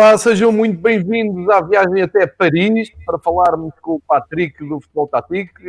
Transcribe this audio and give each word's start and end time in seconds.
Olá, 0.00 0.16
sejam 0.16 0.50
muito 0.50 0.80
bem-vindos 0.80 1.46
à 1.50 1.60
viagem 1.60 2.00
até 2.00 2.26
Paris 2.26 2.90
para 3.04 3.18
falarmos 3.18 3.74
com 3.82 3.96
o 3.96 4.00
Patrick 4.00 4.66
do 4.66 4.80
Futebol 4.80 5.06
Tático. 5.06 5.60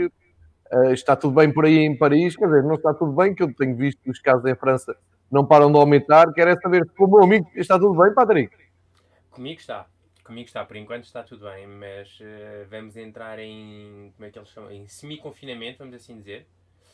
Uh, 0.71 0.93
está 0.93 1.17
tudo 1.17 1.35
bem 1.35 1.53
por 1.53 1.65
aí 1.65 1.79
em 1.79 1.97
Paris? 1.97 2.37
Quer 2.37 2.45
dizer, 2.45 2.63
não 2.63 2.75
está 2.75 2.93
tudo 2.93 3.11
bem, 3.11 3.35
que 3.35 3.43
eu 3.43 3.53
tenho 3.53 3.75
visto 3.75 4.01
que 4.01 4.09
os 4.09 4.21
casos 4.21 4.45
em 4.45 4.55
França 4.55 4.95
não 5.29 5.45
param 5.45 5.69
de 5.69 5.77
aumentar. 5.77 6.31
Quero 6.31 6.49
é 6.49 6.55
saber 6.61 6.85
se 6.85 6.95
com 6.95 7.03
o 7.03 7.11
meu 7.11 7.23
amigo 7.25 7.45
está 7.55 7.77
tudo 7.77 8.01
bem, 8.01 8.13
Patrick? 8.13 8.55
Comigo 9.31 9.59
está. 9.59 9.85
Comigo 10.23 10.47
está, 10.47 10.63
por 10.63 10.77
enquanto 10.77 11.03
está 11.03 11.23
tudo 11.23 11.43
bem, 11.47 11.67
mas 11.67 12.17
uh, 12.21 12.69
vamos 12.69 12.95
entrar 12.95 13.37
em, 13.37 14.13
como 14.15 14.25
é 14.25 14.31
que 14.31 14.39
eles 14.39 14.47
chamam? 14.47 14.71
Em 14.71 14.87
semi-confinamento, 14.87 15.79
vamos 15.79 15.93
assim 15.93 16.15
dizer. 16.15 16.47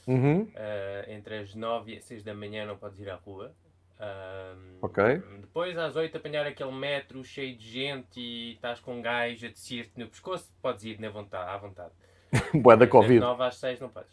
Uhum. 0.07 0.41
Uh, 0.41 1.11
entre 1.11 1.37
as 1.37 1.53
9 1.53 1.93
e 1.93 1.97
as 1.97 2.03
6 2.05 2.23
da 2.23 2.33
manhã 2.33 2.65
não 2.65 2.77
podes 2.77 2.99
ir 2.99 3.11
à 3.11 3.15
rua. 3.15 3.53
Um, 3.99 4.77
Ok. 4.81 5.03
Depois 5.41 5.77
às 5.77 5.95
8 5.95 6.17
apanhar 6.17 6.45
aquele 6.45 6.71
metro 6.71 7.23
cheio 7.23 7.55
de 7.57 7.67
gente 7.67 8.19
e 8.19 8.53
estás 8.53 8.79
com 8.79 8.95
um 8.99 9.01
gajo 9.01 9.45
a 9.45 9.49
descer-te 9.49 9.97
no 9.97 10.07
pescoço, 10.07 10.51
podes 10.61 10.83
ir 10.83 10.99
na 10.99 11.09
vontade, 11.09 11.49
à 11.49 11.57
vontade. 11.57 11.91
Boa 12.53 12.77
da 12.77 12.85
Das 12.85 12.91
Covid. 12.91 13.19
9 13.19 13.43
às 13.43 13.55
6 13.55 13.79
não 13.79 13.89
podes. 13.89 14.11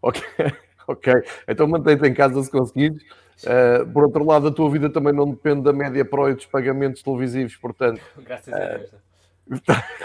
Ok, 0.00 0.22
ok. 0.88 1.12
Então 1.46 1.66
mantém-te 1.66 2.06
em 2.06 2.14
casa 2.14 2.42
se 2.42 2.50
conseguires. 2.50 3.02
Uh, 3.42 3.90
por 3.92 4.04
outro 4.04 4.24
lado, 4.24 4.48
a 4.48 4.52
tua 4.52 4.70
vida 4.70 4.88
também 4.88 5.12
não 5.12 5.28
depende 5.28 5.62
da 5.62 5.72
média 5.72 6.04
pro 6.04 6.28
e 6.30 6.34
dos 6.34 6.46
pagamentos 6.46 7.02
televisivos, 7.02 7.56
portanto, 7.56 8.00
Graças 8.16 8.54
a 8.54 8.76
Deus. 8.78 8.90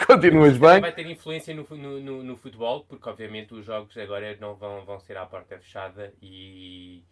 continuas 0.07 0.53
Também 0.53 0.69
bem. 0.71 0.81
vai 0.81 0.91
ter 0.91 1.05
influência 1.09 1.55
no, 1.55 1.63
no, 1.77 2.23
no 2.23 2.35
futebol, 2.35 2.83
porque 2.83 3.07
obviamente 3.07 3.53
os 3.53 3.65
jogos 3.65 3.95
agora 3.97 4.35
não 4.41 4.55
vão, 4.55 4.83
vão 4.83 4.99
ser 4.99 5.15
à 5.15 5.25
porta 5.25 5.57
fechada 5.59 6.11
e. 6.21 7.03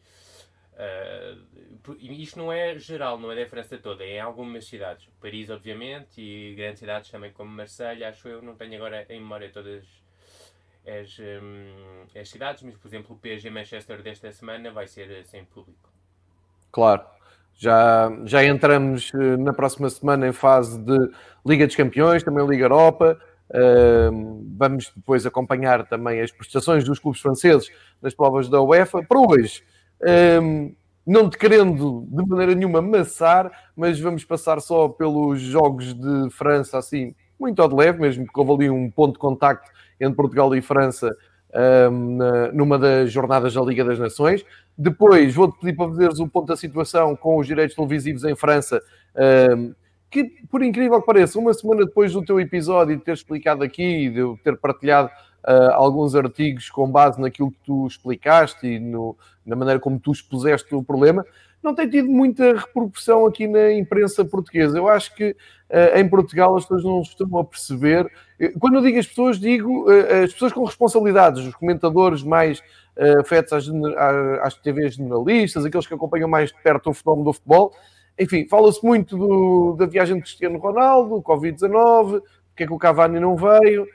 e 2.00 2.22
isto 2.22 2.38
não 2.38 2.52
é 2.52 2.78
geral, 2.78 3.18
não 3.18 3.32
é 3.32 3.36
da 3.36 3.50
França 3.50 3.78
toda, 3.78 4.04
é 4.04 4.18
em 4.18 4.20
algumas 4.20 4.68
cidades. 4.68 5.10
Paris, 5.20 5.50
obviamente, 5.50 6.22
e 6.22 6.54
grandes 6.56 6.80
cidades 6.80 7.10
também 7.10 7.32
como 7.32 7.50
Marselha, 7.50 8.10
acho 8.10 8.28
eu, 8.28 8.42
não 8.42 8.56
tenho 8.56 8.76
agora 8.76 9.06
em 9.10 9.20
memória 9.20 9.50
todas 9.50 9.84
as, 10.86 11.20
hum, 11.20 12.06
as 12.20 12.30
cidades, 12.30 12.64
mas 12.64 12.76
por 12.78 12.88
exemplo 12.88 13.16
o 13.16 13.20
PSG 13.20 13.50
Manchester 13.50 14.02
desta 14.02 14.32
semana 14.32 14.72
vai 14.72 14.88
ser 14.88 15.10
eh, 15.12 15.24
sem 15.24 15.44
público. 15.46 15.90
Claro. 16.72 17.04
Já, 17.56 18.12
já 18.24 18.46
entramos 18.46 19.12
eh, 19.16 19.38
na 19.38 19.52
próxima 19.52 19.90
semana 19.90 20.28
em 20.28 20.32
fase 20.32 20.80
de 20.80 20.96
Liga 21.46 21.66
dos 21.66 21.76
Campeões, 21.76 22.24
também 22.24 22.46
Liga 22.46 22.66
Europa. 22.66 23.20
Uh, 23.50 24.44
vamos 24.58 24.92
depois 24.94 25.26
acompanhar 25.26 25.88
também 25.88 26.20
as 26.20 26.30
prestações 26.30 26.84
dos 26.84 27.00
clubes 27.00 27.22
franceses 27.22 27.72
nas 28.02 28.14
provas 28.14 28.50
da 28.50 28.62
UEFA. 28.62 29.02
Para 29.02 29.20
hoje, 29.20 29.64
um, 30.42 30.74
não 31.06 31.30
te 31.30 31.38
querendo 31.38 32.06
de 32.10 32.26
maneira 32.28 32.54
nenhuma 32.54 32.80
amassar, 32.80 33.52
mas 33.76 34.00
vamos 34.00 34.26
passar 34.26 34.60
só 34.60 34.90
pelos 34.90 35.40
jogos 35.40 35.94
de 35.94 36.30
França, 36.32 36.78
assim, 36.78 37.16
muito 37.40 37.62
ao 37.62 37.70
de 37.70 37.76
leve, 37.76 38.00
mesmo 38.00 38.26
que 38.26 38.40
houve 38.40 38.52
ali 38.66 38.70
um 38.70 38.92
ponto 38.92 39.14
de 39.14 39.20
contacto 39.20 39.70
entre 40.00 40.16
Portugal 40.16 40.54
e 40.56 40.62
França 40.62 41.16
um, 41.92 42.18
na- 42.18 42.52
numa 42.52 42.78
das 42.78 43.12
jornadas 43.12 43.54
da 43.54 43.62
Liga 43.62 43.86
das 43.86 43.98
Nações. 43.98 44.46
Depois 44.78 45.34
vou-te 45.34 45.58
pedir 45.60 45.76
para 45.76 45.88
fazeres 45.88 46.20
o 46.20 46.28
ponto 46.28 46.48
da 46.48 46.58
situação 46.58 47.16
com 47.16 47.38
os 47.38 47.48
direitos 47.48 47.76
televisivos 47.76 48.24
em 48.24 48.36
França, 48.36 48.82
um, 49.56 49.74
que, 50.10 50.24
por 50.50 50.62
incrível 50.62 51.00
que 51.00 51.06
pareça, 51.06 51.40
uma 51.40 51.54
semana 51.54 51.86
depois 51.86 52.14
do 52.14 52.24
teu 52.24 52.40
episódio 52.40 52.96
de 52.98 53.04
ter 53.04 53.14
explicado 53.14 53.64
aqui, 53.64 54.10
de 54.10 54.20
eu 54.20 54.38
ter 54.44 54.58
partilhado 54.58 55.10
uh, 55.46 55.72
alguns 55.74 56.16
artigos 56.16 56.70
com 56.70 56.90
base 56.90 57.20
naquilo 57.20 57.52
que 57.52 57.60
tu 57.66 57.86
explicaste 57.88 58.66
e 58.68 58.80
no- 58.80 59.16
na 59.46 59.56
maneira 59.56 59.80
como 59.80 60.00
tu 60.00 60.12
expuseste 60.12 60.74
o 60.76 60.84
problema, 60.84 61.26
não 61.64 61.74
tem 61.74 61.90
tido 61.90 62.08
muita 62.08 62.54
repercussão 62.54 63.26
aqui 63.26 63.48
na 63.48 63.74
imprensa 63.74 64.24
portuguesa. 64.24 64.78
Eu 64.78 64.88
acho 64.88 65.14
que 65.16 65.32
uh, 65.32 65.98
em 65.98 66.08
Portugal 66.08 66.56
as 66.56 66.64
pessoas 66.64 66.84
não 66.84 67.02
estão 67.02 67.38
a 67.40 67.44
perceber. 67.44 68.10
Quando 68.60 68.76
eu 68.76 68.82
digo 68.82 69.00
as 69.00 69.08
pessoas, 69.08 69.40
digo 69.40 69.90
uh, 69.90 70.24
as 70.24 70.32
pessoas 70.34 70.54
com 70.54 70.64
responsabilidades, 70.64 71.44
os 71.46 71.56
comentadores 71.56 72.22
mais 72.24 72.60
uh, 72.60 73.20
afetos 73.22 73.54
às, 73.54 73.68
às 74.44 74.54
TVs 74.56 74.96
generalistas, 74.96 75.66
aqueles 75.66 75.88
que 75.88 75.94
acompanham 75.94 76.30
mais 76.30 76.52
de 76.52 76.62
perto 76.62 76.90
o 76.90 76.94
fenómeno 76.94 77.26
do 77.26 77.34
futebol. 77.34 77.74
Enfim, 78.20 78.48
fala-se 78.48 78.84
muito 78.86 79.18
do- 79.18 79.76
da 79.78 79.86
viagem 79.86 80.16
de 80.18 80.22
Cristiano 80.24 80.58
Ronaldo, 80.60 81.22
Covid-19, 81.22 82.22
porque 82.50 82.64
é 82.64 82.68
que 82.68 82.74
o 82.74 82.78
Cavani 82.78 83.20
não 83.20 83.36
veio, 83.36 83.88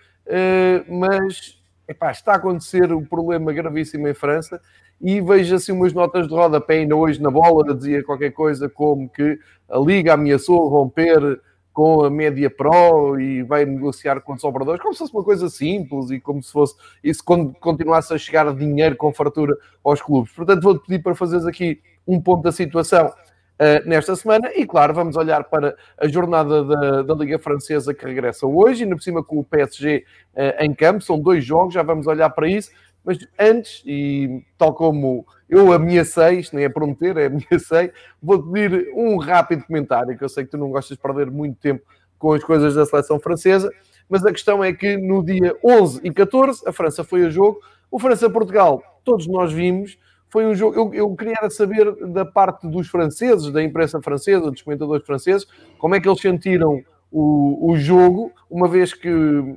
mas 0.88 1.62
epá, 1.88 2.10
está 2.10 2.32
a 2.32 2.36
acontecer 2.36 2.92
um 2.92 3.04
problema 3.04 3.52
gravíssimo 3.52 4.08
em 4.08 4.14
França 4.14 4.60
e 5.00 5.20
vejo 5.20 5.54
assim 5.54 5.72
umas 5.72 5.92
notas 5.92 6.28
de 6.28 6.34
rodapé 6.34 6.78
ainda 6.78 6.94
hoje 6.94 7.20
na 7.20 7.30
bola, 7.30 7.74
dizia 7.74 8.04
qualquer 8.04 8.30
coisa 8.30 8.68
como 8.68 9.08
que 9.08 9.38
a 9.68 9.78
Liga 9.78 10.14
ameaçou 10.14 10.68
romper 10.68 11.40
com 11.72 12.04
a 12.04 12.10
média 12.10 12.50
pro 12.50 13.18
e 13.18 13.42
vai 13.42 13.64
negociar 13.64 14.20
com 14.20 14.34
os 14.34 14.44
operadores, 14.44 14.80
como 14.80 14.92
se 14.92 14.98
fosse 14.98 15.12
uma 15.12 15.24
coisa 15.24 15.48
simples 15.48 16.10
e 16.10 16.20
como 16.20 16.42
se 16.42 16.52
fosse 16.52 16.76
isso 17.02 17.24
con- 17.24 17.52
continuasse 17.54 18.12
a 18.12 18.18
chegar 18.18 18.54
dinheiro 18.54 18.94
com 18.94 19.12
fartura 19.12 19.56
aos 19.82 20.00
clubes. 20.02 20.30
Portanto, 20.32 20.62
vou-te 20.62 20.86
pedir 20.86 21.02
para 21.02 21.14
fazeres 21.14 21.46
aqui 21.46 21.80
um 22.06 22.20
ponto 22.20 22.42
da 22.42 22.52
situação 22.52 23.12
uh, 23.62 23.88
nesta 23.88 24.16
semana. 24.16 24.50
E, 24.54 24.66
claro, 24.66 24.92
vamos 24.92 25.16
olhar 25.16 25.44
para 25.44 25.76
a 25.96 26.08
jornada 26.08 26.64
da, 26.64 27.02
da 27.02 27.14
Liga 27.14 27.38
Francesa 27.38 27.94
que 27.94 28.04
regressa 28.04 28.46
hoje, 28.46 28.82
ainda 28.82 28.96
por 28.96 29.02
cima 29.02 29.22
com 29.22 29.38
o 29.38 29.44
PSG 29.44 30.04
uh, 30.34 30.64
em 30.64 30.74
campo, 30.74 31.02
são 31.02 31.18
dois 31.18 31.44
jogos, 31.44 31.74
já 31.74 31.82
vamos 31.82 32.06
olhar 32.06 32.30
para 32.30 32.48
isso, 32.48 32.70
mas 33.04 33.18
antes, 33.38 33.82
e 33.86 34.44
tal 34.58 34.74
como 34.74 35.26
eu 35.48 35.72
ameacei, 35.72 36.40
isto 36.40 36.56
nem 36.56 36.64
é 36.64 36.68
prometer, 36.68 37.16
é 37.16 37.26
ameacei, 37.26 37.92
vou 38.22 38.42
pedir 38.42 38.90
um 38.94 39.16
rápido 39.16 39.64
comentário, 39.64 40.16
que 40.16 40.24
eu 40.24 40.28
sei 40.28 40.44
que 40.44 40.50
tu 40.50 40.58
não 40.58 40.70
gostas 40.70 40.96
de 40.96 41.02
perder 41.02 41.30
muito 41.30 41.58
tempo 41.60 41.82
com 42.18 42.32
as 42.32 42.42
coisas 42.42 42.74
da 42.74 42.86
seleção 42.86 43.18
francesa, 43.18 43.70
mas 44.08 44.24
a 44.24 44.32
questão 44.32 44.62
é 44.62 44.72
que 44.72 44.96
no 44.96 45.24
dia 45.24 45.56
11 45.64 46.00
e 46.04 46.12
14 46.12 46.62
a 46.66 46.72
França 46.72 47.02
foi 47.02 47.24
a 47.24 47.30
jogo, 47.30 47.60
o 47.90 47.98
França-Portugal, 47.98 48.82
todos 49.04 49.26
nós 49.26 49.52
vimos, 49.52 49.98
foi 50.32 50.46
um 50.46 50.54
jogo. 50.54 50.74
Eu, 50.74 50.94
eu 50.94 51.14
queria 51.14 51.50
saber 51.50 51.94
da 52.06 52.24
parte 52.24 52.66
dos 52.66 52.88
franceses, 52.88 53.52
da 53.52 53.62
imprensa 53.62 54.00
francesa, 54.00 54.50
dos 54.50 54.62
comentadores 54.62 55.04
franceses, 55.04 55.46
como 55.78 55.94
é 55.94 56.00
que 56.00 56.08
eles 56.08 56.22
sentiram 56.22 56.82
o, 57.10 57.70
o 57.70 57.76
jogo, 57.76 58.32
uma 58.50 58.66
vez 58.66 58.94
que 58.94 59.10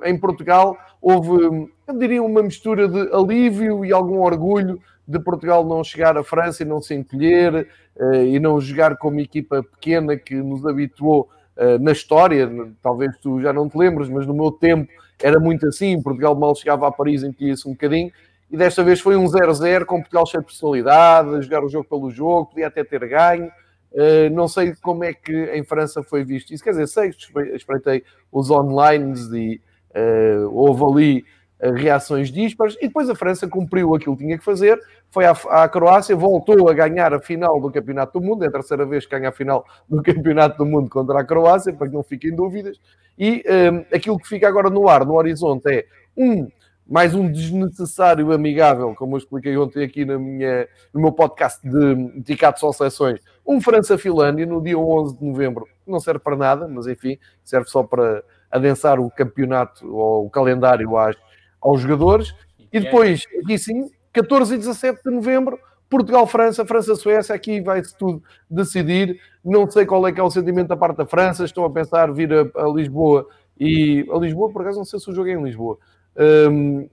em 0.03 0.19
Portugal 0.19 0.77
houve, 1.01 1.69
eu 1.87 1.97
diria, 1.97 2.21
uma 2.21 2.43
mistura 2.43 2.89
de 2.89 3.09
alívio 3.13 3.85
e 3.85 3.93
algum 3.93 4.19
orgulho 4.19 4.77
de 5.07 5.17
Portugal 5.19 5.63
não 5.63 5.81
chegar 5.81 6.17
à 6.17 6.23
França 6.25 6.63
e 6.63 6.65
não 6.65 6.81
se 6.81 6.93
encolher 6.93 7.69
eh, 7.97 8.25
e 8.25 8.39
não 8.39 8.59
jogar 8.59 8.97
como 8.97 9.21
equipa 9.21 9.63
pequena 9.63 10.17
que 10.17 10.35
nos 10.35 10.65
habituou 10.65 11.29
eh, 11.55 11.77
na 11.77 11.93
história. 11.93 12.51
Talvez 12.83 13.15
tu 13.19 13.39
já 13.39 13.53
não 13.53 13.69
te 13.69 13.77
lembres, 13.77 14.09
mas 14.09 14.27
no 14.27 14.33
meu 14.33 14.51
tempo 14.51 14.91
era 15.23 15.39
muito 15.39 15.65
assim. 15.67 16.01
Portugal 16.01 16.35
mal 16.35 16.53
chegava 16.53 16.85
a 16.85 16.91
Paris, 16.91 17.23
encolhia-se 17.23 17.65
um 17.65 17.71
bocadinho 17.71 18.11
e 18.49 18.57
desta 18.57 18.83
vez 18.83 18.99
foi 18.99 19.15
um 19.15 19.25
0-0 19.25 19.85
com 19.85 19.99
Portugal 19.99 20.25
cheio 20.25 20.41
de 20.41 20.47
personalidade, 20.47 21.41
jogar 21.41 21.63
o 21.63 21.69
jogo 21.69 21.87
pelo 21.87 22.11
jogo, 22.11 22.47
podia 22.47 22.67
até 22.67 22.83
ter 22.83 23.07
ganho. 23.07 23.51
Uh, 23.91 24.29
não 24.31 24.47
sei 24.47 24.75
como 24.81 25.03
é 25.03 25.13
que 25.13 25.33
em 25.53 25.63
França 25.63 26.03
foi 26.03 26.23
visto 26.23 26.53
isso, 26.53 26.63
quer 26.63 26.71
dizer, 26.71 26.87
sei 26.87 27.11
espreitei 27.53 28.03
os 28.29 28.51
online 28.51 29.13
e 29.33 29.61
uh, 29.95 30.49
houve 30.53 30.83
ali 30.83 31.25
uh, 31.63 31.73
reações 31.73 32.29
dispares. 32.29 32.75
E 32.81 32.87
depois 32.87 33.09
a 33.09 33.15
França 33.15 33.47
cumpriu 33.47 33.95
aquilo 33.95 34.17
que 34.17 34.23
tinha 34.23 34.37
que 34.37 34.43
fazer, 34.43 34.77
foi 35.09 35.25
à, 35.25 35.31
à, 35.31 35.69
Croácia, 35.69 36.13
voltou 36.13 36.69
a 36.69 36.73
ganhar 36.73 37.13
a 37.13 37.21
final 37.21 37.59
do 37.59 37.71
Campeonato 37.71 38.19
do 38.19 38.25
Mundo, 38.25 38.43
é 38.43 38.47
a 38.47 38.51
terceira 38.51 38.85
vez 38.85 39.05
que 39.05 39.17
ganha 39.17 39.29
a 39.29 39.31
final 39.31 39.65
do 39.89 40.03
Campeonato 40.03 40.57
do 40.57 40.65
Mundo 40.65 40.89
contra 40.89 41.19
a 41.19 41.23
Croácia, 41.23 41.71
para 41.71 41.87
que 41.87 41.93
não 41.93 42.03
fiquem 42.03 42.35
dúvidas, 42.35 42.77
e 43.17 43.45
aquilo 43.93 44.19
que 44.19 44.27
fica 44.27 44.45
agora 44.45 44.69
no 44.69 44.89
ar, 44.89 45.05
no 45.05 45.13
horizonte, 45.13 45.69
é 45.69 45.85
um 46.17 46.49
mais 46.87 47.15
um 47.15 47.31
desnecessário 47.31 48.31
amigável, 48.31 48.93
como 48.95 49.15
eu 49.15 49.17
expliquei 49.17 49.57
ontem 49.57 49.83
aqui 49.83 50.05
na 50.05 50.19
minha, 50.19 50.67
no 50.93 51.01
meu 51.01 51.11
podcast 51.11 51.67
de 51.67 51.95
dedicado 52.19 52.59
só 52.59 52.71
seleções, 52.71 53.19
um 53.45 53.59
França-Finlândia 53.59 54.45
no 54.45 54.61
dia 54.61 54.77
11 54.77 55.17
de 55.17 55.25
novembro. 55.25 55.67
Não 55.85 55.99
serve 55.99 56.19
para 56.19 56.35
nada, 56.35 56.67
mas 56.67 56.85
enfim, 56.85 57.17
serve 57.43 57.67
só 57.69 57.83
para 57.83 58.23
adensar 58.51 58.99
o 58.99 59.09
campeonato 59.09 59.87
ou 59.91 60.27
o 60.27 60.29
calendário 60.29 60.95
às, 60.97 61.15
aos 61.59 61.81
jogadores. 61.81 62.33
E 62.71 62.79
depois, 62.79 63.23
aqui 63.43 63.57
sim, 63.57 63.89
14 64.13 64.53
e 64.53 64.57
17 64.57 65.01
de 65.03 65.11
novembro, 65.11 65.59
Portugal-França, 65.89 66.65
França-Suécia, 66.65 67.35
aqui 67.35 67.61
vai-se 67.61 67.95
tudo 67.97 68.21
decidir. 68.49 69.19
Não 69.43 69.69
sei 69.69 69.85
qual 69.85 70.07
é 70.07 70.11
que 70.11 70.19
é 70.19 70.23
o 70.23 70.31
sentimento 70.31 70.67
da 70.67 70.77
parte 70.77 70.97
da 70.97 71.05
França, 71.05 71.45
estou 71.45 71.65
a 71.65 71.69
pensar 71.69 72.11
vir 72.11 72.31
a, 72.33 72.63
a 72.63 72.67
Lisboa 72.67 73.27
e 73.59 74.05
a 74.11 74.17
Lisboa, 74.17 74.51
por 74.51 74.61
acaso 74.61 74.77
não 74.77 74.85
sei 74.85 74.99
se 74.99 75.09
o 75.09 75.13
jogo 75.13 75.29
é 75.29 75.33
em 75.33 75.43
Lisboa. 75.43 75.77
Um, 76.17 76.89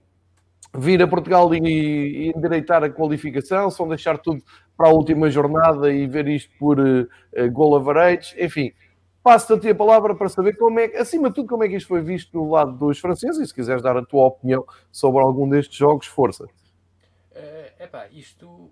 vir 0.75 1.01
a 1.01 1.07
Portugal 1.07 1.53
e, 1.53 1.59
e 1.59 2.33
endireitar 2.35 2.83
a 2.83 2.89
qualificação, 2.89 3.69
só 3.69 3.85
deixar 3.85 4.17
tudo 4.17 4.43
para 4.75 4.87
a 4.87 4.91
última 4.91 5.29
jornada 5.29 5.91
e 5.91 6.07
ver 6.07 6.27
isto 6.27 6.51
por 6.57 6.79
uh, 6.79 7.07
uh, 7.37 7.51
gol 7.51 7.75
average, 7.75 8.35
enfim. 8.43 8.71
Passo-te 9.21 9.69
a 9.69 9.75
palavra 9.75 10.15
para 10.15 10.27
saber 10.27 10.57
como 10.57 10.79
é, 10.79 10.85
acima 10.97 11.29
de 11.29 11.35
tudo, 11.35 11.47
como 11.47 11.63
é 11.63 11.69
que 11.69 11.77
isto 11.77 11.87
foi 11.87 12.01
visto 12.01 12.31
do 12.31 12.49
lado 12.49 12.73
dos 12.73 12.99
franceses 12.99 13.39
e 13.39 13.47
se 13.47 13.53
quiseres 13.53 13.81
dar 13.81 13.95
a 13.95 14.03
tua 14.03 14.25
opinião 14.25 14.65
sobre 14.91 15.21
algum 15.21 15.47
destes 15.47 15.77
jogos, 15.77 16.07
força. 16.07 16.43
Uh, 16.43 17.89
pá, 17.89 18.07
isto 18.11 18.69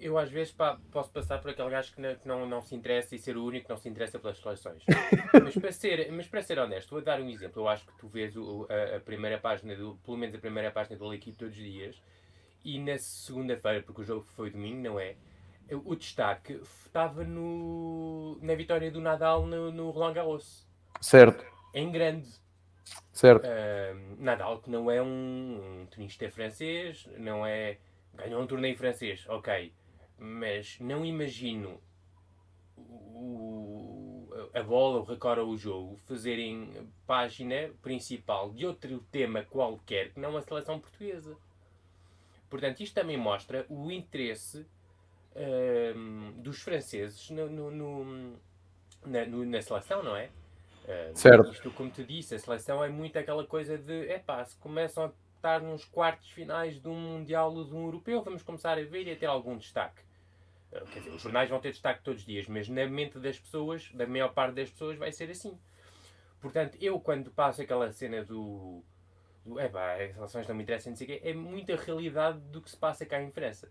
eu 0.00 0.16
às 0.16 0.30
vezes 0.30 0.52
pá, 0.52 0.78
posso 0.92 1.10
passar 1.10 1.40
por 1.40 1.50
aquele 1.50 1.70
gajo 1.70 1.92
que 1.92 2.00
não, 2.00 2.14
que 2.14 2.28
não, 2.28 2.46
não 2.46 2.62
se 2.62 2.74
interessa 2.74 3.14
e 3.14 3.18
ser 3.18 3.36
o 3.36 3.44
único 3.44 3.66
que 3.66 3.70
não 3.70 3.76
se 3.76 3.88
interessa 3.88 4.18
pelas 4.18 4.38
seleções. 4.38 4.82
mas, 5.42 5.54
para 5.54 5.72
ser, 5.72 6.12
mas 6.12 6.28
para 6.28 6.42
ser 6.42 6.58
honesto, 6.58 6.90
vou 6.90 7.02
dar 7.02 7.20
um 7.20 7.28
exemplo. 7.28 7.62
Eu 7.62 7.68
acho 7.68 7.84
que 7.84 7.92
tu 7.98 8.08
vês 8.08 8.36
o, 8.36 8.66
a, 8.70 8.96
a, 8.96 9.00
primeira 9.00 9.38
página, 9.38 9.74
do, 9.74 9.96
pelo 10.04 10.16
menos 10.16 10.34
a 10.34 10.38
primeira 10.38 10.70
página 10.70 10.96
do 10.96 11.12
equipe 11.12 11.36
todos 11.36 11.56
os 11.56 11.62
dias, 11.62 12.00
e 12.64 12.78
na 12.78 12.96
segunda-feira, 12.98 13.82
porque 13.82 14.02
o 14.02 14.04
jogo 14.04 14.24
foi 14.36 14.50
domingo, 14.50 14.82
não 14.82 15.00
é? 15.00 15.16
O 15.70 15.94
destaque 15.94 16.54
estava 16.62 17.24
no, 17.24 18.38
na 18.40 18.54
vitória 18.54 18.90
do 18.90 19.00
Nadal 19.00 19.46
no, 19.46 19.70
no 19.70 19.90
Roland 19.90 20.14
Garros. 20.14 20.66
Certo. 21.00 21.44
Em 21.74 21.90
grande. 21.90 22.28
Certo. 23.12 23.44
Uh, 23.44 24.16
Nadal, 24.22 24.60
que 24.60 24.70
não 24.70 24.90
é 24.90 25.02
um, 25.02 25.82
um 25.82 25.86
tenista 25.86 26.30
francês, 26.30 27.06
não 27.18 27.44
é. 27.44 27.76
Ganhou 28.14 28.42
um 28.42 28.46
torneio 28.46 28.76
francês, 28.76 29.26
ok 29.28 29.72
mas 30.18 30.78
não 30.80 31.04
imagino 31.04 31.80
o, 32.76 34.28
a 34.54 34.62
bola, 34.62 35.00
o 35.00 35.04
recorde 35.04 35.40
ou 35.40 35.50
o 35.50 35.56
jogo 35.56 35.96
fazerem 36.06 36.90
página 37.06 37.70
principal 37.82 38.50
de 38.50 38.66
outro 38.66 39.00
tema 39.10 39.42
qualquer 39.44 40.12
que 40.12 40.20
não 40.20 40.36
a 40.36 40.42
seleção 40.42 40.80
portuguesa. 40.80 41.36
Portanto, 42.48 42.80
isto 42.80 42.94
também 42.94 43.16
mostra 43.16 43.66
o 43.68 43.90
interesse 43.90 44.66
um, 45.96 46.32
dos 46.36 46.60
franceses 46.62 47.30
no, 47.30 47.48
no, 47.48 47.70
no, 47.70 48.40
na, 49.06 49.26
na, 49.26 49.62
seleção, 49.62 50.02
não 50.02 50.16
é? 50.16 50.30
Uh, 50.84 51.16
certo. 51.16 51.52
Isto, 51.52 51.70
como 51.70 51.90
te 51.90 52.02
disse, 52.02 52.34
a 52.34 52.38
seleção 52.38 52.82
é 52.82 52.88
muito 52.88 53.18
aquela 53.18 53.46
coisa 53.46 53.76
de, 53.76 54.08
é 54.08 54.18
pá, 54.18 54.44
se 54.44 54.56
começam 54.56 55.04
a 55.04 55.12
estar 55.36 55.60
nos 55.60 55.84
quartos 55.84 56.30
finais 56.30 56.80
de 56.80 56.88
um 56.88 56.98
Mundial 56.98 57.54
ou 57.54 57.64
de 57.64 57.74
um 57.74 57.84
Europeu, 57.84 58.22
vamos 58.22 58.42
começar 58.42 58.78
a 58.78 58.82
ver 58.82 59.06
e 59.06 59.12
a 59.12 59.16
ter 59.16 59.26
algum 59.26 59.56
destaque. 59.56 60.07
Eh, 60.72 60.82
quer 60.92 61.00
dizer, 61.00 61.10
os 61.10 61.22
jornais 61.22 61.48
vão 61.48 61.60
ter 61.60 61.70
destaque 61.70 62.02
todos 62.02 62.20
os 62.20 62.26
dias, 62.26 62.46
mas 62.46 62.68
na 62.68 62.86
mente 62.86 63.18
das 63.18 63.38
pessoas, 63.38 63.90
da 63.92 64.06
maior 64.06 64.32
parte 64.32 64.54
das 64.54 64.70
pessoas, 64.70 64.96
vai 64.98 65.12
ser 65.12 65.30
assim. 65.30 65.58
Portanto, 66.40 66.76
eu 66.80 67.00
quando 67.00 67.30
passo 67.30 67.62
aquela 67.62 67.90
cena 67.92 68.24
do. 68.24 68.82
do 69.44 69.58
é 69.58 69.68
pá, 69.68 69.94
as 69.94 70.14
relações 70.14 70.46
não 70.46 70.54
me 70.54 70.62
interessam, 70.62 70.90
não 70.90 70.96
sei 70.96 71.06
o 71.06 71.10
quê, 71.10 71.20
é 71.24 71.34
muita 71.34 71.76
realidade 71.76 72.38
do 72.40 72.60
que 72.62 72.70
se 72.70 72.76
passa 72.76 73.04
cá 73.06 73.20
em 73.22 73.30
França. 73.30 73.70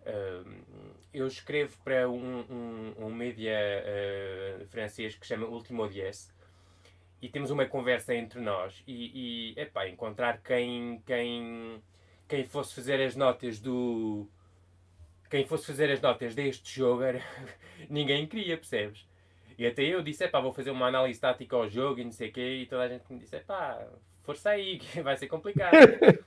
Uh, 0.00 1.04
eu 1.14 1.28
escrevo 1.28 1.78
para 1.84 2.10
um, 2.10 2.40
um, 2.40 3.06
um 3.06 3.14
mídia 3.14 3.56
uh, 3.56 4.66
francês 4.66 5.14
que 5.14 5.24
chama 5.24 5.46
Ultimo 5.46 5.88
Dies 5.88 6.34
e 7.20 7.28
temos 7.28 7.52
uma 7.52 7.66
conversa 7.66 8.12
entre 8.12 8.40
nós 8.40 8.82
e, 8.84 9.52
e 9.54 9.60
epá, 9.60 9.88
encontrar 9.88 10.42
quem, 10.42 11.00
quem, 11.06 11.80
quem 12.26 12.44
fosse 12.44 12.74
fazer 12.74 13.00
as 13.00 13.14
notas 13.14 13.60
do, 13.60 14.28
quem 15.32 15.46
fosse 15.46 15.66
fazer 15.66 15.90
as 15.90 15.98
notas 15.98 16.34
deste 16.34 16.78
jogo 16.78 17.02
era... 17.02 17.18
ninguém 17.88 18.26
queria, 18.26 18.54
percebes? 18.54 19.06
E 19.58 19.66
até 19.66 19.82
eu 19.82 20.02
disse, 20.02 20.28
pá, 20.28 20.40
vou 20.40 20.52
fazer 20.52 20.70
uma 20.70 20.86
análise 20.86 21.18
tática 21.18 21.56
ao 21.56 21.70
jogo 21.70 22.00
e 22.00 22.04
não 22.04 22.12
sei 22.12 22.28
o 22.28 22.32
quê, 22.32 22.58
e 22.62 22.66
toda 22.66 22.82
a 22.82 22.88
gente 22.88 23.04
me 23.08 23.18
disse, 23.18 23.38
pá, 23.38 23.78
força 24.24 24.50
aí, 24.50 24.78
que 24.78 25.00
vai 25.00 25.16
ser 25.16 25.28
complicado. 25.28 25.72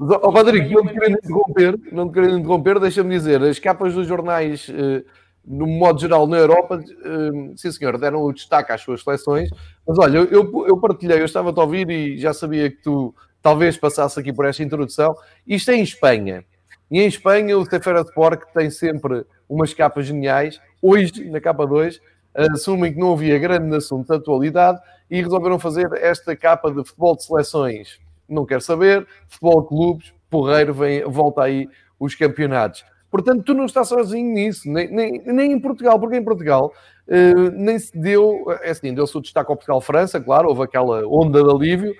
Ó 0.00 0.18
oh, 0.22 0.30
Rodrigo, 0.30 0.68
não 0.74 0.86
te 0.86 0.92
querendo 0.92 1.18
interromper, 1.18 1.80
não 1.92 2.08
te 2.08 2.14
querendo 2.14 2.38
interromper, 2.38 2.80
deixa-me 2.80 3.14
dizer, 3.14 3.40
as 3.42 3.60
capas 3.60 3.94
dos 3.94 4.08
jornais, 4.08 4.68
eh, 4.68 5.04
no 5.44 5.66
modo 5.68 6.00
geral, 6.00 6.26
na 6.26 6.38
Europa, 6.38 6.82
eh, 6.82 7.52
sim 7.56 7.70
senhor, 7.70 7.96
deram 7.96 8.22
o 8.22 8.32
destaque 8.32 8.72
às 8.72 8.80
suas 8.80 9.04
seleções, 9.04 9.50
mas 9.86 9.96
olha, 9.98 10.18
eu, 10.18 10.66
eu 10.66 10.76
partilhei, 10.78 11.20
eu 11.20 11.24
estava 11.24 11.50
a 11.50 11.52
te 11.52 11.60
ouvir 11.60 11.88
e 11.88 12.18
já 12.18 12.32
sabia 12.32 12.68
que 12.68 12.82
tu 12.82 13.14
talvez 13.40 13.76
passasse 13.76 14.18
aqui 14.18 14.32
por 14.32 14.44
esta 14.44 14.64
introdução, 14.64 15.14
isto 15.46 15.70
é 15.70 15.76
em 15.76 15.82
Espanha, 15.82 16.44
e 16.94 17.00
em 17.00 17.08
Espanha, 17.08 17.58
o 17.58 17.66
Sefer 17.66 17.96
Sport, 18.02 18.42
que 18.42 18.54
tem 18.54 18.70
sempre 18.70 19.26
umas 19.48 19.74
capas 19.74 20.06
geniais, 20.06 20.60
hoje, 20.80 21.28
na 21.28 21.40
capa 21.40 21.66
2, 21.66 22.00
assumem 22.52 22.92
que 22.92 23.00
não 23.00 23.14
havia 23.14 23.36
grande 23.36 23.74
assunto 23.74 24.06
de 24.06 24.14
atualidade 24.14 24.78
e 25.10 25.20
resolveram 25.20 25.58
fazer 25.58 25.90
esta 25.94 26.36
capa 26.36 26.70
de 26.70 26.84
futebol 26.84 27.16
de 27.16 27.24
seleções. 27.24 27.98
Não 28.28 28.46
quero 28.46 28.60
saber, 28.60 29.04
futebol 29.26 29.62
de 29.62 29.66
clubes, 29.66 30.14
porreiro, 30.30 30.72
vem, 30.72 31.02
volta 31.02 31.42
aí 31.42 31.68
os 31.98 32.14
campeonatos. 32.14 32.84
Portanto, 33.10 33.42
tu 33.42 33.54
não 33.54 33.64
estás 33.64 33.88
sozinho 33.88 34.32
nisso, 34.32 34.70
nem, 34.70 34.88
nem, 34.88 35.20
nem 35.26 35.50
em 35.50 35.58
Portugal, 35.58 35.98
porque 35.98 36.16
em 36.16 36.22
Portugal 36.22 36.72
uh, 37.08 37.50
nem 37.56 37.76
se 37.76 37.98
deu, 37.98 38.44
é 38.62 38.70
assim, 38.70 38.94
deu-se 38.94 39.18
o 39.18 39.20
destaque 39.20 39.50
ao 39.50 39.56
Portugal-França, 39.56 40.20
claro, 40.20 40.48
houve 40.48 40.62
aquela 40.62 41.04
onda 41.08 41.42
de 41.42 41.50
alívio, 41.50 41.92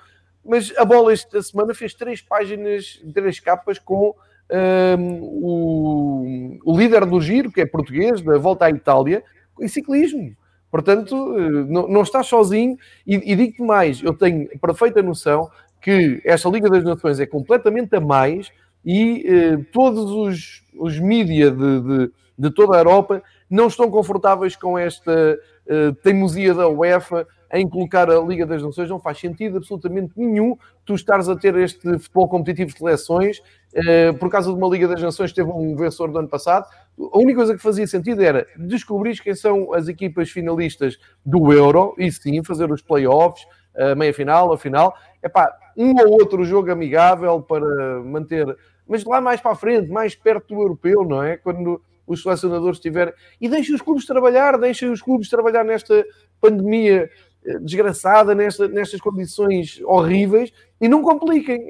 mas 0.44 0.73
a 0.76 0.85
bola 0.85 1.12
esta 1.12 1.43
semana 1.43 1.75
fez 1.75 1.94
três 1.94 2.23
páginas, 2.23 3.02
três 3.12 3.41
capas 3.41 3.81
com 3.81 4.14
um, 4.50 5.20
o, 5.23 6.58
o, 6.64 6.79
líder 6.79 7.06
do 7.06 7.20
giro, 7.20 7.50
que 7.50 7.61
é 7.61 7.67
português, 7.67 8.20
da 8.20 8.38
volta 8.38 8.67
à 8.67 8.70
Itália, 8.70 9.23
em 9.61 9.69
ciclismo. 9.69 10.35
Portanto, 10.70 11.14
eh, 11.38 11.50
não, 11.69 11.87
não 11.87 12.02
estás 12.02 12.26
sozinho 12.26 12.76
e, 13.06 13.32
e 13.32 13.36
digo-te 13.36 13.63
mais, 13.63 14.03
eu 14.03 14.13
tenho 14.13 14.48
perfeita 14.58 15.01
noção 15.03 15.48
que 15.81 16.20
esta 16.24 16.48
Liga 16.48 16.69
das 16.69 16.82
Nações 16.82 17.20
é 17.20 17.27
completamente 17.27 17.94
a 17.94 18.01
mais 18.01 18.51
e 18.84 19.24
eh, 19.27 19.65
todos 19.72 20.10
os, 20.10 20.65
os 20.77 20.98
mídias 20.98 21.56
de, 21.56 21.81
de, 21.81 22.13
de, 22.36 22.51
toda 22.51 22.74
a 22.74 22.81
Europa 22.81 23.22
não 23.48 23.69
estão 23.69 23.89
confortáveis 23.89 24.56
com 24.56 24.77
esta 24.77 25.39
eh, 25.67 25.93
teimosia 26.03 26.53
da 26.53 26.69
UEFA 26.69 27.27
em 27.53 27.69
colocar 27.69 28.10
a 28.10 28.19
Liga 28.19 28.44
das 28.44 28.63
Nações. 28.63 28.91
Não 28.91 28.98
faz 28.98 29.19
sentido 29.20 29.58
absolutamente 29.58 30.13
nenhum 30.17 30.56
tu 30.84 30.94
estares 30.94 31.29
a 31.29 31.36
ter 31.36 31.55
este 31.56 31.98
futebol 31.98 32.29
competitivo 32.29 32.72
de 32.72 32.79
seleções 32.79 33.41
por 34.20 34.31
causa 34.31 34.50
de 34.50 34.56
uma 34.56 34.69
Liga 34.69 34.86
das 34.86 35.02
Nações 35.02 35.32
teve 35.32 35.50
um 35.50 35.74
vencedor 35.74 36.12
do 36.12 36.19
ano 36.19 36.28
passado. 36.28 36.66
A 36.98 37.19
única 37.19 37.36
coisa 37.36 37.54
que 37.54 37.62
fazia 37.62 37.86
sentido 37.86 38.22
era 38.22 38.46
descobrir 38.56 39.20
quem 39.20 39.34
são 39.34 39.74
as 39.74 39.88
equipas 39.88 40.31
finalistas 40.31 40.98
do 41.24 41.52
Euro 41.52 41.94
e 41.98 42.10
sim 42.10 42.43
fazer 42.44 42.70
os 42.70 42.82
playoffs, 42.82 43.46
a 43.76 43.94
meia-final, 43.94 44.52
a 44.52 44.58
final. 44.58 44.96
É 45.22 45.28
pá, 45.28 45.52
um 45.76 45.93
ou 46.00 46.12
outro 46.12 46.44
jogo 46.44 46.70
amigável 46.70 47.43
para 47.43 48.00
manter, 48.04 48.46
mas 48.86 49.04
lá 49.04 49.20
mais 49.20 49.40
para 49.40 49.52
a 49.52 49.56
frente, 49.56 49.90
mais 49.90 50.14
perto 50.14 50.54
do 50.54 50.60
europeu, 50.60 51.04
não 51.04 51.22
é? 51.22 51.36
Quando 51.36 51.82
os 52.06 52.22
selecionadores 52.22 52.78
estiverem. 52.78 53.14
E 53.40 53.48
deixem 53.48 53.74
os 53.74 53.82
clubes 53.82 54.06
trabalhar, 54.06 54.58
deixem 54.58 54.90
os 54.90 55.02
clubes 55.02 55.28
trabalhar 55.28 55.64
nesta 55.64 56.04
pandemia 56.40 57.04
eh, 57.04 57.10
desgraçada, 57.60 58.34
nesta, 58.34 58.67
nestas 58.69 59.01
condições 59.01 59.81
horríveis 59.84 60.53
e 60.81 60.89
não 60.89 61.03
compliquem. 61.03 61.67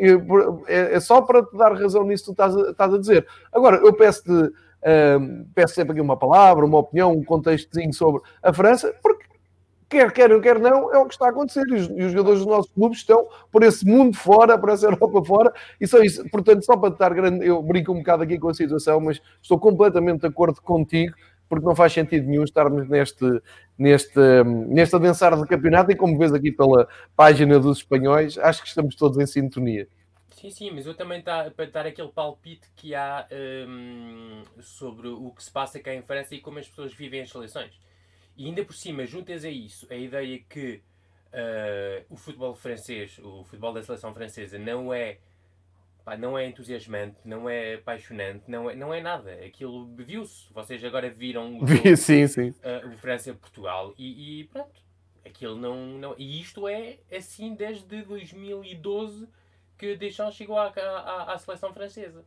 É, 0.67 0.95
é, 0.95 1.01
só 1.01 1.21
para 1.21 1.43
te 1.43 1.57
dar 1.57 1.73
razão 1.73 2.05
nisso 2.05 2.25
que 2.25 2.31
tu 2.31 2.33
estás 2.33 2.57
a, 2.57 2.71
estás 2.71 2.95
a 2.95 2.99
dizer. 2.99 3.27
Agora, 3.53 3.77
eu 3.77 3.93
peço-te. 3.93 4.33
Uh, 4.33 5.47
peço 5.55 5.75
sempre 5.75 5.93
aqui 5.93 6.01
uma 6.03 6.19
palavra, 6.19 6.63
uma 6.63 6.77
opinião, 6.77 7.11
um 7.11 7.25
contextozinho 7.25 7.95
sobre 7.95 8.21
a 8.43 8.53
França, 8.53 8.95
porque 9.03 9.25
quer 9.89 10.13
queiram, 10.13 10.41
quer 10.43 10.59
não, 10.59 10.93
é 10.93 10.99
o 10.99 11.07
que 11.07 11.15
está 11.15 11.27
a 11.27 11.31
acontecer. 11.31 11.65
E 11.69 11.75
os, 11.75 11.89
e 11.89 12.03
os, 12.03 12.13
jogadores 12.13 12.41
dos 12.41 12.47
nossos 12.47 12.71
clubes 12.71 12.99
estão 12.99 13.27
por 13.51 13.63
esse 13.63 13.87
mundo 13.87 14.15
fora, 14.15 14.59
por 14.59 14.69
essa 14.69 14.87
Europa 14.87 15.25
fora, 15.25 15.53
e 15.81 15.87
só 15.87 16.03
isso. 16.03 16.29
Portanto, 16.29 16.65
só 16.67 16.77
para 16.77 16.93
estar 16.93 17.15
grande, 17.15 17.47
eu 17.47 17.63
brinco 17.63 17.93
um 17.93 17.99
bocado 17.99 18.25
aqui 18.25 18.39
com 18.39 18.49
a 18.49 18.55
situação, 18.55 19.01
mas 19.01 19.23
estou 19.41 19.59
completamente 19.59 20.21
de 20.21 20.27
acordo 20.27 20.61
contigo, 20.61 21.15
porque 21.49 21.65
não 21.65 21.75
faz 21.75 21.93
sentido 21.93 22.27
nenhum 22.27 22.45
estarmos 22.45 22.89
neste, 22.89 23.25
neste, 23.79 24.19
neste 24.69 24.97
adensar 24.97 25.37
do 25.37 25.47
campeonato, 25.47 25.91
e 25.93 25.97
como 25.97 26.19
vês 26.19 26.33
aqui 26.33 26.51
pela 26.51 26.89
página 27.17 27.59
dos 27.59 27.79
espanhóis, 27.79 28.39
acho 28.39 28.63
que 28.63 28.69
estamos 28.69 28.95
todos 28.97 29.19
em 29.19 29.27
sintonia. 29.27 29.89
Sim, 30.31 30.51
sim, 30.51 30.71
mas 30.71 30.87
eu 30.87 30.95
também 30.95 31.23
tá, 31.23 31.51
para 31.51 31.67
dar 31.67 31.87
aquele 31.87 32.09
palpite 32.09 32.69
que 32.77 32.95
há 32.95 33.27
um, 33.67 34.43
sobre 34.61 35.09
o 35.09 35.31
que 35.31 35.43
se 35.43 35.51
passa 35.51 35.81
cá 35.81 35.95
em 35.95 36.03
França 36.03 36.35
e 36.35 36.41
como 36.41 36.59
as 36.59 36.69
pessoas 36.69 36.93
vivem 36.93 37.23
as 37.23 37.31
seleções. 37.31 37.73
E 38.37 38.47
ainda 38.47 38.65
por 38.65 38.75
cima, 38.75 39.07
juntas 39.07 39.45
a 39.45 39.51
isso, 39.51 39.87
a 39.91 39.95
ideia 39.95 40.41
que 40.49 40.83
Uh, 41.35 42.07
o 42.11 42.17
futebol 42.17 42.55
francês, 42.55 43.19
o 43.19 43.43
futebol 43.43 43.73
da 43.73 43.83
seleção 43.83 44.15
francesa 44.15 44.57
não 44.57 44.95
é 44.95 45.19
pá, 46.05 46.17
não 46.17 46.37
é 46.37 46.47
entusiasmante, 46.47 47.17
não 47.25 47.49
é 47.49 47.75
apaixonante, 47.75 48.45
não 48.47 48.69
é, 48.69 48.77
não 48.77 48.93
é 48.93 49.01
nada. 49.01 49.33
Aquilo 49.45 49.87
viu-se. 49.97 50.53
Vocês 50.53 50.85
agora 50.85 51.09
viram 51.11 51.59
o, 51.59 51.67
jogo, 51.67 51.97
sim, 51.97 52.27
sim. 52.27 52.51
Uh, 52.51 52.89
o 52.93 52.97
França-Portugal 52.99 53.95
e, 53.97 54.41
e, 54.41 54.45
pronto. 54.45 54.83
Aquilo 55.25 55.57
não, 55.57 55.77
não. 55.99 56.15
E 56.19 56.41
isto 56.41 56.69
é 56.69 56.99
assim 57.11 57.55
desde 57.55 58.03
2012 58.03 59.27
que 59.79 59.97
Deschamps 59.97 60.37
chegou 60.37 60.59
à, 60.59 60.69
à, 60.69 61.33
à 61.33 61.39
seleção 61.39 61.73
francesa. 61.73 62.25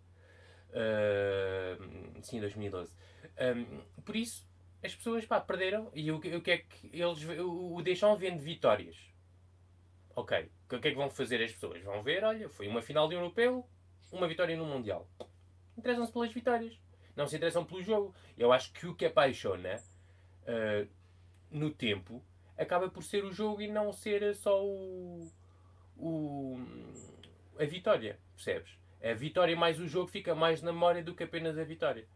Uh, 0.71 2.21
sim, 2.21 2.39
2012. 2.39 2.91
Um, 3.39 4.01
por 4.01 4.15
isso, 4.15 4.47
as 4.83 4.95
pessoas 4.95 5.25
pá, 5.25 5.39
perderam. 5.39 5.91
E 5.93 6.11
o, 6.11 6.17
o 6.17 6.41
que 6.41 6.51
é 6.51 6.57
que 6.57 6.89
eles. 6.91 7.23
O, 7.39 7.75
o 7.75 7.81
Deschamps 7.83 8.19
vende 8.19 8.43
vitórias. 8.43 8.95
Ok. 10.17 10.49
O 10.65 10.79
que 10.79 10.87
é 10.87 10.91
que 10.91 10.97
vão 10.97 11.11
fazer 11.11 11.43
as 11.43 11.51
pessoas? 11.51 11.79
Vão 11.83 12.01
ver, 12.01 12.23
olha, 12.23 12.49
foi 12.49 12.67
uma 12.67 12.81
final 12.81 13.07
de 13.07 13.13
europeu, 13.13 13.63
uma 14.11 14.27
vitória 14.27 14.57
no 14.57 14.65
Mundial. 14.65 15.07
Interessam-se 15.77 16.11
pelas 16.11 16.33
vitórias. 16.33 16.75
Não 17.15 17.27
se 17.27 17.35
interessam 17.35 17.63
pelo 17.63 17.83
jogo. 17.83 18.15
Eu 18.35 18.51
acho 18.51 18.73
que 18.73 18.87
o 18.87 18.95
que 18.95 19.05
apaixona 19.05 19.75
uh, 19.75 20.89
no 21.51 21.69
tempo 21.69 22.25
acaba 22.57 22.89
por 22.89 23.03
ser 23.03 23.23
o 23.25 23.31
jogo 23.31 23.61
e 23.61 23.67
não 23.67 23.93
ser 23.93 24.33
só 24.33 24.65
o, 24.65 25.31
o 25.95 26.59
a 27.59 27.65
vitória. 27.65 28.19
Percebes? 28.35 28.75
A 29.03 29.13
vitória 29.13 29.55
mais 29.55 29.79
o 29.79 29.87
jogo 29.87 30.07
fica 30.07 30.33
mais 30.33 30.63
na 30.63 30.73
memória 30.73 31.03
do 31.03 31.13
que 31.13 31.25
apenas 31.25 31.59
a 31.59 31.63
vitória. 31.63 32.07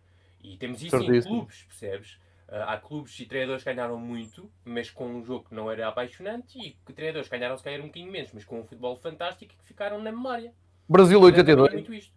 E 0.43 0.58
temos 0.58 0.81
isso 0.81 0.98
em 0.98 1.22
clubes, 1.22 1.65
percebes? 1.65 2.20
Uh, 2.51 2.67
há 2.67 2.77
clubes 2.77 3.17
e 3.17 3.25
treinadores 3.25 3.63
que 3.63 3.74
ganharam 3.74 3.98
muito, 3.98 4.51
mas 4.65 4.91
com 4.91 5.08
um 5.08 5.24
jogo 5.24 5.48
que 5.48 5.55
não 5.55 5.72
era 5.72 5.88
apaixonante, 5.88 6.60
e 6.60 6.72
que 6.86 6.91
treinadores 6.91 7.29
que 7.29 7.38
ganharam 7.38 7.58
se 7.58 7.63
calhar 7.63 7.79
um 7.79 7.86
bocadinho 7.86 8.12
menos, 8.12 8.34
mas 8.34 8.43
com 8.43 8.60
um 8.60 8.63
futebol 8.65 8.98
fantástico 8.98 9.55
que 9.58 9.65
ficaram 9.65 10.01
na 10.01 10.12
memória. 10.12 10.53
Brasil 10.88 11.22
82. 11.22 11.72
Muito 11.72 11.93
isto. 11.93 12.13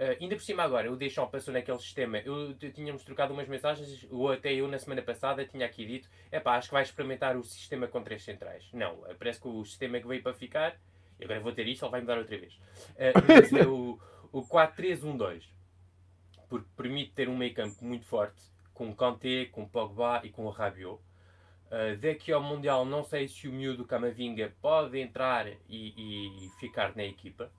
Uh, 0.00 0.16
ainda 0.20 0.34
por 0.34 0.42
cima 0.42 0.64
agora, 0.64 0.90
o 0.90 0.96
Deschamps 0.96 1.30
passou 1.30 1.54
naquele 1.54 1.78
sistema. 1.78 2.18
Eu, 2.18 2.56
eu 2.60 2.72
tínhamos 2.72 3.04
trocado 3.04 3.32
umas 3.32 3.46
mensagens, 3.46 4.04
ou 4.10 4.32
até 4.32 4.52
eu 4.52 4.66
na 4.66 4.78
semana 4.78 5.02
passada 5.02 5.44
tinha 5.44 5.66
aqui 5.66 5.86
dito: 5.86 6.08
é 6.32 6.40
pá, 6.40 6.56
acho 6.56 6.68
que 6.68 6.74
vai 6.74 6.82
experimentar 6.82 7.36
o 7.36 7.44
sistema 7.44 7.86
com 7.86 8.02
três 8.02 8.24
centrais. 8.24 8.68
Não, 8.72 8.94
uh, 8.94 9.14
parece 9.16 9.40
que 9.40 9.46
o 9.46 9.64
sistema 9.64 10.00
que 10.00 10.08
veio 10.08 10.20
para 10.22 10.34
ficar, 10.34 10.74
e 11.20 11.24
agora 11.24 11.38
vou 11.38 11.52
ter 11.52 11.68
isto, 11.68 11.84
ele 11.84 11.92
vai 11.92 12.00
mudar 12.00 12.18
outra 12.18 12.36
vez. 12.36 12.54
Uh, 12.54 13.56
é 13.56 13.66
o, 13.68 14.00
o 14.32 14.42
4-3-1-2, 14.42 15.44
porque 16.48 16.66
permite 16.76 17.12
ter 17.12 17.28
um 17.28 17.36
meio 17.36 17.54
campo 17.54 17.84
muito 17.84 18.06
forte, 18.06 18.40
com 18.80 18.94
Kanté, 18.94 19.44
com 19.44 19.68
Pogba 19.68 20.22
e 20.24 20.30
com 20.30 20.46
o 20.46 20.48
Rabiot. 20.48 20.98
Uh, 21.66 21.98
daqui 22.00 22.32
ao 22.32 22.42
Mundial, 22.42 22.86
não 22.86 23.04
sei 23.04 23.28
se 23.28 23.46
o 23.46 23.52
miúdo 23.52 23.84
Camavinga 23.84 24.54
pode 24.62 24.98
entrar 24.98 25.46
e, 25.46 25.58
e, 25.68 26.46
e 26.46 26.50
ficar 26.58 26.96
na 26.96 27.04
equipa, 27.04 27.52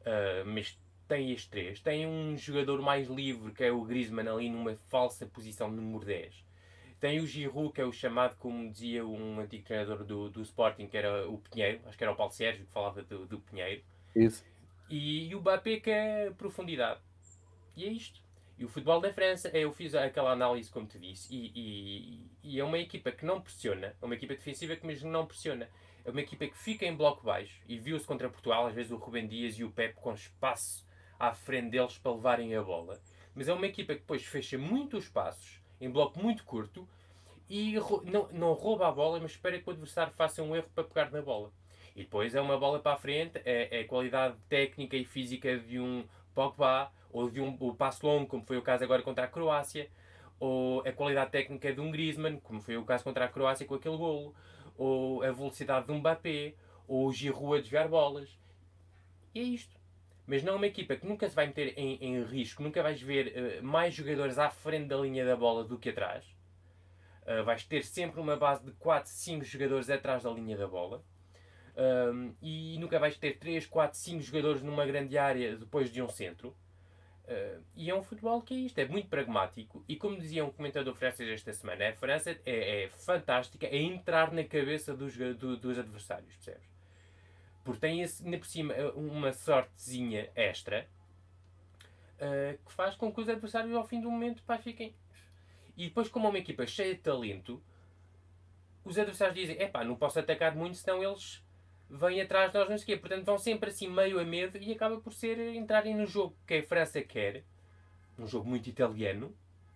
uh, 0.00 0.44
mas 0.44 0.76
tem 1.06 1.30
estes 1.30 1.48
três. 1.48 1.80
Tem 1.80 2.08
um 2.08 2.36
jogador 2.36 2.82
mais 2.82 3.06
livre, 3.06 3.52
que 3.52 3.62
é 3.62 3.70
o 3.70 3.84
Griezmann, 3.84 4.26
ali 4.28 4.50
numa 4.50 4.74
falsa 4.88 5.26
posição 5.26 5.70
número 5.70 6.04
10. 6.04 6.44
Tem 6.98 7.20
o 7.20 7.26
Giroud, 7.26 7.72
que 7.72 7.80
é 7.80 7.84
o 7.84 7.92
chamado, 7.92 8.34
como 8.36 8.68
dizia 8.68 9.06
um 9.06 9.38
antigo 9.38 9.64
treinador 9.64 10.02
do, 10.02 10.28
do 10.28 10.42
Sporting, 10.42 10.88
que 10.88 10.96
era 10.96 11.28
o 11.28 11.38
Pinheiro, 11.38 11.78
acho 11.86 11.96
que 11.96 12.02
era 12.02 12.12
o 12.12 12.16
Paulo 12.16 12.32
Sérgio 12.32 12.66
que 12.66 12.72
falava 12.72 13.00
do, 13.04 13.26
do 13.26 13.38
Pinheiro. 13.38 13.80
Isso. 14.12 14.44
E, 14.90 15.28
e 15.28 15.34
o 15.36 15.40
Mbappé, 15.40 15.78
que 15.78 15.90
é 15.90 16.32
profundidade. 16.36 16.98
E 17.76 17.84
é 17.84 17.88
isto. 17.88 18.26
E 18.58 18.64
o 18.64 18.68
futebol 18.68 19.00
da 19.00 19.12
França, 19.12 19.48
eu 19.56 19.72
fiz 19.72 19.94
aquela 19.94 20.32
análise, 20.32 20.68
como 20.68 20.84
te 20.84 20.98
disse, 20.98 21.32
e, 21.32 21.52
e, 21.54 22.30
e, 22.42 22.58
é 22.58 22.64
uma 22.64 22.78
equipa 22.78 23.12
que 23.12 23.24
não 23.24 23.40
pressiona, 23.40 23.94
é 24.02 24.04
uma 24.04 24.16
equipa 24.16 24.34
defensiva 24.34 24.74
que 24.74 24.84
mesmo 24.84 25.08
não 25.08 25.26
pressiona. 25.26 25.68
É 26.04 26.10
uma 26.10 26.20
equipa 26.20 26.44
que 26.46 26.58
fica 26.58 26.84
em 26.84 26.96
bloco 26.96 27.24
baixo, 27.24 27.62
e 27.68 27.78
viu-se 27.78 28.04
contra 28.04 28.28
Portugal, 28.28 28.66
às 28.66 28.74
vezes 28.74 28.90
o 28.90 28.96
Rubem 28.96 29.28
Dias 29.28 29.54
e 29.58 29.62
o 29.62 29.70
Pep 29.70 29.94
com 29.94 30.12
espaço 30.12 30.84
à 31.20 31.32
frente 31.32 31.70
deles 31.70 31.98
para 31.98 32.12
levarem 32.12 32.56
a 32.56 32.62
bola. 32.62 33.00
Mas 33.32 33.48
é 33.48 33.54
uma 33.54 33.66
equipa 33.66 33.94
que 33.94 34.00
depois 34.00 34.24
fecha 34.24 34.58
muito 34.58 34.96
os 34.96 35.08
passos, 35.08 35.60
em 35.80 35.88
bloco 35.88 36.18
muito 36.18 36.44
curto, 36.44 36.88
e 37.48 37.74
não, 38.04 38.28
não 38.32 38.52
rouba 38.54 38.88
a 38.88 38.92
bola, 38.92 39.20
mas 39.20 39.32
espera 39.32 39.60
que 39.60 39.68
o 39.68 39.72
adversário 39.72 40.12
faça 40.14 40.42
um 40.42 40.56
erro 40.56 40.68
para 40.74 40.82
pegar 40.82 41.12
na 41.12 41.22
bola. 41.22 41.52
E 41.94 42.02
depois 42.02 42.34
é 42.34 42.40
uma 42.40 42.58
bola 42.58 42.80
para 42.80 42.94
a 42.94 42.98
frente, 42.98 43.40
é, 43.44 43.78
é 43.78 43.80
a 43.82 43.86
qualidade 43.86 44.36
técnica 44.48 44.96
e 44.96 45.04
física 45.04 45.56
de 45.58 45.78
um 45.78 46.04
Pogba, 46.34 46.92
ou 47.10 47.30
de 47.30 47.40
um 47.40 47.56
o 47.60 47.74
passo 47.74 48.06
longo, 48.06 48.26
como 48.26 48.44
foi 48.44 48.56
o 48.56 48.62
caso 48.62 48.84
agora 48.84 49.02
contra 49.02 49.24
a 49.24 49.28
Croácia, 49.28 49.90
ou 50.38 50.80
a 50.86 50.92
qualidade 50.92 51.30
técnica 51.30 51.72
de 51.72 51.80
um 51.80 51.90
Griezmann, 51.90 52.38
como 52.40 52.60
foi 52.60 52.76
o 52.76 52.84
caso 52.84 53.04
contra 53.04 53.24
a 53.24 53.28
Croácia 53.28 53.66
com 53.66 53.74
aquele 53.74 53.96
golo, 53.96 54.34
ou 54.76 55.22
a 55.22 55.32
velocidade 55.32 55.86
de 55.86 55.92
um 55.92 55.98
Mbappé, 55.98 56.54
ou 56.86 57.06
o 57.06 57.12
Giroud 57.12 57.58
a 57.58 57.60
desviar 57.60 57.88
bolas. 57.88 58.38
E 59.34 59.40
é 59.40 59.42
isto 59.42 59.78
mas 60.28 60.42
não 60.42 60.52
é 60.52 60.56
uma 60.56 60.66
equipa 60.66 60.94
que 60.94 61.06
nunca 61.06 61.26
se 61.26 61.34
vai 61.34 61.46
meter 61.46 61.72
em, 61.78 61.96
em 62.02 62.22
risco, 62.22 62.62
nunca 62.62 62.82
vais 62.82 63.00
ver 63.00 63.60
uh, 63.60 63.64
mais 63.64 63.94
jogadores 63.94 64.38
à 64.38 64.50
frente 64.50 64.86
da 64.88 64.98
linha 64.98 65.24
da 65.24 65.34
bola 65.34 65.64
do 65.64 65.78
que 65.78 65.88
atrás. 65.88 66.22
Uh, 67.22 67.42
vais 67.44 67.64
ter 67.64 67.82
sempre 67.82 68.20
uma 68.20 68.36
base 68.36 68.62
de 68.62 68.72
4, 68.72 69.10
5 69.10 69.42
jogadores 69.46 69.88
atrás 69.88 70.24
da 70.24 70.30
linha 70.30 70.54
da 70.54 70.68
bola. 70.68 71.02
Um, 72.12 72.34
e 72.42 72.76
nunca 72.78 72.98
vais 72.98 73.16
ter 73.16 73.38
3, 73.38 73.64
4, 73.64 73.98
5 73.98 74.20
jogadores 74.20 74.62
numa 74.62 74.84
grande 74.84 75.16
área 75.16 75.56
depois 75.56 75.90
de 75.90 76.02
um 76.02 76.08
centro. 76.10 76.54
Uh, 77.28 77.62
e 77.76 77.90
é 77.90 77.94
um 77.94 78.02
futebol 78.02 78.40
que 78.40 78.54
é 78.54 78.56
isto, 78.56 78.78
é 78.78 78.88
muito 78.88 79.06
pragmático. 79.08 79.84
E 79.86 79.96
como 79.96 80.18
dizia 80.18 80.42
um 80.42 80.50
comentador 80.50 80.94
francês 80.94 81.28
esta 81.28 81.52
semana, 81.52 81.90
a 81.90 81.92
França 81.92 82.30
é, 82.30 82.84
é 82.84 82.88
fantástica 82.88 83.66
a 83.66 83.76
entrar 83.76 84.32
na 84.32 84.42
cabeça 84.44 84.96
dos, 84.96 85.14
do, 85.14 85.58
dos 85.58 85.78
adversários, 85.78 86.34
percebes? 86.36 86.66
Porque 87.62 87.80
tem 87.80 88.00
esse, 88.00 88.24
ainda 88.24 88.38
por 88.38 88.46
cima 88.46 88.72
eh, 88.72 88.92
uma 88.96 89.30
sortezinha 89.34 90.30
extra 90.34 90.88
uh, 92.14 92.58
que 92.64 92.72
faz 92.72 92.96
com 92.96 93.12
que 93.12 93.20
os 93.20 93.28
adversários 93.28 93.74
ao 93.74 93.86
fim 93.86 94.00
do 94.00 94.10
momento 94.10 94.42
pá, 94.44 94.56
fiquem. 94.56 94.94
E 95.76 95.88
depois, 95.88 96.08
como 96.08 96.28
é 96.28 96.30
uma 96.30 96.38
equipa 96.38 96.66
cheia 96.66 96.94
de 96.94 97.02
talento, 97.02 97.62
os 98.86 98.96
adversários 98.96 99.36
dizem: 99.36 99.58
é 99.58 99.68
pá, 99.68 99.84
não 99.84 99.96
posso 99.96 100.18
atacar 100.18 100.56
muito, 100.56 100.78
senão 100.78 101.02
eles 101.04 101.44
vêm 101.90 102.20
atrás 102.20 102.52
de 102.52 102.58
nós, 102.58 102.68
não 102.68 102.76
sei 102.78 102.84
o 102.84 102.86
quê. 102.86 102.96
Portanto, 102.96 103.24
vão 103.24 103.38
sempre 103.38 103.70
assim 103.70 103.88
meio 103.88 104.20
a 104.20 104.24
medo 104.24 104.58
e 104.58 104.72
acaba 104.72 105.00
por 105.00 105.12
ser 105.12 105.38
entrarem 105.54 105.96
no 105.96 106.06
jogo 106.06 106.36
que 106.46 106.54
a 106.54 106.62
França 106.62 107.00
quer, 107.02 107.44
um 108.18 108.26
jogo 108.26 108.48
muito 108.48 108.68
italiano. 108.68 109.34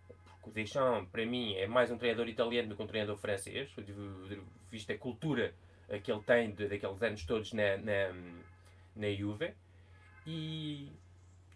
Porque 0.08 0.50
o 0.50 0.52
Deschamps, 0.52 1.08
para 1.10 1.24
mim, 1.24 1.54
é 1.54 1.66
mais 1.66 1.90
um 1.90 1.98
treinador 1.98 2.28
italiano 2.28 2.68
do 2.68 2.76
que 2.76 2.82
um 2.82 2.86
treinador 2.86 3.16
francês, 3.16 3.72
visto 4.70 4.90
a 4.90 4.98
cultura 4.98 5.54
que 6.02 6.10
ele 6.10 6.22
tem 6.22 6.52
de, 6.52 6.68
daqueles 6.68 7.02
anos 7.02 7.24
todos 7.24 7.52
na, 7.52 7.76
na, 7.76 8.12
na 8.96 9.12
Juve. 9.12 9.54
E, 10.26 10.90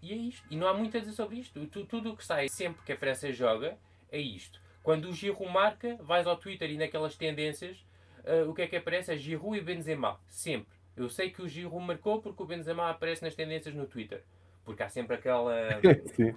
e 0.02 0.12
é 0.12 0.16
isto. 0.16 0.46
E 0.50 0.56
não 0.56 0.68
há 0.68 0.74
muito 0.74 0.96
a 0.96 1.00
dizer 1.00 1.12
sobre 1.12 1.38
isto. 1.38 1.66
Tu, 1.66 1.84
tudo 1.84 2.12
o 2.12 2.16
que 2.16 2.24
sai 2.24 2.48
sempre 2.48 2.84
que 2.84 2.92
a 2.92 2.96
França 2.96 3.32
joga 3.32 3.76
é 4.10 4.18
isto. 4.18 4.60
Quando 4.82 5.08
o 5.08 5.12
Giroud 5.12 5.52
marca, 5.52 5.96
vais 5.96 6.26
ao 6.26 6.36
Twitter 6.36 6.70
e 6.70 6.76
naquelas 6.76 7.16
tendências, 7.16 7.84
uh, 8.26 8.50
o 8.50 8.54
que 8.54 8.62
é 8.62 8.66
que 8.66 8.76
aparece? 8.76 9.12
É 9.12 9.16
Giroud 9.16 9.58
e 9.58 9.60
Benzema. 9.60 10.20
Sempre. 10.28 10.76
Eu 10.96 11.08
sei 11.08 11.30
que 11.30 11.42
o 11.42 11.48
Giroud 11.48 11.84
marcou 11.86 12.20
porque 12.20 12.42
o 12.42 12.46
Benzema 12.46 12.90
aparece 12.90 13.22
nas 13.22 13.34
tendências 13.34 13.74
no 13.74 13.86
Twitter. 13.86 14.22
Porque 14.64 14.82
há 14.82 14.88
sempre 14.88 15.16
aquela... 15.16 15.54
Sim. 16.14 16.34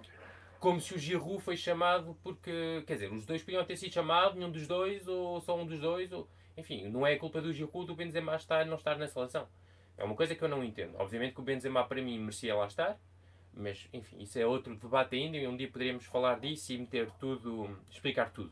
Como 0.60 0.80
se 0.82 0.94
o 0.94 0.98
Giroud 0.98 1.42
foi 1.42 1.56
chamado 1.56 2.18
porque... 2.22 2.84
Quer 2.86 2.94
dizer, 2.94 3.12
os 3.12 3.26
dois 3.26 3.42
podiam 3.42 3.64
ter 3.64 3.78
sido 3.78 3.94
chamados, 3.94 4.36
nenhum 4.36 4.52
dos 4.52 4.68
dois, 4.68 5.08
ou 5.08 5.40
só 5.40 5.58
um 5.58 5.66
dos 5.66 5.80
dois, 5.80 6.12
ou 6.12 6.28
enfim, 6.60 6.90
não 6.90 7.08
é 7.08 7.16
culpa 7.16 7.42
do 7.42 7.54
Giroud 7.54 7.88
do 7.88 7.96
Benzema 7.96 8.36
estar, 8.36 8.66
não 8.66 8.76
estar 8.76 8.98
na 8.98 9.08
seleção. 9.08 9.48
É 9.98 10.04
uma 10.04 10.16
coisa 10.16 10.36
que 10.36 10.44
eu 10.44 10.50
não 10.50 10.64
entendo. 10.64 10.96
Obviamente 10.98 11.34
que 11.34 11.40
o 11.40 11.44
Benzema 11.44 11.86
para 11.86 12.02
mim 12.02 12.20
merecia 12.20 12.54
lá 12.54 12.68
estar, 12.68 13.00
mas 13.54 13.88
enfim, 13.94 14.22
isso 14.22 14.38
é 14.38 14.46
outro 14.46 14.76
debate 14.76 15.16
ainda 15.16 15.38
e 15.38 15.48
um 15.48 15.56
dia 15.56 15.70
poderíamos 15.70 16.06
falar 16.06 16.40
disso 16.40 16.74
e 16.74 16.78
meter 16.78 17.10
tudo, 17.20 17.78
explicar 17.90 18.32
tudo. 18.32 18.52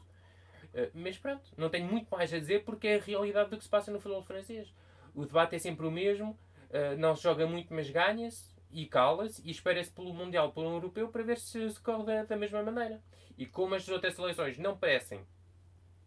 Uh, 0.77 0.91
mas 0.93 1.17
pronto, 1.17 1.43
não 1.57 1.69
tenho 1.69 1.87
muito 1.87 2.07
mais 2.09 2.31
a 2.31 2.37
dizer 2.37 2.63
porque 2.63 2.87
é 2.87 2.95
a 2.97 3.01
realidade 3.01 3.49
do 3.49 3.57
que 3.57 3.63
se 3.63 3.69
passa 3.69 3.91
no 3.91 3.99
futebol 3.99 4.23
francês. 4.23 4.71
O 5.15 5.25
debate 5.25 5.55
é 5.55 5.59
sempre 5.59 5.87
o 5.87 5.91
mesmo, 5.91 6.37
uh, 6.69 6.97
não 6.97 7.15
se 7.15 7.23
joga 7.23 7.47
muito, 7.47 7.73
mas 7.73 7.89
ganha-se 7.89 8.55
e 8.71 8.85
cala-se 8.85 9.41
e 9.43 9.49
espera-se 9.49 9.91
pelo 9.91 10.13
Mundial, 10.13 10.51
pelo 10.51 10.73
Europeu 10.73 11.07
para 11.09 11.23
ver 11.23 11.37
se 11.37 11.69
se 11.69 11.79
corre 11.79 12.05
da, 12.05 12.23
da 12.23 12.35
mesma 12.35 12.61
maneira. 12.61 13.01
E 13.37 13.45
como 13.45 13.75
as 13.75 13.87
outras 13.89 14.13
seleções 14.13 14.57
não 14.57 14.77
parecem 14.77 15.25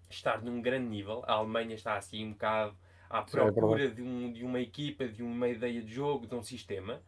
estar 0.08 0.42
num 0.42 0.60
grande 0.60 0.88
nível. 0.88 1.22
A 1.26 1.34
Alemanha 1.34 1.74
está 1.74 1.96
assim 1.96 2.26
um 2.26 2.32
bocado 2.32 2.76
à 3.08 3.18
é 3.18 3.22
procura 3.22 3.88
de, 3.90 4.02
um, 4.02 4.32
de 4.32 4.44
uma 4.44 4.60
equipa, 4.60 5.06
de 5.06 5.22
uma 5.22 5.48
ideia 5.48 5.80
de 5.80 5.92
jogo, 5.92 6.26
de 6.26 6.34
um 6.34 6.42
sistema. 6.42 7.00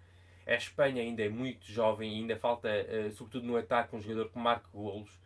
A 0.46 0.54
Espanha 0.54 1.02
ainda 1.02 1.22
é 1.22 1.28
muito 1.28 1.64
jovem, 1.66 2.12
ainda 2.16 2.36
falta, 2.36 2.68
uh, 2.68 3.12
sobretudo 3.12 3.46
no 3.46 3.56
ataque, 3.56 3.94
um 3.94 4.00
jogador 4.00 4.30
que 4.30 4.38
marque 4.38 4.68
golos. 4.72 5.20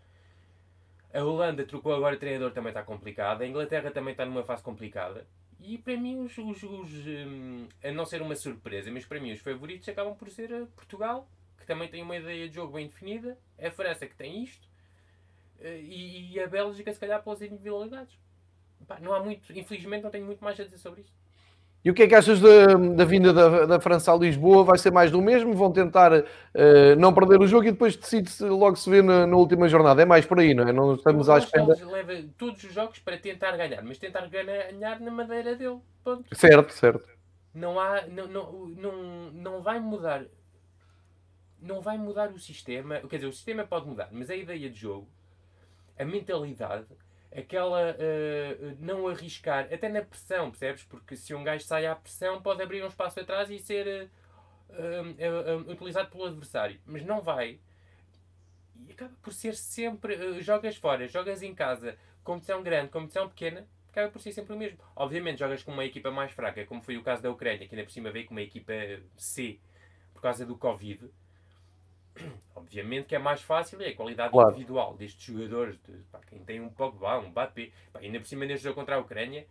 A 1.16 1.25
Holanda 1.25 1.64
trocou 1.64 1.94
agora 1.94 2.14
o 2.14 2.18
treinador, 2.18 2.52
também 2.52 2.68
está 2.68 2.82
complicado. 2.82 3.40
A 3.40 3.46
Inglaterra 3.46 3.90
também 3.90 4.12
está 4.12 4.26
numa 4.26 4.44
fase 4.44 4.62
complicada. 4.62 5.26
E 5.58 5.78
para 5.78 5.96
mim, 5.96 6.20
os, 6.20 6.37
os, 6.37 6.62
os 6.62 6.92
um, 7.06 7.66
a 7.82 7.90
não 7.90 8.04
ser 8.04 8.20
uma 8.20 8.37
surpresa, 8.37 8.90
mas 8.90 9.06
para 9.06 9.18
mim 9.18 9.32
os 9.32 9.40
favoritos 9.40 9.88
acabam 9.88 10.14
por 10.14 10.28
ser 10.28 10.50
Portugal, 10.76 11.26
que 11.58 11.66
também 11.66 11.88
tem 11.88 12.02
uma 12.02 12.16
ideia 12.16 12.46
de 12.46 12.54
jogo 12.54 12.75
bem 12.75 12.87
definida, 12.87 13.38
a 13.58 13.70
França, 13.70 14.06
que 14.06 14.14
tem 14.14 14.44
isto, 14.44 14.68
eh, 15.58 15.80
e, 15.80 16.35
e 16.35 16.40
a 16.40 16.46
Bélgica, 16.46 16.92
se 16.92 17.00
calhar, 17.00 17.23
pelas 17.25 17.40
individualidades. 17.40 18.18
pá, 18.87 19.00
não 19.00 19.14
há 19.14 19.20
muito, 19.25 19.50
infelizmente 19.58 20.02
não 20.02 20.11
tenho 20.11 20.26
muito 20.26 20.44
mais 20.44 20.61
a 20.61 20.64
dizer 20.64 20.76
sobre 20.76 21.00
isto. 21.00 21.14
E 21.87 21.90
o 21.90 21.95
que 21.95 22.02
é 22.02 22.09
que 22.09 22.16
achas 22.16 22.40
da, 22.40 22.75
da 22.75 23.05
vinda 23.05 23.33
da, 23.33 23.64
da, 23.64 23.78
França 23.78 24.12
a 24.12 24.16
Lisboa? 24.16 24.64
Vai 24.64 24.76
ser 24.76 24.90
mais 24.90 25.12
do 25.12 25.23
mesmo? 25.23 25.55
Vão 25.55 25.71
tentar 25.71 26.12
uh, 26.12 26.25
não 26.99 27.14
perder 27.14 27.40
o 27.40 27.47
jogo 27.47 27.69
e 27.69 27.71
depois 27.71 27.95
decide-se 27.95 28.43
logo 28.45 28.75
se 28.75 28.90
vê 28.90 29.00
na, 29.02 29.25
na, 29.25 29.37
última 29.37 29.69
jornada. 29.69 30.02
É 30.02 30.05
mais 30.05 30.26
por 30.26 30.40
aí, 30.40 30.52
não 30.52 30.66
é? 30.66 30.73
Não 30.73 30.97
estamos 30.97 31.31
à 31.31 31.38
espera. 31.38 31.64
leva 31.64 32.25
todos 32.37 32.64
os 32.64 32.75
jogos 32.75 32.99
para 32.99 33.16
tentar 33.16 33.57
ganhar, 33.57 33.85
mas 33.85 33.99
tentar 33.99 34.26
ganhar 34.26 34.99
na 34.99 35.11
madeira 35.12 35.55
dele. 35.55 35.78
Ponto. 36.02 36.25
Certo, 36.35 36.73
certo. 36.73 37.09
Não 37.55 37.78
há, 37.78 38.05
não, 38.09 38.26
não, 38.26 38.66
não, 38.66 39.02
não 39.31 39.62
vai 39.62 39.78
mudar, 39.78 40.25
não 41.62 41.81
vai 41.81 41.97
mudar 41.97 42.33
o 42.33 42.38
sistema. 42.40 42.99
Quer 43.09 43.19
dizer, 43.19 43.28
o 43.28 43.33
sistema 43.33 43.64
pode 43.64 43.87
mudar, 43.87 44.09
mas 44.11 44.28
a 44.28 44.35
ideia 44.35 44.69
de 44.69 44.76
jogo, 44.76 45.07
a 45.97 46.05
mentalidade 46.05 46.87
aquela 47.37 47.93
uh, 47.93 48.76
não 48.81 49.07
arriscar, 49.07 49.69
até 49.73 49.88
na 49.88 50.02
pressão, 50.02 50.50
percebes? 50.50 50.85
Porque 50.85 51.16
se 51.16 51.35
um 51.35 51.45
gajo 51.45 51.64
sai 51.64 51.87
à 51.87 51.95
pressão, 51.95 52.40
pode 52.40 52.62
abrir 52.62 52.83
um 52.83 52.88
espaço 52.88 53.21
atrás 53.21 53.50
e 53.50 53.59
ser 53.59 54.11
uh, 54.71 55.66
uh, 55.66 55.71
utilizado 55.71 56.11
pelo 56.11 56.25
adversário, 56.25 56.81
mas 56.87 57.05
não 57.05 57.21
vai. 57.21 57.61
E 58.87 58.93
acaba 58.93 59.14
por 59.23 59.33
ser 59.33 59.55
sempre. 59.55 60.40
jogas 60.43 60.76
fora, 60.76 61.07
jogas 61.07 61.43
em 61.43 61.55
casa, 61.55 61.99
competição 62.25 62.62
grande, 62.62 62.90
competição 62.90 63.28
pequena, 63.28 63.66
acaba 63.90 64.11
por 64.11 64.21
ser 64.21 64.33
sempre 64.33 64.55
o 64.55 64.59
mesmo. 64.59 64.78
Obviamente, 64.95 65.38
jogas 65.38 65.62
com 65.62 65.73
uma 65.73 65.85
equipa 65.85 66.11
mais 66.11 66.33
fraca, 66.33 66.64
como 66.64 66.83
foi 66.83 66.97
o 66.97 67.02
caso 67.02 67.23
da 67.23 67.31
Ucrânia, 67.31 67.69
que 67.69 67.75
ainda 67.75 67.85
por 67.85 67.93
cima 67.93 68.11
veio 68.11 68.26
com 68.26 68.33
uma 68.33 68.43
equipa 68.43 68.73
C 69.16 69.59
por 70.14 70.23
causa 70.23 70.47
do 70.47 70.57
Covid 70.57 71.11
obviamente 72.54 73.06
que 73.06 73.14
é 73.14 73.18
mais 73.18 73.42
fácil 73.42 73.80
é 73.82 73.88
a 73.88 73.96
qualidade 73.96 74.32
claro. 74.32 74.50
individual 74.50 74.94
destes 74.94 75.25
jogadores. 75.25 75.78
De, 75.82 75.92
pá, 76.11 76.20
quem 76.26 76.38
tem 76.40 76.61
um 76.61 76.68
Pogba, 76.68 77.18
um 77.18 77.28
Mbappé, 77.28 77.70
pá, 77.92 78.00
ainda 78.00 78.18
por 78.18 78.26
cima 78.26 78.44
neste 78.44 78.64
jogo 78.64 78.75
contra 78.75 78.96
a 78.96 78.99
Ucrânia, 78.99 79.46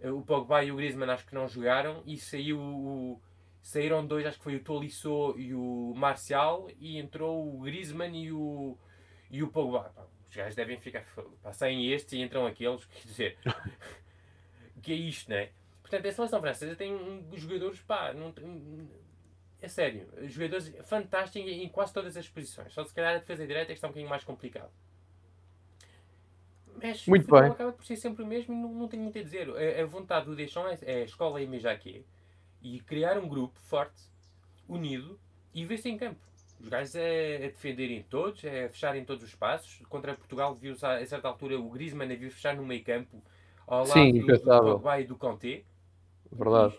eh, 0.00 0.10
o 0.10 0.22
Pogba 0.22 0.64
e 0.64 0.72
o 0.72 0.76
Griezmann 0.76 1.10
acho 1.10 1.26
que 1.26 1.34
não 1.34 1.48
jogaram 1.48 2.02
e 2.06 2.16
saiu 2.16 2.58
o, 2.58 3.20
saíram 3.62 4.06
dois, 4.06 4.26
acho 4.26 4.38
que 4.38 4.44
foi 4.44 4.56
o 4.56 4.64
Tolisso 4.64 5.34
e 5.38 5.54
o 5.54 5.92
Marcial 5.96 6.68
e 6.78 6.98
entrou 6.98 7.54
o 7.54 7.60
Griezmann 7.60 8.16
e 8.16 8.32
o, 8.32 8.76
e 9.30 9.42
o 9.42 9.48
Pogba. 9.48 9.90
Pá, 9.94 10.06
os 10.28 10.36
gajos 10.36 10.54
devem 10.54 10.78
ficar, 10.78 11.04
pá, 11.42 11.52
saem 11.52 11.90
estes 11.92 12.12
e 12.12 12.20
entram 12.20 12.46
aqueles, 12.46 12.84
quer 12.86 13.06
dizer, 13.06 13.38
que 14.80 14.92
é 14.92 14.96
isto, 14.96 15.28
não 15.28 15.36
é? 15.36 15.50
Portanto, 15.82 16.06
a 16.06 16.12
seleção 16.12 16.40
francesa 16.40 16.76
tem 16.76 17.26
jogadores, 17.34 17.80
pá, 17.80 18.12
não, 18.12 18.32
é 19.62 19.68
sério, 19.68 20.08
jogadores 20.22 20.72
fantásticos 20.84 21.50
em 21.50 21.68
quase 21.68 21.92
todas 21.92 22.16
as 22.16 22.28
posições. 22.28 22.72
Só 22.72 22.84
se 22.84 22.94
calhar 22.94 23.14
a 23.14 23.18
defesa 23.18 23.46
direta 23.46 23.64
é 23.64 23.66
que 23.66 23.72
está 23.74 23.88
um 23.88 23.90
bocadinho 23.90 24.08
mais 24.08 24.24
complicado. 24.24 24.70
Mas 26.82 27.06
muito 27.06 27.30
bem. 27.30 27.50
acaba 27.50 27.72
por 27.72 27.84
ser 27.84 27.96
sempre 27.96 28.22
o 28.22 28.26
mesmo 28.26 28.54
e 28.54 28.56
não, 28.56 28.72
não 28.72 28.88
tenho 28.88 29.02
muito 29.02 29.18
a 29.18 29.22
dizer. 29.22 29.48
A, 29.50 29.82
a 29.82 29.86
vontade 29.86 30.26
do 30.26 30.34
Deschamps 30.34 30.82
é, 30.82 31.00
é 31.00 31.02
a 31.02 31.04
escola 31.04 31.40
MJQ 31.40 32.04
e 32.62 32.80
criar 32.80 33.18
um 33.18 33.28
grupo 33.28 33.58
forte, 33.60 34.02
unido 34.66 35.18
e 35.52 35.64
ver-se 35.64 35.88
em 35.88 35.98
campo. 35.98 36.20
Os 36.58 36.68
gajos 36.68 36.94
é, 36.94 37.36
a 37.36 37.48
defenderem 37.48 38.02
todos, 38.02 38.44
é 38.44 38.66
a 38.66 38.68
fecharem 38.68 39.04
todos 39.04 39.24
os 39.24 39.30
espaços. 39.30 39.82
Contra 39.88 40.14
Portugal 40.14 40.54
viu-se 40.54 40.84
a, 40.84 40.98
a 40.98 41.06
certa 41.06 41.28
altura 41.28 41.58
o 41.58 41.68
Griezmann 41.70 42.12
a 42.12 42.16
vir 42.16 42.30
fechar 42.30 42.56
no 42.56 42.64
meio 42.64 42.84
campo 42.84 43.22
ao 43.66 43.80
lado 43.80 43.92
Sim, 43.92 44.20
do, 44.20 44.26
do 44.26 44.40
Pogba 44.42 45.00
e 45.00 45.04
do 45.04 45.16
Conte. 45.16 45.66
Verdade. 46.32 46.78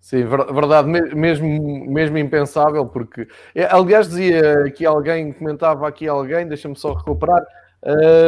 Sim, 0.00 0.24
verdade, 0.24 0.88
mesmo, 0.88 1.86
mesmo 1.90 2.18
impensável, 2.18 2.86
porque 2.86 3.26
é, 3.54 3.64
aliás 3.64 4.08
dizia 4.08 4.64
aqui 4.64 4.86
alguém, 4.86 5.32
comentava 5.32 5.86
aqui 5.86 6.06
alguém, 6.06 6.46
deixa-me 6.46 6.76
só 6.76 6.94
recuperar. 6.94 7.44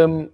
Um, 0.08 0.28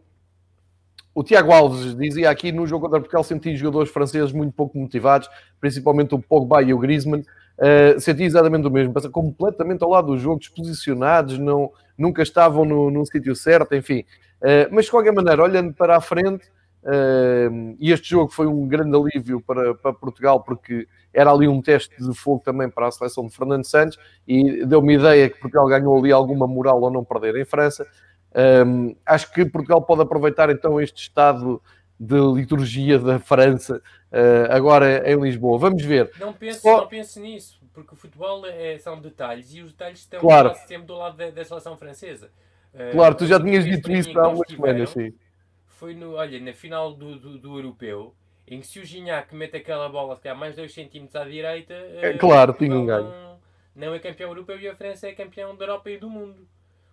o 1.14 1.22
Tiago 1.22 1.52
Alves 1.52 1.96
dizia 1.96 2.30
aqui 2.30 2.52
no 2.52 2.66
jogo 2.66 2.84
contra 2.84 3.00
Portugal 3.00 3.24
senti 3.24 3.56
jogadores 3.56 3.90
franceses 3.90 4.32
muito 4.32 4.52
pouco 4.52 4.76
motivados, 4.78 5.30
principalmente 5.60 6.14
o 6.14 6.18
Pogba 6.18 6.62
e 6.62 6.74
o 6.74 6.78
Griezmann. 6.78 7.22
Uh, 7.58 7.98
senti 7.98 8.24
exatamente 8.24 8.66
o 8.66 8.70
mesmo, 8.70 8.92
passam 8.92 9.10
completamente 9.10 9.82
ao 9.82 9.88
lado 9.88 10.08
do 10.08 10.18
jogo, 10.18 10.38
desposicionados, 10.38 11.38
não, 11.38 11.70
nunca 11.96 12.22
estavam 12.22 12.66
no, 12.66 12.90
no 12.90 13.06
sítio 13.06 13.34
certo, 13.34 13.74
enfim. 13.74 14.04
Uh, 14.42 14.68
mas 14.70 14.86
de 14.86 14.90
qualquer 14.90 15.12
maneira, 15.12 15.42
olhando 15.42 15.72
para 15.72 15.96
a 15.96 16.00
frente, 16.00 16.44
e 17.80 17.90
este 17.90 18.10
jogo 18.10 18.30
foi 18.30 18.46
um 18.46 18.66
grande 18.66 18.96
alívio 18.96 19.40
para, 19.40 19.74
para 19.74 19.92
Portugal, 19.92 20.42
porque 20.42 20.86
era 21.12 21.32
ali 21.32 21.48
um 21.48 21.60
teste 21.62 21.96
de 21.96 22.14
fogo 22.14 22.42
também 22.44 22.68
para 22.68 22.86
a 22.86 22.90
seleção 22.90 23.26
de 23.26 23.34
Fernando 23.34 23.64
Santos 23.64 23.98
e 24.28 24.64
deu-me 24.66 24.94
ideia 24.94 25.28
que 25.30 25.40
Portugal 25.40 25.66
ganhou 25.66 25.98
ali 25.98 26.12
alguma 26.12 26.46
moral 26.46 26.84
ao 26.84 26.90
não 26.90 27.02
perder 27.02 27.36
em 27.36 27.44
França. 27.44 27.86
Um, 28.66 28.94
acho 29.06 29.32
que 29.32 29.46
Portugal 29.46 29.80
pode 29.80 30.02
aproveitar 30.02 30.50
então 30.50 30.78
este 30.78 31.02
estado 31.02 31.60
de 31.98 32.20
liturgia 32.34 32.98
da 32.98 33.18
França 33.18 33.80
uh, 34.12 34.52
agora 34.52 35.10
em 35.10 35.18
Lisboa. 35.18 35.58
Vamos 35.58 35.82
ver. 35.82 36.10
Não 36.20 36.34
pense, 36.34 36.60
Só... 36.60 36.82
não 36.82 36.86
pense 36.86 37.18
nisso, 37.18 37.58
porque 37.72 37.94
o 37.94 37.96
futebol 37.96 38.44
é, 38.46 38.78
são 38.78 39.00
detalhes 39.00 39.54
e 39.54 39.62
os 39.62 39.72
detalhes 39.72 40.00
estão 40.00 40.20
claro. 40.20 40.54
sempre 40.66 40.86
do 40.86 40.96
lado 40.96 41.16
da, 41.16 41.30
da 41.30 41.44
seleção 41.44 41.76
francesa. 41.78 42.30
Uh, 42.74 42.92
claro, 42.92 43.14
tu 43.14 43.24
já 43.26 43.40
tinhas 43.40 43.64
dito 43.64 43.90
isso 43.90 44.18
há 44.18 44.28
umas 44.28 44.48
semanas, 44.50 44.90
sim. 44.90 45.14
Foi 45.76 45.94
no, 45.94 46.14
olha, 46.14 46.40
na 46.40 46.52
final 46.52 46.94
do, 46.94 47.18
do, 47.18 47.38
do 47.38 47.58
europeu 47.58 48.14
em 48.48 48.60
que 48.60 48.66
se 48.66 48.78
o 48.78 48.84
Gignac 48.84 49.34
mete 49.34 49.56
aquela 49.56 49.88
bola 49.88 50.16
se 50.16 50.32
mais 50.32 50.54
2 50.54 50.72
cm 50.72 51.08
à 51.14 51.24
direita, 51.24 51.74
é, 51.74 52.10
eh, 52.10 52.18
claro, 52.18 52.52
tinha 52.54 52.74
um 52.74 52.86
ganho. 52.86 53.38
Não, 53.74 53.92
é 53.92 53.98
campeão 53.98 54.30
europeu 54.30 54.58
e 54.58 54.68
a 54.68 54.74
França 54.74 55.08
é 55.08 55.12
campeão 55.12 55.54
da 55.54 55.64
Europa 55.64 55.90
e 55.90 55.98
do 55.98 56.08
mundo. 56.08 56.48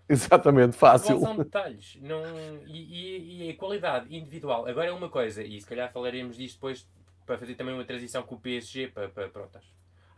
Exatamente, 0.10 0.76
fácil. 0.76 1.20
São 1.20 1.38
detalhes. 1.38 1.98
Não, 2.02 2.22
e, 2.66 2.72
e, 2.72 3.48
e, 3.48 3.50
a 3.52 3.56
qualidade 3.56 4.14
individual. 4.14 4.68
Agora 4.68 4.88
é 4.88 4.92
uma 4.92 5.10
coisa, 5.10 5.42
e 5.42 5.62
se 5.62 5.66
calhar 5.66 5.90
falaremos 5.94 6.36
disto 6.36 6.56
depois 6.56 6.86
para 7.26 7.38
fazer 7.38 7.56
também 7.56 7.74
uma 7.74 7.86
transição 7.86 8.22
com 8.24 8.36
o 8.36 8.40
PSG. 8.40 8.88
Para, 8.88 9.08
para, 9.08 9.30
pronto, 9.30 9.58
acho 9.58 9.70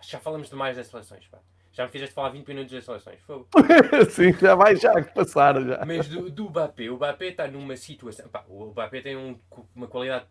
que 0.01 0.11
já 0.11 0.19
falamos 0.19 0.49
demais 0.49 0.75
das 0.75 0.87
seleções. 0.87 1.27
Pá. 1.27 1.37
Já 1.75 1.83
me 1.83 1.91
fizeste 1.91 2.15
falar 2.15 2.29
20 2.29 2.47
minutos 2.47 2.71
das 2.71 2.85
seleções. 2.85 3.19
Fogo. 3.23 3.49
Sim, 4.09 4.31
já 4.31 4.55
vai 4.55 4.77
já 4.77 4.93
passar. 5.03 5.61
Já. 5.61 5.83
Mas 5.85 6.07
do, 6.07 6.29
do 6.29 6.49
Mbappé, 6.49 6.89
o 6.89 6.95
Mbappé 6.95 7.27
está 7.27 7.49
numa 7.49 7.75
situação. 7.75 8.29
Pá, 8.29 8.45
o 8.47 8.67
Mbappé 8.67 9.01
tem 9.01 9.17
um, 9.17 9.37
uma 9.75 9.85
qualidade 9.85 10.25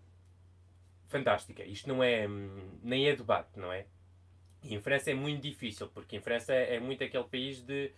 fantástica. 1.06 1.62
Isto 1.62 1.86
não 1.90 2.02
é. 2.02 2.26
nem 2.82 3.06
é 3.10 3.14
debate, 3.14 3.60
não 3.60 3.70
é? 3.70 3.84
E 4.62 4.74
em 4.74 4.80
França 4.80 5.10
é 5.10 5.14
muito 5.14 5.42
difícil, 5.42 5.86
porque 5.88 6.16
em 6.16 6.20
França 6.20 6.54
é 6.54 6.80
muito 6.80 7.04
aquele 7.04 7.24
país 7.24 7.60
de. 7.60 7.92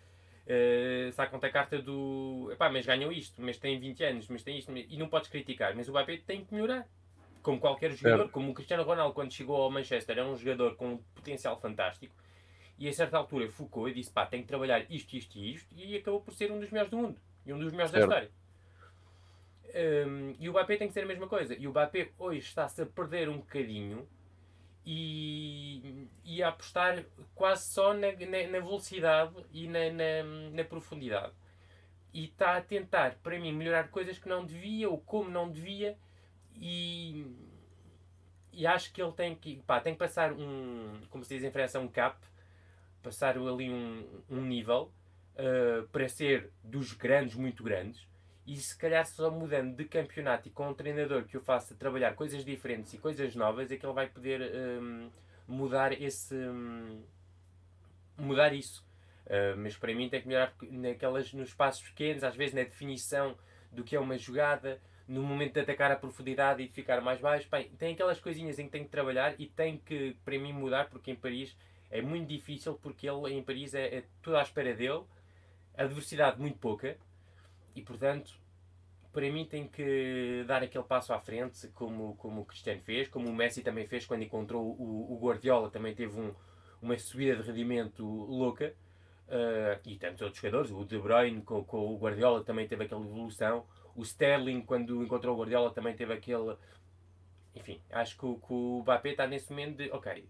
Uh, 0.49 1.13
sacam 1.13 1.39
a 1.41 1.49
carta 1.49 1.81
do. 1.81 2.49
Epá, 2.51 2.69
mas 2.69 2.85
ganham 2.85 3.13
isto, 3.13 3.41
mas 3.41 3.59
têm 3.59 3.79
20 3.79 4.03
anos, 4.03 4.29
mas 4.29 4.43
tem 4.43 4.59
isto, 4.59 4.77
e 4.77 4.97
não 4.97 5.09
podes 5.09 5.31
criticar. 5.31 5.73
Mas 5.77 5.87
o 5.87 5.93
Mbappé 5.93 6.21
tem 6.27 6.45
que 6.45 6.53
melhorar. 6.53 6.85
Como 7.43 7.61
qualquer 7.61 7.93
jogador, 7.93 8.29
como 8.31 8.51
o 8.51 8.55
Cristiano 8.55 8.83
Ronaldo, 8.83 9.15
quando 9.15 9.33
chegou 9.33 9.55
ao 9.63 9.71
Manchester, 9.71 10.19
era 10.19 10.27
um 10.27 10.37
jogador 10.37 10.75
com 10.75 10.95
um 10.95 10.99
potencial 11.15 11.61
fantástico. 11.61 12.13
E 12.79 12.89
a 12.89 12.93
certa 12.93 13.17
altura 13.17 13.49
focou 13.49 13.89
e 13.89 13.95
disse: 13.95 14.11
pá, 14.11 14.27
tem 14.27 14.43
que 14.43 14.49
trabalhar 14.49 14.85
isto, 14.91 15.15
isto 15.15 15.39
e 15.39 15.55
isto, 15.55 15.75
e 15.75 15.97
acabou 15.97 16.21
por 16.21 16.35
ser 16.35 16.53
um 16.53 16.61
dos 16.61 16.71
melhores 16.71 16.91
do 16.91 16.99
mundo 16.99 17.19
e 17.45 17.53
um 17.53 17.59
dos 17.59 17.71
melhores 17.73 17.93
da 17.93 18.01
história. 18.01 18.31
Um, 19.75 20.35
e 20.39 20.49
o 20.49 20.53
Mbappé 20.53 20.77
tem 20.77 20.89
que 20.89 20.95
ser 20.95 21.03
a 21.03 21.07
mesma 21.07 21.29
coisa. 21.29 21.55
E 21.55 21.67
o 21.67 21.71
Mbappé 21.71 22.11
hoje 22.19 22.41
está-se 22.41 22.83
a 22.83 22.87
perder 22.87 23.29
um 23.29 23.39
bocadinho 23.39 24.09
e, 24.85 26.09
e 26.25 26.43
a 26.43 26.49
apostar 26.49 27.05
quase 27.35 27.69
só 27.71 27.93
na, 27.93 28.13
na, 28.13 28.49
na 28.51 28.61
velocidade 28.61 29.35
e 29.53 29.69
na, 29.69 29.91
na, 29.91 30.23
na, 30.53 30.65
profundidade. 30.65 31.33
E 32.15 32.25
está 32.25 32.57
a 32.57 32.63
tentar, 32.63 33.17
para 33.23 33.39
mim, 33.39 33.53
melhorar 33.53 33.89
coisas 33.89 34.19
que 34.19 34.29
não 34.29 34.47
devia 34.47 34.89
ou 34.89 34.99
como 34.99 35.29
não 35.29 35.51
devia. 35.51 35.99
E, 36.55 37.27
e 38.53 38.67
acho 38.67 38.93
que 38.93 39.03
ele 39.03 39.13
tem 39.13 39.35
que, 39.35 39.57
pá, 39.67 39.81
tem 39.81 39.93
que 39.93 39.99
passar 39.99 40.33
um, 40.33 41.01
como 41.11 41.23
se 41.23 41.35
diz 41.35 41.45
em 41.45 41.51
França, 41.51 41.79
um 41.79 41.89
cap, 41.89 42.19
passar 43.07 43.39
ali 43.39 43.71
um, 43.71 44.05
um 44.29 44.41
nível 44.41 44.93
uh, 45.37 45.87
para 45.93 46.09
ser 46.09 46.51
dos 46.65 46.93
grandes, 46.93 47.37
muito 47.37 47.63
grandes 47.63 48.05
e 48.45 48.57
se 48.57 48.77
calhar 48.77 49.07
só 49.07 49.31
mudando 49.31 49.77
de 49.77 49.85
campeonato 49.85 50.49
e 50.49 50.51
com 50.51 50.71
um 50.71 50.75
treinador 50.75 51.23
que 51.23 51.37
o 51.37 51.41
faça 51.41 51.77
trabalhar 51.77 52.17
coisas 52.17 52.45
diferentes 52.45 52.93
e 52.95 52.99
coisas 52.99 53.37
novas 53.37 53.71
é 53.71 53.77
que 53.77 53.87
ele 53.87 53.93
vai 53.93 54.09
poder 54.09 54.41
um, 54.43 55.09
mudar 55.47 55.93
esse 55.93 56.35
um, 56.35 57.01
mudar 58.19 58.53
isso. 58.53 58.85
Uh, 59.27 59.57
mas 59.57 59.77
para 59.77 59.95
mim 59.95 60.09
tem 60.09 60.21
que 60.21 60.27
melhorar 60.27 60.53
naquelas, 60.63 61.33
nos 61.33 61.55
passos 61.55 61.89
pequenos 61.89 62.25
às 62.25 62.35
vezes 62.35 62.55
na 62.55 62.63
definição 62.63 63.37
do 63.71 63.85
que 63.85 63.95
é 63.95 64.01
uma 64.01 64.19
jogada 64.19 64.81
no 65.07 65.23
momento 65.23 65.55
de 65.55 65.61
atacar 65.61 65.93
a 65.93 65.97
profundidade 65.97 66.61
e 66.61 66.67
de 66.67 66.73
ficar 66.73 67.01
mais 67.01 67.21
baixo. 67.21 67.49
Bem, 67.49 67.69
tem 67.79 67.95
aquelas 67.95 68.19
coisinhas 68.19 68.59
em 68.59 68.67
que 68.67 68.73
tem 68.73 68.83
que 68.83 68.91
trabalhar 68.91 69.35
e 69.39 69.47
tem 69.47 69.79
que 69.79 70.17
para 70.25 70.37
mim 70.39 70.53
mudar 70.53 70.89
porque 70.89 71.13
em 71.13 71.17
Paris 71.17 71.57
é 71.91 72.03
muito 72.03 72.29
difícil 72.29 72.75
porque 72.75 73.09
ele 73.09 73.35
em 73.35 73.43
Paris 73.43 73.75
é, 73.75 73.99
é 73.99 74.05
tudo 74.23 74.37
à 74.37 74.43
espera 74.43 74.75
dele 74.75 75.05
a 75.77 75.85
diversidade 75.85 76.41
muito 76.41 76.59
pouca 76.59 76.97
e 77.75 77.83
portanto, 77.83 78.33
para 79.13 79.31
mim 79.31 79.45
tem 79.45 79.69
que 79.69 80.45
dar 80.47 80.63
aquele 80.63 80.85
passo 80.85 81.13
à 81.13 81.21
frente, 81.21 81.69
como, 81.69 82.17
como 82.17 82.41
o 82.41 82.45
Cristiano 82.45 82.81
fez, 82.81 83.09
como 83.09 83.29
o 83.29 83.35
Messi 83.35 83.63
também 83.63 83.87
fez 83.87 84.07
quando 84.07 84.23
encontrou 84.23 84.63
o, 84.63 85.15
o 85.15 85.19
Guardiola, 85.19 85.71
também 85.71 85.95
teve 85.95 86.19
um, 86.19 86.35
uma 86.81 86.99
subida 86.99 87.37
de 87.37 87.43
rendimento 87.43 88.05
louca. 88.05 88.75
Uh, 89.27 89.81
e 89.85 89.97
tantos 89.97 90.23
outros 90.23 90.41
jogadores, 90.41 90.71
o 90.71 90.85
De 90.85 90.97
Bruyne 90.99 91.43
com, 91.43 91.65
com, 91.65 91.79
o 91.79 91.99
Guardiola 91.99 92.45
também 92.45 92.69
teve 92.69 92.85
aquela 92.85 93.05
evolução. 93.05 93.67
O 93.95 94.03
Sterling, 94.03 94.63
quando 94.63 95.03
encontrou 95.03 95.35
o 95.35 95.39
Guardiola, 95.39 95.73
também 95.73 95.97
teve 95.97 96.13
aquele. 96.13 96.57
Enfim, 97.57 97.81
acho 97.91 98.17
que 98.19 98.27
o, 98.27 98.37
que 98.37 98.53
o 98.53 98.81
Mbappé 98.83 99.11
está 99.11 99.27
nesse 99.27 99.51
momento 99.51 99.79
de, 99.79 99.91
ok, 99.91 100.25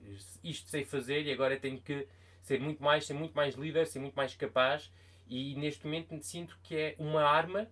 isto 0.45 0.71
sei 0.71 0.85
fazer 0.85 1.23
e 1.23 1.33
agora 1.33 1.59
tenho 1.59 1.81
que 1.81 2.07
ser 2.41 2.61
muito 2.61 2.83
mais, 2.83 3.05
ser 3.05 3.15
muito 3.15 3.35
mais 3.35 3.57
líder, 3.57 3.87
ser 3.87 3.99
muito 3.99 4.15
mais 4.15 4.35
capaz. 4.35 4.93
E 5.29 5.57
neste 5.57 5.85
momento 5.85 6.17
sinto 6.23 6.57
que 6.63 6.77
é 6.77 6.95
uma 6.99 7.25
arma 7.25 7.69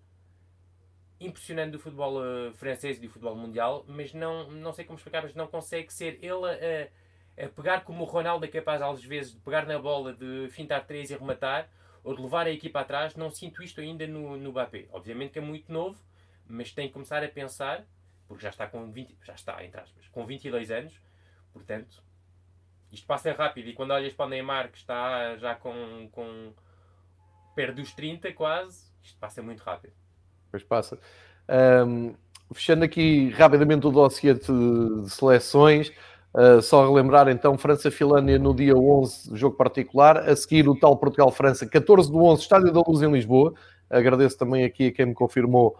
impressionante 1.20 1.70
do 1.70 1.78
futebol 1.78 2.20
uh, 2.20 2.52
francês 2.54 2.98
e 2.98 3.00
do 3.00 3.08
futebol 3.08 3.36
mundial, 3.36 3.84
mas 3.86 4.12
não, 4.12 4.50
não 4.50 4.72
sei 4.72 4.84
como 4.84 4.98
explicar, 4.98 5.22
mas 5.22 5.34
não 5.34 5.46
consegue 5.46 5.92
ser 5.92 6.18
ele 6.20 6.90
a, 7.38 7.44
a 7.44 7.48
pegar 7.48 7.84
como 7.84 8.02
o 8.02 8.06
Ronaldo 8.06 8.44
é 8.44 8.48
capaz 8.48 8.82
às 8.82 9.02
vezes 9.02 9.32
de 9.32 9.40
pegar 9.40 9.66
na 9.66 9.78
bola, 9.78 10.12
de 10.12 10.48
fintar 10.50 10.84
três 10.84 11.10
e 11.10 11.16
rematar, 11.16 11.70
ou 12.02 12.14
de 12.14 12.20
levar 12.20 12.46
a 12.46 12.50
equipa 12.50 12.80
atrás, 12.80 13.14
não 13.14 13.30
sinto 13.30 13.62
isto 13.62 13.80
ainda 13.80 14.06
no, 14.06 14.36
no. 14.36 14.52
Obviamente 14.92 15.32
que 15.32 15.38
é 15.38 15.42
muito 15.42 15.72
novo, 15.72 15.98
mas 16.46 16.72
tem 16.72 16.88
que 16.88 16.92
começar 16.92 17.22
a 17.24 17.28
pensar, 17.28 17.86
porque 18.28 18.42
já 18.42 18.50
está 18.50 18.66
com 18.66 18.90
20, 18.90 19.16
já 19.24 19.34
está, 19.34 19.64
entre 19.64 19.80
aspas, 19.80 20.06
com 20.08 20.26
22 20.26 20.70
anos, 20.70 21.00
portanto, 21.52 22.02
isto 22.92 23.06
passa 23.06 23.32
rápido, 23.32 23.68
e 23.68 23.72
quando 23.72 23.90
olhas 23.90 24.12
para 24.12 24.26
o 24.26 24.28
Neymar, 24.28 24.70
que 24.70 24.78
está 24.78 25.36
já 25.36 25.54
com, 25.54 26.08
com 26.12 26.52
perto 27.54 27.76
dos 27.76 27.92
30 27.92 28.32
quase, 28.32 28.92
isto 29.02 29.18
passa 29.18 29.42
muito 29.42 29.62
rápido. 29.62 29.92
Pois 30.50 30.62
passa. 30.62 30.98
Um, 31.86 32.14
fechando 32.52 32.84
aqui 32.84 33.30
rapidamente 33.30 33.86
o 33.86 33.90
dossiê 33.90 34.34
de, 34.34 35.02
de 35.02 35.10
seleções, 35.10 35.92
uh, 36.34 36.62
só 36.62 36.88
relembrar 36.88 37.28
então 37.28 37.58
França-Finlândia 37.58 38.38
no 38.38 38.54
dia 38.54 38.74
11, 38.74 39.36
jogo 39.36 39.56
particular, 39.56 40.18
a 40.18 40.36
seguir 40.36 40.68
o 40.68 40.78
tal 40.78 40.96
Portugal-França, 40.96 41.66
14 41.66 42.10
do 42.10 42.22
11, 42.22 42.42
Estádio 42.42 42.72
da 42.72 42.80
Luz 42.86 43.02
em 43.02 43.10
Lisboa. 43.10 43.54
Agradeço 43.96 44.38
também 44.38 44.64
aqui 44.64 44.88
a 44.88 44.92
quem 44.92 45.06
me 45.06 45.14
confirmou 45.14 45.76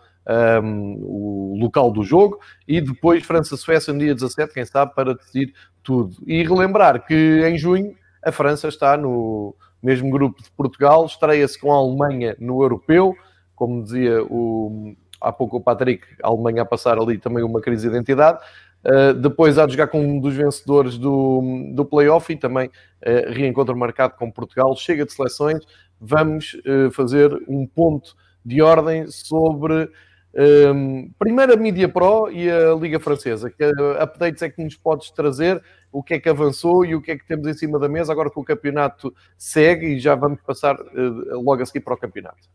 um, 0.63 0.97
o 1.03 1.57
local 1.59 1.91
do 1.91 2.03
jogo 2.03 2.39
e 2.67 2.81
depois 2.81 3.25
França-Suécia 3.25 3.93
no 3.93 3.99
dia 3.99 4.15
17, 4.15 4.55
quem 4.55 4.65
sabe, 4.65 4.95
para 4.95 5.15
decidir 5.15 5.53
tudo. 5.83 6.17
E 6.27 6.43
relembrar 6.43 7.05
que 7.07 7.43
em 7.47 7.59
junho 7.59 7.95
a 8.25 8.33
França 8.33 8.69
está 8.69 8.97
no 8.97 9.55
mesmo 9.83 10.11
grupo 10.11 10.43
de 10.43 10.51
Portugal, 10.53 11.05
estreia-se 11.05 11.59
com 11.59 11.73
a 11.73 11.77
Alemanha 11.77 12.37
no 12.39 12.63
Europeu 12.63 13.15
como 13.55 13.83
dizia 13.83 14.23
o, 14.25 14.95
há 15.21 15.33
pouco 15.33 15.57
o 15.57 15.61
Patrick, 15.61 16.05
a 16.23 16.29
Alemanha 16.29 16.63
a 16.63 16.65
passar 16.65 16.99
ali 16.99 17.19
também 17.19 17.43
uma 17.43 17.61
crise 17.61 17.89
de 17.89 17.95
identidade. 17.95 18.39
Uh, 18.85 19.15
depois 19.15 19.59
há 19.59 19.65
de 19.65 19.73
jogar 19.73 19.87
com 19.87 19.99
um 19.99 20.21
dos 20.21 20.35
vencedores 20.35 20.99
do, 20.99 21.41
do 21.73 21.87
playoff 21.87 22.31
e 22.31 22.37
também 22.37 22.67
uh, 22.69 23.33
reencontro 23.33 23.75
marcado 23.77 24.15
com 24.19 24.31
Portugal. 24.31 24.77
Chega 24.77 25.07
de 25.07 25.13
seleções, 25.13 25.65
vamos 26.05 26.55
uh, 26.55 26.91
fazer 26.91 27.33
um 27.49 27.67
ponto 27.67 28.15
de 28.45 28.61
ordem 28.61 29.07
sobre 29.09 29.91
um, 30.35 31.11
primeiro 31.19 31.55
a 31.55 31.57
Mídia 31.57 31.89
Pro 31.89 32.31
e 32.31 32.51
a 32.51 32.75
Liga 32.75 33.01
Francesa. 33.01 33.51
Que 33.51 33.65
updates 34.01 34.43
é 34.43 34.51
que 34.51 34.63
nos 34.63 34.77
podes 34.77 35.11
trazer? 35.11 35.63
O 35.91 36.03
que 36.03 36.15
é 36.15 36.21
que 36.21 36.29
avançou 36.29 36.85
e 36.85 36.95
o 36.95 37.01
que 37.01 37.13
é 37.13 37.19
que 37.19 37.27
temos 37.27 37.47
em 37.47 37.55
cima 37.55 37.79
da 37.79 37.89
mesa 37.89 38.13
agora 38.13 38.31
que 38.31 38.39
o 38.39 38.45
campeonato 38.45 39.15
segue 39.39 39.87
e 39.87 40.01
já 40.01 40.15
vamos 40.15 40.41
passar 40.43 40.77
logo 40.95 41.63
a 41.63 41.67
seguir 41.67 41.81
para 41.81 41.95
o 41.95 41.99
campeonato. 41.99 42.49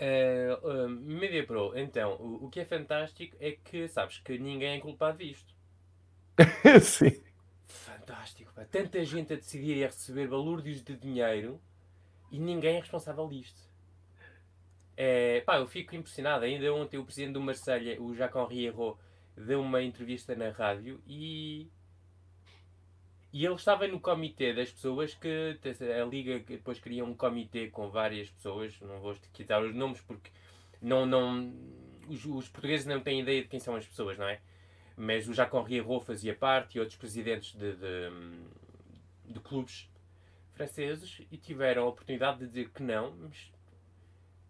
Uh, 0.00 0.86
uh, 0.86 0.88
Media 0.88 1.44
Pro, 1.44 1.76
então, 1.76 2.12
o, 2.20 2.46
o, 2.46 2.48
que 2.48 2.60
é 2.60 2.64
fantástico 2.64 3.36
é 3.40 3.56
que 3.64 3.88
sabes 3.88 4.18
que 4.18 4.38
ninguém 4.38 4.76
é 4.76 4.80
culpado 4.80 5.18
disto. 5.18 5.52
Sim. 6.80 7.20
Fantástico, 7.66 8.52
pá. 8.54 8.64
Tanta 8.70 9.04
gente 9.04 9.32
a 9.32 9.36
decidir 9.36 9.76
e 9.76 9.84
a 9.84 9.88
receber 9.88 10.28
balúrdios 10.28 10.82
de 10.82 10.96
dinheiro 10.96 11.60
e 12.30 12.38
ninguém 12.38 12.76
é 12.76 12.80
responsável 12.80 13.28
disto. 13.28 13.60
É, 14.96 15.40
pá, 15.42 15.58
eu 15.58 15.66
fico 15.66 15.94
impressionado. 15.94 16.44
Ainda 16.44 16.72
ontem 16.74 16.98
o 16.98 17.04
presidente 17.04 17.34
do 17.34 17.40
Marselha, 17.40 18.00
o 18.02 18.14
Jacques 18.14 18.40
Henri 18.50 18.72
deu 19.36 19.60
uma 19.60 19.82
entrevista 19.82 20.34
na 20.34 20.50
rádio 20.50 21.00
e 21.06 21.68
e 23.32 23.44
ele 23.44 23.54
estava 23.54 23.86
no 23.86 24.00
comitê 24.00 24.54
das 24.54 24.72
pessoas 24.72 25.14
que 25.14 25.58
a 26.00 26.04
Liga 26.06 26.38
depois 26.40 26.80
queria 26.80 27.04
um 27.04 27.14
comitê 27.14 27.68
com 27.68 27.90
várias 27.90 28.30
pessoas, 28.30 28.80
não 28.80 29.00
vou 29.00 29.14
quitar 29.34 29.62
os 29.62 29.74
nomes 29.74 30.00
porque 30.00 30.30
não, 30.80 31.04
não, 31.04 31.52
os, 32.08 32.24
os, 32.24 32.48
portugueses 32.48 32.86
não 32.86 33.00
têm 33.00 33.20
ideia 33.20 33.42
de 33.42 33.48
quem 33.48 33.60
são 33.60 33.76
as 33.76 33.86
pessoas, 33.86 34.16
não 34.16 34.26
é? 34.26 34.40
Mas 34.96 35.28
o 35.28 35.34
Jacques 35.34 35.60
Henri 35.60 35.84
fazia 36.04 36.34
parte 36.34 36.76
e 36.76 36.80
outros 36.80 36.96
presidentes 36.96 37.52
de, 37.52 37.76
de, 37.76 39.32
de, 39.32 39.40
clubes 39.40 39.88
franceses 40.58 41.22
e 41.30 41.36
tiveram 41.36 41.84
a 41.84 41.86
oportunidade 41.86 42.40
de 42.40 42.46
dizer 42.46 42.70
que 42.70 42.82
não, 42.82 43.14
mas, 43.16 43.52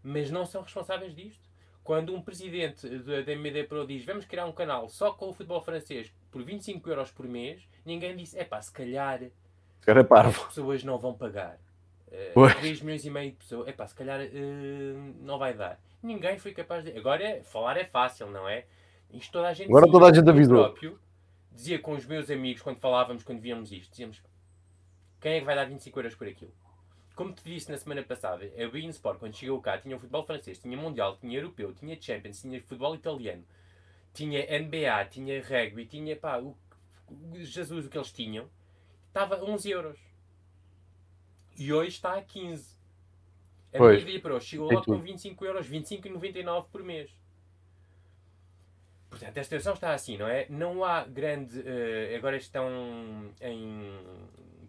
mas 0.02 0.30
não 0.30 0.46
são 0.46 0.62
responsáveis 0.62 1.14
disto. 1.14 1.46
Quando 1.84 2.14
um 2.14 2.20
presidente 2.20 2.86
da 2.88 3.32
MD 3.32 3.64
Pro 3.64 3.86
diz 3.86 4.04
vamos 4.04 4.24
criar 4.24 4.44
um 4.46 4.52
canal 4.52 4.88
só 4.88 5.12
com 5.12 5.28
o 5.30 5.32
futebol 5.32 5.60
francês 5.60 6.12
por 6.30 6.42
25 6.42 6.88
euros 6.90 7.10
por 7.10 7.26
mês, 7.26 7.66
ninguém 7.84 8.16
disse, 8.16 8.38
é 8.38 8.44
pá, 8.44 8.60
se 8.60 8.72
calhar 8.72 9.20
Cara 9.80 10.00
é 10.00 10.28
as 10.28 10.38
pessoas 10.44 10.84
não 10.84 10.98
vão 10.98 11.14
pagar. 11.14 11.58
Uh, 12.08 12.54
3 12.60 12.82
milhões 12.82 13.04
e 13.04 13.10
meio 13.10 13.30
de 13.30 13.36
pessoas, 13.36 13.68
é 13.68 13.72
pá, 13.72 13.86
se 13.86 13.94
calhar 13.94 14.20
uh, 14.20 15.14
não 15.20 15.38
vai 15.38 15.54
dar. 15.54 15.80
Ninguém 16.02 16.38
foi 16.38 16.52
capaz 16.52 16.84
de. 16.84 16.96
Agora, 16.96 17.22
é, 17.22 17.42
falar 17.42 17.76
é 17.76 17.84
fácil, 17.84 18.30
não 18.30 18.48
é? 18.48 18.64
Isto 19.12 19.32
toda 19.32 19.48
a 19.48 19.52
gente. 19.52 19.68
Agora 19.68 19.90
toda 19.90 20.06
a 20.06 20.12
gente 20.12 20.28
avisou. 20.28 20.58
Próprio, 20.58 20.98
dizia 21.52 21.78
com 21.78 21.92
os 21.92 22.06
meus 22.06 22.30
amigos, 22.30 22.62
quando 22.62 22.78
falávamos, 22.78 23.24
quando 23.24 23.40
víamos 23.40 23.72
isto, 23.72 23.90
dizíamos: 23.90 24.22
quem 25.20 25.32
é 25.32 25.38
que 25.40 25.46
vai 25.46 25.54
dar 25.54 25.64
25 25.64 25.98
euros 25.98 26.14
por 26.14 26.28
aquilo? 26.28 26.52
Como 27.14 27.32
te 27.32 27.42
disse 27.42 27.70
na 27.70 27.76
semana 27.76 28.02
passada, 28.02 28.44
a 28.44 28.68
Bein 28.68 28.88
Sport, 28.90 29.18
quando 29.18 29.34
chegou 29.34 29.60
cá, 29.60 29.76
tinha 29.76 29.96
o 29.96 29.98
futebol 29.98 30.24
francês, 30.24 30.58
tinha 30.58 30.76
Mundial, 30.76 31.16
tinha 31.16 31.38
Europeu, 31.38 31.74
tinha 31.74 32.00
Champions, 32.00 32.40
tinha 32.40 32.60
futebol 32.60 32.94
italiano, 32.94 33.44
tinha 34.14 34.40
NBA, 34.60 35.04
tinha 35.10 35.42
rugby, 35.42 35.84
tinha 35.86 36.14
pá, 36.14 36.38
o, 36.38 36.56
Jesus, 37.34 37.86
o 37.86 37.88
que 37.90 37.98
eles 37.98 38.12
tinham, 38.12 38.48
estava 39.08 39.36
a 39.36 39.44
11 39.44 39.70
euros. 39.70 39.98
E 41.58 41.72
hoje 41.72 41.88
está 41.88 42.16
a 42.16 42.22
15. 42.22 42.78
A 43.74 43.78
pois, 43.78 44.04
média 44.04 44.20
para 44.20 44.34
hoje 44.36 44.46
chegou 44.46 44.70
logo 44.70 44.84
com 44.84 44.98
25 45.00 45.44
euros, 45.44 45.68
25,99 45.68 46.66
por 46.70 46.84
mês. 46.84 47.10
Portanto, 49.10 49.38
a 49.38 49.42
situação 49.42 49.74
está 49.74 49.92
assim, 49.92 50.16
não 50.16 50.28
é? 50.28 50.46
Não 50.48 50.84
há 50.84 51.02
grande. 51.04 51.58
Uh, 51.58 52.16
agora 52.16 52.36
estão 52.36 53.32
em 53.40 54.00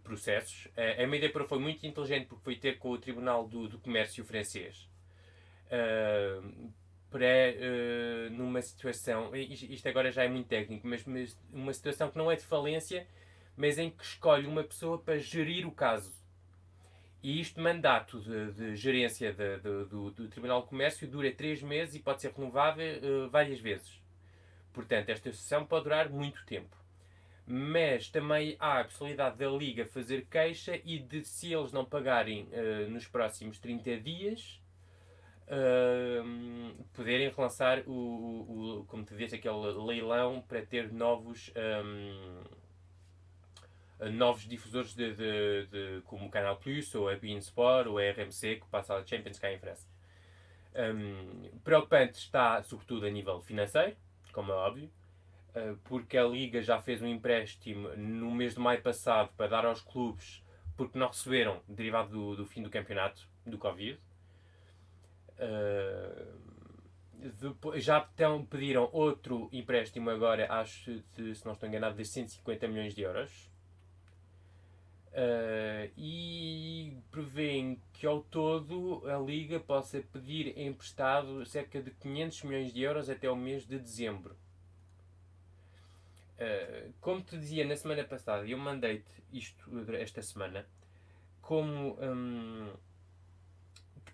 processos. 0.09 0.67
A 1.01 1.05
Media 1.05 1.31
Pro 1.31 1.47
foi 1.47 1.59
muito 1.59 1.85
inteligente 1.85 2.25
porque 2.25 2.43
foi 2.43 2.55
ter 2.55 2.79
com 2.79 2.89
o 2.89 2.97
Tribunal 2.97 3.47
do, 3.47 3.67
do 3.67 3.77
Comércio 3.77 4.25
francês. 4.25 4.89
Uh, 5.69 6.71
uh, 7.13 8.31
numa 8.31 8.59
situação, 8.61 9.35
isto 9.35 9.87
agora 9.87 10.11
já 10.11 10.23
é 10.23 10.27
muito 10.27 10.47
técnico, 10.47 10.87
mas, 10.87 11.05
mas 11.05 11.39
uma 11.53 11.71
situação 11.73 12.09
que 12.09 12.17
não 12.17 12.31
é 12.31 12.35
de 12.35 12.43
falência, 12.43 13.07
mas 13.55 13.77
em 13.77 13.91
que 13.91 14.03
escolhe 14.03 14.47
uma 14.47 14.63
pessoa 14.63 14.97
para 14.97 15.19
gerir 15.19 15.67
o 15.67 15.71
caso. 15.71 16.17
E 17.21 17.39
isto, 17.39 17.61
mandato 17.61 18.19
de, 18.21 18.51
de 18.53 18.75
gerência 18.75 19.31
de, 19.31 19.57
de, 19.57 19.85
do, 19.85 20.09
do, 20.11 20.27
Tribunal 20.27 20.61
de 20.61 20.69
Comércio, 20.69 21.07
dura 21.07 21.31
três 21.31 21.61
meses 21.61 21.95
e 21.95 21.99
pode 21.99 22.21
ser 22.21 22.31
renovável 22.31 22.97
uh, 22.97 23.29
várias 23.29 23.59
vezes. 23.59 24.01
Portanto, 24.73 25.09
esta 25.09 25.31
sessão 25.31 25.65
pode 25.65 25.83
durar 25.83 26.09
muito 26.09 26.43
tempo. 26.45 26.78
Mas 27.51 28.07
também 28.09 28.55
há 28.59 28.81
a 28.81 28.83
possibilidade 28.83 29.38
da 29.38 29.49
Liga 29.49 29.83
fazer 29.83 30.27
queixa 30.29 30.79
e 30.85 30.99
de, 30.99 31.25
se 31.25 31.51
eles 31.51 31.71
não 31.71 31.83
pagarem 31.83 32.43
uh, 32.43 32.88
nos 32.91 33.07
próximos 33.07 33.57
30 33.57 33.97
dias, 34.01 34.62
uh, 35.47 36.83
poderem 36.93 37.27
relançar 37.29 37.81
o, 37.88 37.91
o, 37.91 38.79
o, 38.81 38.85
como 38.85 39.03
te 39.03 39.15
disse, 39.15 39.33
aquele 39.33 39.55
leilão 39.83 40.43
para 40.47 40.63
ter 40.63 40.93
novos 40.93 41.51
um, 41.57 42.43
novos 44.12 44.47
difusores 44.47 44.93
de, 44.93 45.13
de, 45.15 45.65
de, 45.65 46.01
como 46.03 46.27
o 46.27 46.29
Canal 46.29 46.55
Plus 46.57 46.93
ou 46.93 47.09
a 47.09 47.15
Bein 47.15 47.39
Sport 47.39 47.88
ou 47.88 47.97
a 47.97 48.12
RMC 48.12 48.57
que 48.57 48.67
passa 48.67 48.93
a 48.93 49.03
Champions 49.03 49.39
cá 49.39 49.51
em 49.51 49.57
França. 49.57 49.88
Um, 50.75 51.49
preocupante 51.63 52.19
está 52.19 52.62
sobretudo 52.62 53.07
a 53.07 53.09
nível 53.09 53.41
financeiro, 53.41 53.97
como 54.31 54.51
é 54.51 54.55
óbvio, 54.55 54.89
porque 55.83 56.17
a 56.17 56.23
Liga 56.23 56.62
já 56.62 56.81
fez 56.81 57.01
um 57.01 57.07
empréstimo 57.07 57.89
no 57.95 58.31
mês 58.31 58.53
de 58.53 58.59
maio 58.59 58.81
passado 58.81 59.29
para 59.35 59.47
dar 59.47 59.65
aos 59.65 59.81
clubes 59.81 60.43
porque 60.79 60.97
não 60.97 61.07
receberam 61.07 61.62
derivado 61.67 62.09
do, 62.09 62.35
do 62.38 62.45
fim 62.45 62.63
do 62.63 62.69
campeonato 62.69 63.27
do 63.45 63.57
Covid. 63.57 63.99
Uh, 65.38 66.39
depois, 67.41 67.83
já 67.83 68.07
então 68.13 68.45
pediram 68.45 68.89
outro 68.93 69.49
empréstimo 69.51 70.09
agora, 70.09 70.49
acho, 70.49 71.03
de, 71.17 71.35
se 71.35 71.45
não 71.45 71.51
estou 71.51 71.67
enganado, 71.67 71.97
de 71.97 72.05
150 72.05 72.65
milhões 72.69 72.95
de 72.95 73.01
euros. 73.01 73.51
Uh, 75.09 75.91
e 75.97 76.97
prevêem 77.12 77.81
que 77.91 78.05
ao 78.05 78.21
todo 78.21 79.03
a 79.05 79.17
Liga 79.17 79.59
possa 79.59 79.99
pedir 79.99 80.57
emprestado 80.57 81.45
cerca 81.45 81.81
de 81.81 81.91
500 81.91 82.43
milhões 82.43 82.73
de 82.73 82.81
euros 82.81 83.09
até 83.09 83.29
o 83.29 83.35
mês 83.35 83.67
de 83.67 83.77
dezembro. 83.77 84.38
Uh, 86.39 86.93
como 87.02 87.21
te 87.21 87.38
dizia 87.38 87.65
na 87.65 87.75
semana 87.75 88.04
passada, 88.06 88.47
eu 88.47 88.58
mandei-te 88.58 89.12
isto 89.34 89.69
esta 89.95 90.21
semana, 90.21 90.65
como 91.41 91.97
um, 92.02 92.71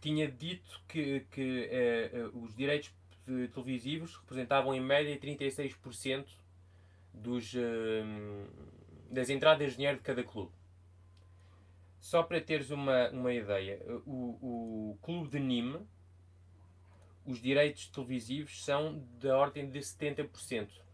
tinha 0.01 0.27
dito 0.27 0.81
que, 0.87 1.19
que 1.29 1.69
uh, 2.11 2.43
os 2.43 2.55
direitos 2.55 2.91
televisivos 3.53 4.15
representavam 4.17 4.73
em 4.73 4.81
média 4.81 5.15
36% 5.19 6.25
dos, 7.13 7.53
uh, 7.53 7.59
das 9.11 9.29
entradas 9.29 9.71
de 9.71 9.77
dinheiro 9.77 9.97
de 9.97 10.03
cada 10.03 10.23
clube. 10.23 10.51
Só 11.99 12.23
para 12.23 12.41
teres 12.41 12.71
uma, 12.71 13.09
uma 13.09 13.33
ideia, 13.33 13.79
o, 14.05 14.91
o 14.91 14.97
clube 15.01 15.29
de 15.29 15.39
Nîmes, 15.39 15.81
os 17.25 17.41
direitos 17.41 17.87
televisivos 17.87 18.63
são 18.63 19.03
da 19.19 19.37
ordem 19.37 19.69
de 19.69 19.79
70%. 19.79 20.84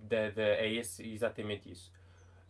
Da, 0.00 0.30
da, 0.30 0.42
é 0.42 0.72
esse, 0.72 1.06
exatamente 1.06 1.70
isso. 1.70 1.92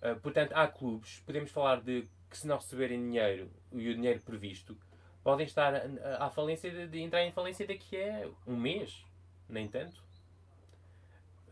Uh, 0.03 0.19
portanto, 0.21 0.53
há 0.53 0.67
clubes, 0.69 1.21
podemos 1.27 1.51
falar 1.51 1.81
de 1.81 2.09
que 2.31 2.39
se 2.39 2.47
não 2.47 2.57
receberem 2.57 3.01
dinheiro 3.01 3.51
e 3.73 3.89
o 3.89 3.95
dinheiro 3.95 4.21
previsto, 4.21 4.79
podem 5.23 5.45
estar 5.45 5.75
à 6.19 6.31
falência 6.31 6.71
de, 6.71 6.87
de, 6.87 7.01
entrar 7.01 7.23
em 7.25 7.33
falência 7.33 7.67
daqui 7.67 7.97
a 8.01 8.29
um 8.47 8.57
mês, 8.57 9.05
nem 9.49 9.69
tanto. 9.69 10.03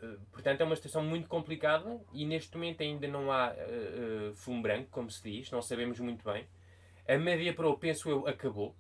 Uh, 0.01 0.19
portanto, 0.31 0.61
é 0.61 0.65
uma 0.65 0.77
situação 0.77 1.03
muito 1.03 1.29
complicada 1.29 2.01
e 2.13 2.25
neste 2.25 2.57
momento 2.57 2.83
ainda 2.83 3.09
não 3.09 3.33
há 3.33 3.53
uh, 3.53 4.35
fumo 4.35 4.63
branco, 4.63 4.89
como 4.91 5.11
se 5.11 5.23
diz, 5.23 5.51
não 5.51 5.61
sabemos 5.61 5.99
muito 5.99 6.25
bem. 6.25 6.47
A 7.09 7.19
Media 7.19 7.53
Pro, 7.53 7.77
penso 7.77 8.09
eu, 8.09 8.27
acabou 8.27 8.75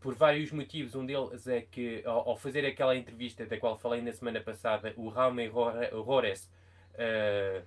por 0.00 0.14
vários 0.14 0.50
motivos. 0.52 0.94
Um 0.94 1.04
deles 1.04 1.46
é 1.46 1.60
que, 1.60 2.02
ao, 2.04 2.30
ao, 2.30 2.36
fazer 2.36 2.64
aquela 2.64 2.96
entrevista 2.96 3.44
da 3.44 3.58
qual 3.58 3.76
falei 3.76 4.00
na 4.00 4.12
semana 4.12 4.40
passada, 4.40 4.92
o 4.96 5.08
Raume 5.08 5.46
Rores, 5.48 6.50
uh, 6.96 7.66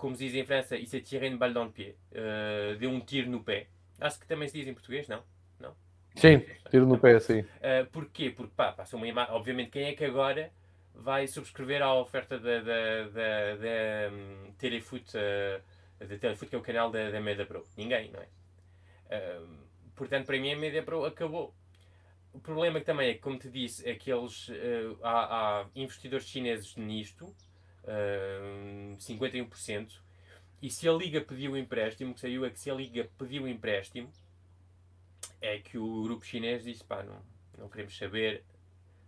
como 0.00 0.16
se 0.16 0.24
diz 0.24 0.34
em 0.34 0.44
França, 0.44 0.76
isso 0.76 0.96
é 0.96 1.00
tirer 1.00 1.30
une 1.30 1.36
balle 1.36 1.52
dans 1.52 1.66
le 1.66 1.72
pied, 1.72 1.94
uh, 2.12 2.76
deu 2.78 2.90
um 2.90 3.00
tiro 3.00 3.30
no 3.30 3.44
pé. 3.44 3.66
Acho 4.00 4.18
que 4.18 4.26
também 4.26 4.48
se 4.48 4.58
diz 4.58 4.66
em 4.66 4.72
português, 4.72 5.06
não? 5.06 5.22
Não? 5.58 5.76
Sim, 6.16 6.42
tiro 6.70 6.86
no 6.86 6.98
pé, 6.98 7.20
sim. 7.20 7.40
Uh, 7.40 7.86
porquê? 7.92 8.30
Porque, 8.30 8.52
pá, 8.56 8.72
passa 8.72 8.96
uma 8.96 9.06
imagem. 9.06 9.34
Obviamente, 9.34 9.70
quem 9.70 9.84
é 9.84 9.92
que 9.94 10.04
agora 10.04 10.50
vai 10.94 11.26
subscrever 11.26 11.82
a 11.82 11.94
oferta 11.94 12.38
da, 12.38 12.60
da, 12.60 13.08
da, 13.08 13.56
da 13.56 14.12
um, 14.12 14.52
Telefoot, 14.58 15.04
uh, 15.16 16.06
da 16.06 16.18
Telefoot, 16.18 16.48
que 16.48 16.56
é 16.56 16.58
o 16.58 16.62
canal 16.62 16.90
da, 16.90 17.10
da 17.10 17.20
Media 17.20 17.44
Pro? 17.44 17.66
Ninguém, 17.76 18.10
não 18.10 18.20
é? 18.20 18.28
Uh, 19.14 19.48
portanto, 19.94 20.24
para 20.24 20.38
mim, 20.38 20.52
a 20.52 20.56
Media 20.56 20.82
Pro 20.82 21.04
acabou. 21.04 21.54
O 22.32 22.40
problema 22.40 22.80
que 22.80 22.86
também 22.86 23.10
é 23.10 23.14
que, 23.14 23.20
como 23.20 23.38
te 23.38 23.50
disse, 23.50 23.86
é 23.86 23.94
que 23.96 24.10
eles, 24.10 24.48
há, 25.02 25.60
há, 25.60 25.66
investidores 25.74 26.28
chineses 26.28 26.76
nisto, 26.76 27.34
uh, 27.84 28.96
51%, 28.96 30.00
e 30.62 30.70
se 30.70 30.88
a 30.88 30.92
Liga 30.92 31.20
pediu 31.20 31.56
empréstimo, 31.56 32.12
o 32.12 32.14
que 32.14 32.20
saiu 32.20 32.44
é 32.44 32.50
que 32.50 32.60
se 32.60 32.70
a 32.70 32.74
Liga 32.74 33.08
pediu 33.18 33.48
empréstimo, 33.48 34.12
é 35.40 35.58
que 35.58 35.78
o 35.78 36.02
grupo 36.02 36.24
chinês 36.24 36.64
disse, 36.64 36.84
pá, 36.84 37.02
não, 37.02 37.22
não 37.56 37.68
queremos 37.68 37.96
saber, 37.96 38.44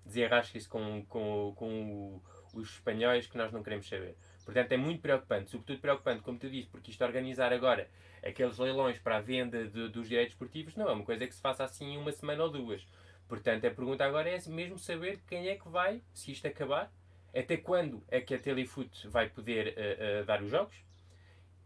desenrasca-se 0.04 0.68
com, 0.68 1.04
com, 1.06 1.52
com 1.54 2.20
os 2.54 2.70
espanhóis 2.70 3.26
que 3.26 3.37
nós 3.37 3.52
não 3.52 3.62
queremos 3.62 3.87
saber. 3.87 4.16
Portanto, 4.44 4.72
é 4.72 4.76
muito 4.76 5.00
preocupante, 5.00 5.50
sobretudo 5.50 5.80
preocupante, 5.80 6.22
como 6.22 6.38
tu 6.38 6.50
disse, 6.50 6.68
porque 6.68 6.90
isto 6.90 7.04
organizar 7.04 7.52
agora 7.52 7.88
aqueles 8.24 8.58
leilões 8.58 8.98
para 8.98 9.18
a 9.18 9.20
venda 9.20 9.68
de, 9.68 9.88
dos 9.88 10.08
direitos 10.08 10.35
esportivos 10.35 10.74
não 10.76 10.88
é 10.88 10.92
uma 10.92 11.04
coisa 11.04 11.26
que 11.26 11.35
se 11.35 11.40
faça 11.40 11.64
assim 11.64 11.96
uma 11.96 12.12
semana 12.12 12.44
ou 12.44 12.50
duas. 12.50 12.87
Portanto, 13.28 13.66
a 13.66 13.70
pergunta 13.70 14.04
agora 14.04 14.28
é 14.28 14.38
mesmo 14.48 14.78
saber 14.78 15.20
quem 15.26 15.48
é 15.48 15.56
que 15.56 15.68
vai, 15.68 16.02
se 16.12 16.32
isto 16.32 16.46
acabar, 16.46 16.92
até 17.35 17.57
quando 17.57 18.03
é 18.09 18.21
que 18.21 18.35
a 18.35 18.38
Telefoot 18.38 19.09
vai 19.09 19.29
poder 19.29 19.68
uh, 19.68 20.23
uh, 20.23 20.25
dar 20.25 20.42
os 20.42 20.51
jogos 20.51 20.75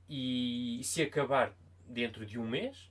e 0.09 0.81
se 0.85 1.03
acabar 1.03 1.53
dentro 1.87 2.25
de 2.25 2.39
um 2.39 2.47
mês, 2.47 2.91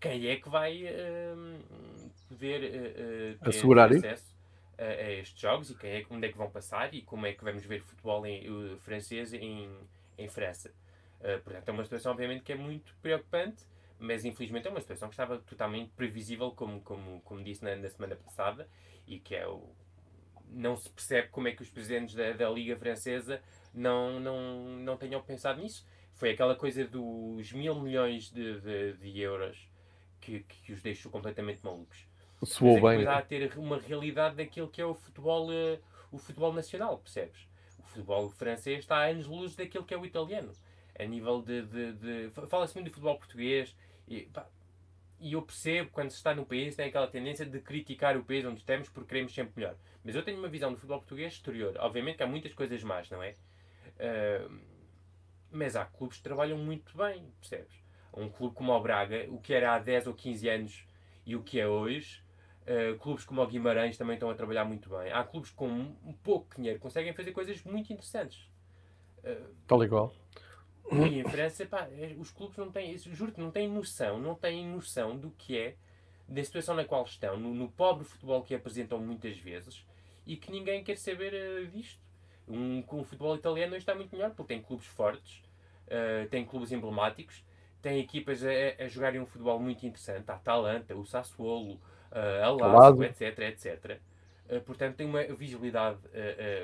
quem 0.00 0.28
é 0.28 0.36
que 0.36 0.48
vai 0.48 0.84
uh, 0.84 2.10
poder 2.28 3.38
ter 3.38 3.48
Assegurar 3.48 3.92
acesso 3.92 4.36
a, 4.78 4.84
a, 4.84 5.12
estes 5.12 5.40
jogos 5.40 5.70
e 5.70 5.74
quem 5.74 5.90
é, 5.90 6.06
onde 6.10 6.26
é 6.26 6.32
que 6.32 6.38
vão 6.38 6.50
passar 6.50 6.94
e 6.94 7.02
como 7.02 7.26
é 7.26 7.32
que 7.32 7.42
vamos 7.42 7.64
ver 7.64 7.80
futebol 7.80 8.24
em, 8.26 8.76
francês 8.78 9.32
em, 9.32 9.68
em 10.18 10.28
França. 10.28 10.72
portanto, 11.44 11.68
é 11.68 11.72
uma 11.72 11.84
situação, 11.84 12.12
obviamente, 12.12 12.42
que 12.42 12.52
é 12.52 12.56
muito 12.56 12.94
preocupante 13.02 13.64
mas 14.02 14.24
infelizmente 14.24 14.66
é 14.66 14.70
uma 14.70 14.80
situação 14.80 15.08
que 15.08 15.14
estava 15.14 15.38
totalmente 15.38 15.90
previsível, 15.92 16.50
como, 16.50 16.80
como, 16.80 17.20
como 17.20 17.42
disse 17.42 17.64
na, 17.64 17.76
na 17.76 17.88
semana 17.88 18.16
passada, 18.16 18.68
e 19.06 19.18
que 19.18 19.34
é 19.34 19.46
o. 19.46 19.62
Não 20.52 20.76
se 20.76 20.90
percebe 20.90 21.28
como 21.28 21.48
é 21.48 21.52
que 21.52 21.62
os 21.62 21.70
presidentes 21.70 22.14
da, 22.14 22.32
da 22.32 22.50
Liga 22.50 22.76
Francesa 22.76 23.40
não, 23.72 24.20
não, 24.20 24.64
não 24.78 24.96
tenham 24.96 25.22
pensado 25.22 25.60
nisso. 25.62 25.86
Foi 26.14 26.30
aquela 26.30 26.54
coisa 26.54 26.84
dos 26.84 27.52
mil 27.52 27.74
milhões 27.80 28.30
de, 28.30 28.60
de, 28.60 28.92
de 28.94 29.20
euros 29.20 29.68
que, 30.20 30.40
que 30.40 30.72
os 30.72 30.82
deixou 30.82 31.10
completamente 31.10 31.60
malucos. 31.64 32.06
Soou 32.44 32.90
é 32.90 32.96
bem. 32.96 33.06
Há 33.06 33.18
a 33.18 33.22
ter 33.22 33.56
uma 33.56 33.78
realidade 33.78 34.36
daquilo 34.36 34.68
que 34.68 34.80
é 34.80 34.86
o 34.86 34.94
futebol, 34.94 35.48
uh, 35.50 35.78
o 36.10 36.18
futebol 36.18 36.52
nacional, 36.52 36.98
percebes? 36.98 37.48
O 37.78 37.82
futebol 37.82 38.30
francês 38.30 38.80
está 38.80 38.96
a 38.96 39.06
anos-luz 39.06 39.54
daquilo 39.54 39.84
que 39.84 39.94
é 39.94 39.98
o 39.98 40.04
italiano. 40.04 40.52
A 40.98 41.04
nível 41.04 41.40
de. 41.42 41.62
de, 41.62 41.92
de 41.92 42.30
Fala-se 42.48 42.74
muito 42.74 42.86
de 42.86 42.92
futebol 42.92 43.16
português 43.16 43.74
e, 44.08 44.22
pá, 44.22 44.46
e 45.22 45.34
eu 45.34 45.42
percebo 45.42 45.88
quando 45.92 46.10
se 46.10 46.16
está 46.16 46.34
no 46.34 46.44
país 46.44 46.74
tem 46.74 46.86
aquela 46.86 47.06
tendência 47.06 47.46
de 47.46 47.60
criticar 47.60 48.16
o 48.16 48.24
país 48.24 48.44
onde 48.44 48.58
estamos 48.58 48.88
porque 48.88 49.08
queremos 49.08 49.32
sempre 49.32 49.52
melhor. 49.56 49.76
Mas 50.04 50.16
eu 50.16 50.22
tenho 50.24 50.36
uma 50.36 50.48
visão 50.48 50.70
do 50.70 50.76
futebol 50.76 50.98
português 50.98 51.34
exterior. 51.34 51.76
Obviamente 51.78 52.16
que 52.16 52.22
há 52.24 52.26
muitas 52.26 52.52
coisas 52.52 52.82
más, 52.82 53.08
não 53.08 53.22
é? 53.22 53.36
Uh, 53.96 54.60
mas 55.52 55.76
há 55.76 55.84
clubes 55.84 56.16
que 56.16 56.24
trabalham 56.24 56.58
muito 56.58 56.96
bem, 56.96 57.32
percebes? 57.38 57.72
Um 58.12 58.28
clube 58.28 58.56
como 58.56 58.72
o 58.72 58.80
Braga, 58.80 59.26
o 59.28 59.38
que 59.38 59.54
era 59.54 59.76
há 59.76 59.78
10 59.78 60.08
ou 60.08 60.14
15 60.14 60.48
anos 60.48 60.86
e 61.24 61.36
o 61.36 61.42
que 61.42 61.60
é 61.60 61.68
hoje, 61.68 62.20
uh, 62.62 62.98
clubes 62.98 63.24
como 63.24 63.40
o 63.40 63.46
Guimarães 63.46 63.96
também 63.96 64.14
estão 64.14 64.28
a 64.28 64.34
trabalhar 64.34 64.64
muito 64.64 64.90
bem. 64.90 65.12
Há 65.12 65.22
clubes 65.22 65.50
com 65.50 65.68
um 65.68 66.12
pouco 66.20 66.56
dinheiro 66.56 66.80
conseguem 66.80 67.12
fazer 67.12 67.30
coisas 67.30 67.62
muito 67.62 67.92
interessantes. 67.92 68.50
Uh, 69.18 69.54
Tal 69.68 69.84
igual. 69.84 70.12
E 70.90 71.20
em 71.20 71.24
França, 71.24 71.64
pá, 71.64 71.88
é, 71.90 72.14
os 72.18 72.30
clubes 72.30 72.56
não 72.56 72.70
têm, 72.70 72.96
juro-te, 72.98 73.40
não 73.40 73.50
têm 73.50 73.68
noção, 73.68 74.18
não 74.18 74.34
têm 74.34 74.66
noção 74.66 75.16
do 75.16 75.30
que 75.30 75.56
é, 75.56 75.74
da 76.28 76.42
situação 76.42 76.74
na 76.74 76.84
qual 76.84 77.04
estão, 77.04 77.36
no, 77.36 77.54
no 77.54 77.68
pobre 77.70 78.04
futebol 78.04 78.42
que 78.42 78.54
apresentam 78.54 78.98
muitas 78.98 79.36
vezes 79.38 79.86
e 80.26 80.36
que 80.36 80.50
ninguém 80.50 80.82
quer 80.82 80.96
saber 80.96 81.32
uh, 81.34 81.66
disto. 81.66 82.00
Um, 82.48 82.84
um 82.92 83.04
futebol 83.04 83.36
italiano 83.36 83.76
está 83.76 83.94
muito 83.94 84.14
melhor, 84.14 84.30
porque 84.30 84.54
tem 84.54 84.62
clubes 84.62 84.86
fortes, 84.86 85.42
uh, 85.86 86.28
tem 86.28 86.44
clubes 86.44 86.72
emblemáticos, 86.72 87.44
tem 87.80 88.00
equipas 88.00 88.42
a, 88.44 88.50
a 88.84 88.88
jogarem 88.88 89.20
um 89.20 89.26
futebol 89.26 89.58
muito 89.58 89.86
interessante, 89.86 90.30
a 90.30 90.34
Atalanta, 90.34 90.94
o 90.94 91.04
Sassuolo, 91.04 91.74
uh, 92.10 92.44
a 92.44 92.50
Lazio, 92.50 93.04
etc, 93.04 93.38
etc. 93.40 94.00
Uh, 94.48 94.60
portanto, 94.62 94.96
tem 94.96 95.06
uma 95.06 95.22
visibilidade 95.24 95.98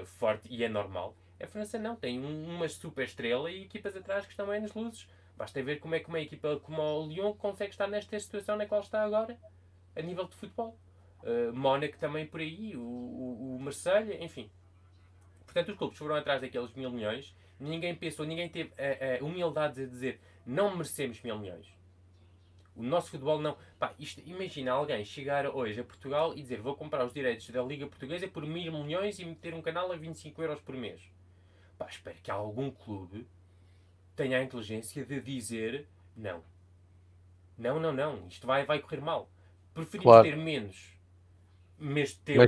forte 0.05 0.49
e 0.51 0.65
é 0.65 0.69
normal. 0.69 1.15
A 1.41 1.47
França 1.47 1.79
não, 1.79 1.95
tem 1.95 2.19
um, 2.19 2.55
uma 2.55 2.69
super 2.69 3.05
estrela 3.05 3.51
e 3.51 3.63
equipas 3.63 3.97
atrás 3.97 4.25
que 4.25 4.33
estão 4.33 4.47
bem 4.47 4.61
nas 4.61 4.75
luzes. 4.75 5.09
Basta 5.37 5.63
ver 5.63 5.79
como 5.79 5.95
é 5.95 6.01
que 6.01 6.09
uma 6.09 6.21
equipa 6.21 6.59
como 6.61 6.83
o 6.83 7.07
Lyon 7.07 7.33
consegue 7.35 7.71
estar 7.71 7.87
nesta 7.87 8.19
situação 8.19 8.57
na 8.57 8.67
qual 8.67 8.81
está 8.81 9.05
agora, 9.05 9.39
a 9.95 10.03
nível 10.03 10.25
de 10.25 10.35
futebol. 10.35 10.77
Uh, 11.23 11.53
Mónaco 11.53 11.97
também 11.99 12.27
por 12.27 12.41
aí, 12.41 12.77
o, 12.77 12.81
o, 12.81 13.57
o 13.57 13.61
Marseille, 13.61 14.23
enfim. 14.23 14.51
Portanto, 15.45 15.71
os 15.71 15.79
clubes 15.79 15.99
foram 15.99 16.17
atrás 16.17 16.41
daqueles 16.41 16.73
mil 16.75 16.91
milhões. 16.91 17.37
Ninguém 17.59 17.95
pensou, 17.95 18.27
ninguém 18.27 18.49
teve 18.49 18.73
a, 18.77 19.21
a 19.21 19.25
humildade 19.25 19.77
de 19.77 19.87
dizer 19.87 20.21
não 20.45 20.75
merecemos 20.77 21.21
mil 21.23 21.39
milhões. 21.39 21.67
O 22.75 22.83
nosso 22.83 23.11
futebol 23.11 23.41
não. 23.41 23.57
Pá, 23.79 23.93
isto, 23.99 24.23
imagina 24.25 24.73
alguém 24.73 25.05
chegar 25.05 25.47
hoje 25.47 25.81
a 25.81 25.85
Portugal 25.85 26.33
e 26.35 26.43
dizer 26.43 26.61
vou 26.61 26.77
comprar 26.77 27.05
os 27.05 27.13
direitos 27.13 27.51
da 27.51 27.63
Liga 27.63 27.87
Portuguesa 27.87 28.29
por 28.29 28.47
mil 28.47 28.73
milhões 28.73 29.19
e 29.19 29.25
meter 29.25 29.53
um 29.53 29.61
canal 29.61 29.91
a 29.93 29.97
25 29.97 30.41
euros 30.41 30.61
por 30.61 30.77
mês. 30.77 31.03
Pá, 31.79 31.87
espero 31.89 32.17
que 32.23 32.31
algum 32.31 32.71
clube 32.71 33.27
tenha 34.17 34.39
a 34.39 34.43
inteligência 34.43 35.05
de 35.05 35.21
dizer 35.21 35.87
não. 36.17 36.43
Não, 37.57 37.79
não, 37.79 37.93
não. 37.93 38.27
Isto 38.29 38.47
vai, 38.47 38.65
vai 38.65 38.81
correr 38.81 39.01
mal. 39.01 39.31
Preferimos 39.73 40.05
claro. 40.05 40.29
ter 40.29 40.37
menos 40.37 40.99
mês 41.79 42.11
de 42.11 42.19
tempo 42.19 42.41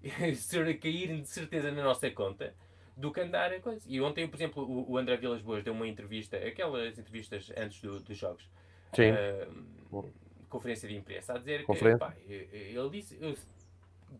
ser 0.34 0.78
cair 0.78 1.20
de 1.20 1.28
certeza 1.28 1.70
na 1.70 1.82
nossa 1.82 2.10
conta 2.10 2.54
do 2.96 3.12
que 3.12 3.20
andar 3.20 3.52
a 3.52 3.60
coisa. 3.60 3.84
E 3.86 4.00
ontem, 4.00 4.26
por 4.26 4.36
exemplo, 4.36 4.62
o, 4.64 4.92
o 4.92 4.98
André 4.98 5.16
Vilas 5.16 5.42
Boas 5.42 5.62
deu 5.62 5.72
uma 5.72 5.86
entrevista, 5.86 6.36
aquelas 6.36 6.98
entrevistas 6.98 7.50
antes 7.56 7.80
do, 7.80 8.00
dos 8.00 8.16
jogos. 8.16 8.48
Sim. 8.94 9.12
Uh, 9.12 10.10
conferência 10.48 10.88
de 10.88 10.96
imprensa, 10.96 11.34
a 11.34 11.38
dizer 11.38 11.64
que 11.64 11.96
pá, 11.96 12.14
ele 12.26 12.90
disse: 12.90 13.16
eu 13.20 13.36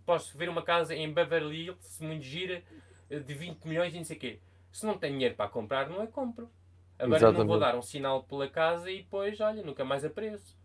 posso 0.06 0.36
ver 0.38 0.48
uma 0.48 0.62
casa 0.62 0.94
em 0.94 1.12
Beverly 1.12 1.66
Hills, 1.66 2.02
muito 2.02 2.22
gira, 2.22 2.62
de 3.18 3.34
20 3.34 3.64
milhões 3.64 3.94
e 3.94 3.98
não 3.98 4.04
sei 4.04 4.16
o 4.16 4.20
quê. 4.20 4.38
Se 4.72 4.86
não 4.86 4.96
tem 4.96 5.12
dinheiro 5.12 5.34
para 5.34 5.50
comprar, 5.50 5.88
não 5.88 6.02
é 6.02 6.06
compro. 6.06 6.48
Agora 6.98 7.16
Exatamente. 7.16 7.38
não 7.38 7.46
vou 7.46 7.58
dar 7.58 7.76
um 7.76 7.82
sinal 7.82 8.22
pela 8.22 8.48
casa 8.48 8.90
e 8.90 8.98
depois, 8.98 9.40
olha, 9.40 9.62
nunca 9.62 9.84
mais 9.84 10.04
apareço. 10.04 10.56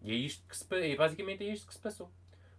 E 0.00 0.12
é 0.12 0.14
isto 0.14 0.46
que 0.48 0.56
se, 0.56 0.66
é 0.74 0.96
basicamente 0.96 1.44
é 1.44 1.52
isto 1.52 1.66
que 1.66 1.74
se 1.74 1.80
passou. 1.80 2.10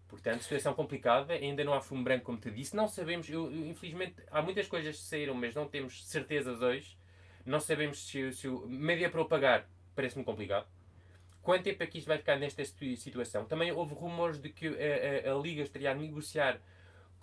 Portanto, 0.07 0.43
situação 0.43 0.73
complicada, 0.73 1.33
ainda 1.33 1.63
não 1.63 1.73
há 1.73 1.81
fumo 1.81 2.03
branco, 2.03 2.25
como 2.25 2.37
te 2.37 2.51
disse. 2.51 2.75
Não 2.75 2.87
sabemos, 2.87 3.27
eu, 3.29 3.51
eu, 3.51 3.65
infelizmente, 3.65 4.15
há 4.29 4.41
muitas 4.41 4.67
coisas 4.67 4.95
que 4.95 5.03
saíram, 5.03 5.33
mas 5.33 5.55
não 5.55 5.67
temos 5.67 6.05
certezas 6.05 6.61
hoje. 6.61 6.97
Não 7.45 7.59
sabemos 7.59 8.05
se, 8.07 8.31
se 8.31 8.47
o 8.47 8.67
média 8.67 9.09
para 9.09 9.21
o 9.21 9.25
pagar 9.25 9.67
parece-me 9.95 10.23
complicado. 10.23 10.67
Quanto 11.41 11.63
tempo 11.63 11.83
é 11.83 11.87
que 11.87 11.97
isto 11.97 12.07
vai 12.07 12.17
ficar 12.17 12.37
nesta 12.37 12.63
situação? 12.63 13.45
Também 13.45 13.71
houve 13.71 13.93
rumores 13.93 14.39
de 14.39 14.49
que 14.49 14.67
a, 14.67 15.29
a, 15.29 15.33
a 15.33 15.41
Liga 15.41 15.63
estaria 15.63 15.91
a 15.91 15.95
negociar 15.95 16.59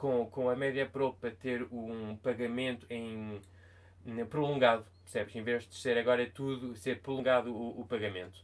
com, 0.00 0.24
com 0.30 0.48
a 0.48 0.56
média 0.56 0.86
pro 0.86 1.12
para 1.12 1.30
ter 1.30 1.62
um 1.70 2.16
pagamento 2.16 2.86
em, 2.88 3.38
em 4.06 4.24
prolongado, 4.24 4.86
percebes? 5.04 5.36
Em 5.36 5.42
vez 5.42 5.68
de 5.68 5.74
ser 5.74 5.98
agora 5.98 6.26
tudo, 6.26 6.74
ser 6.74 7.00
prolongado 7.00 7.54
o, 7.54 7.82
o 7.82 7.84
pagamento. 7.84 8.42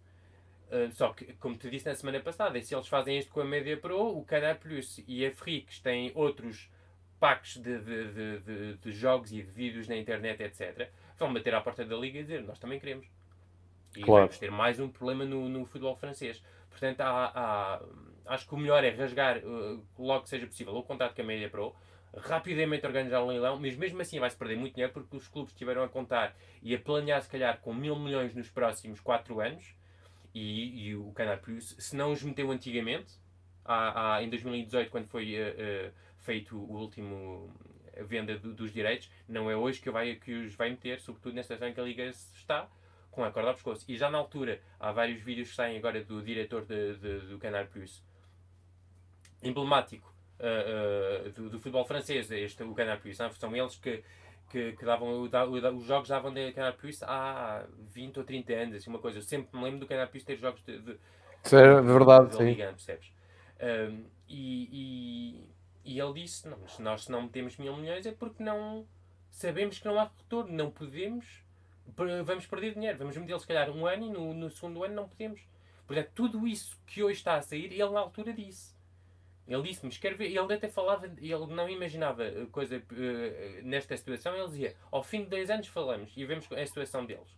Uh, 0.69 0.93
só 0.93 1.15
que, 1.15 1.33
como 1.35 1.57
te 1.57 1.71
disse 1.71 1.87
na 1.87 1.95
semana 1.95 2.21
passada, 2.21 2.61
se 2.61 2.75
eles 2.75 2.87
fazem 2.87 3.19
isto 3.19 3.33
com 3.33 3.41
a 3.41 3.45
Media 3.45 3.77
Pro, 3.77 4.19
o 4.19 4.23
Canal 4.25 4.57
Plus 4.57 5.03
e 5.09 5.25
a 5.25 5.33
Frix 5.33 5.81
têm 5.81 6.13
outros 6.15 6.71
packs 7.19 7.57
de, 7.57 7.79
de, 7.79 8.13
de, 8.13 8.39
de, 8.41 8.75
de 8.75 8.93
jogos 8.93 9.33
e 9.33 9.37
de 9.43 9.51
vídeos 9.51 9.89
na 9.89 9.97
internet, 9.97 10.43
etc., 10.43 10.91
vão 11.19 11.33
bater 11.33 11.55
à 11.55 11.61
porta 11.63 11.87
da 11.87 11.97
Liga 11.97 12.19
e 12.19 12.23
dizer 12.23 12.43
nós 12.43 12.59
também 12.59 12.79
queremos. 12.79 13.07
E 13.97 14.03
claro. 14.03 14.27
vamos 14.27 14.39
ter 14.39 14.51
mais 14.51 14.79
um 14.79 14.91
problema 14.91 15.25
no, 15.25 15.49
no 15.49 15.65
futebol 15.65 15.97
francês. 15.97 16.43
Portanto, 16.69 17.01
há, 17.01 17.33
há, 17.35 17.83
acho 18.27 18.47
que 18.47 18.55
o 18.55 18.59
melhor 18.59 18.83
é 18.85 18.91
rasgar 18.91 19.39
uh, 19.39 19.85
logo 19.99 20.25
que 20.25 20.29
seja 20.29 20.47
possível 20.47 20.75
o 20.75 20.83
contrato 20.83 21.15
com 21.15 21.23
a 21.23 21.25
Media 21.25 21.49
Pro, 21.49 21.75
rapidamente 22.17 22.87
organizar 22.87 23.23
um 23.23 23.27
leilão, 23.27 23.59
mas 23.59 23.77
mesmo 23.77 24.01
assim 24.01 24.19
vai-se 24.19 24.37
perder 24.37 24.57
muito 24.57 24.75
dinheiro 24.75 24.93
porque 24.93 25.17
os 25.17 25.29
clubes 25.29 25.53
estiveram 25.53 25.83
a 25.83 25.89
contar 25.89 26.35
e 26.63 26.75
a 26.75 26.79
planear, 26.79 27.21
se 27.23 27.29
calhar, 27.29 27.61
com 27.61 27.75
mil 27.75 27.97
milhões 27.97 28.35
nos 28.35 28.49
próximos 28.49 29.01
4 29.01 29.41
anos. 29.41 29.75
E, 30.35 30.89
e, 30.89 30.95
o 30.95 31.15
Plus, 31.43 31.75
se 31.79 31.97
não 31.97 32.13
os 32.13 32.23
meteu 32.23 32.51
antigamente, 32.51 33.15
há, 33.65 34.23
em 34.23 34.29
2018, 34.29 34.91
quando 34.91 35.07
foi 35.07 35.35
uh, 35.35 35.89
uh, 35.89 35.93
feito 36.19 36.57
o 36.57 36.77
último 36.79 37.51
venda 38.05 38.39
do, 38.39 38.53
dos 38.53 38.73
direitos, 38.73 39.11
não 39.27 39.51
é 39.51 39.57
hoje 39.57 39.81
que, 39.81 39.91
vai, 39.91 40.15
que 40.17 40.33
os 40.35 40.55
vai 40.55 40.71
meter, 40.71 41.01
sobretudo 41.01 41.35
nesta 41.35 41.55
situação 41.55 41.71
em 41.71 41.75
que 41.75 41.81
a 41.81 41.85
Liga 41.85 42.05
está, 42.05 42.69
com 43.11 43.25
a 43.25 43.31
corda 43.33 43.49
ao 43.49 43.55
pescoço. 43.55 43.85
E 43.89 43.97
já 43.97 44.11
na 44.11 44.19
altura, 44.19 44.61
há 44.79 44.93
vários 44.93 45.23
vídeos 45.23 45.49
que 45.49 45.55
saem 45.57 45.79
agora 45.79 46.05
do 46.05 46.23
diretor 46.23 46.67
de, 46.67 46.97
de, 46.97 47.19
do 47.29 47.39
Canal 47.39 47.67
Plus, 47.67 48.05
emblemático 49.43 50.13
uh, 50.41 51.27
uh, 51.27 51.33
do, 51.33 51.51
do, 51.51 51.59
futebol 51.59 51.85
francês, 51.85 52.31
este, 52.31 52.63
o 52.63 52.75
Canal 52.75 52.99
Plus. 52.99 53.19
Não? 53.19 53.31
São 53.33 53.55
eles 53.55 53.77
que, 53.77 54.03
que, 54.51 54.73
que 54.73 54.85
davam, 54.85 55.23
os 55.23 55.87
jogos 55.87 56.09
davam 56.09 56.33
de 56.33 56.53
Canal 56.53 56.75
Plus 56.75 57.03
há 57.03 57.65
20 57.93 58.19
ou 58.19 58.25
30 58.25 58.53
anos, 58.53 58.75
assim, 58.77 58.91
uma 58.91 58.99
coisa. 58.99 59.19
Eu 59.19 59.23
sempre 59.23 59.57
me 59.57 59.65
lembro 59.65 59.81
do 59.81 59.87
Canal 59.87 60.09
Plus 60.09 60.25
ter 60.25 60.37
jogos 60.37 60.63
de. 60.63 60.79
de 60.79 60.99
Isso 61.45 61.57
é 61.57 61.81
verdade, 61.81 62.31
de, 62.31 62.37
sim. 62.37 62.45
Liga, 62.45 62.67
percebes? 62.67 63.13
Um, 63.61 64.05
e, 64.29 64.69
e, 65.85 65.93
e, 65.93 66.01
ele 66.01 66.13
disse: 66.15 66.49
não, 66.49 66.67
se 66.69 66.83
nós 66.83 67.09
não 67.09 67.23
metemos 67.23 67.57
mil 67.57 67.77
milhões 67.77 68.05
é 68.05 68.13
porque 68.13 68.43
não 68.43 68.87
sabemos 69.31 69.79
que 69.79 69.87
não 69.87 69.99
há 69.99 70.05
retorno, 70.05 70.53
não 70.53 70.71
podemos 70.71 71.47
vamos 72.25 72.47
perder 72.47 72.75
dinheiro. 72.75 72.99
Vamos 72.99 73.17
meter 73.17 73.39
se 73.39 73.47
calhar 73.47 73.71
um 73.71 73.87
ano 73.87 74.07
e 74.07 74.11
no, 74.11 74.35
no 74.35 74.51
segundo 74.51 74.83
ano 74.85 74.95
não 74.95 75.09
podemos. 75.09 75.41
Portanto, 75.87 76.11
tudo 76.15 76.47
isso 76.47 76.79
que 76.87 77.03
hoje 77.03 77.19
está 77.19 77.37
a 77.37 77.43
sair, 77.43 77.73
ele 77.73 77.91
na 77.91 78.01
altura 78.01 78.33
disse. 78.33 78.75
Ele 79.47 79.63
disse-me, 79.63 79.91
quero 79.93 80.17
ver. 80.17 80.27
Ele 80.27 80.55
até 80.55 80.69
falava, 80.69 81.07
ele 81.07 81.47
não 81.47 81.69
imaginava 81.69 82.25
coisa 82.51 82.79
uh, 82.79 83.63
nesta 83.63 83.97
situação. 83.97 84.35
Ele 84.35 84.47
dizia, 84.47 84.77
ao 84.91 85.03
fim 85.03 85.25
de 85.25 85.31
dois 85.31 85.51
anos 85.51 85.69
falamos 85.69 86.13
e 86.17 86.25
vemos 86.25 86.51
a 86.53 86.67
situação 86.67 87.05
deles. 87.05 87.29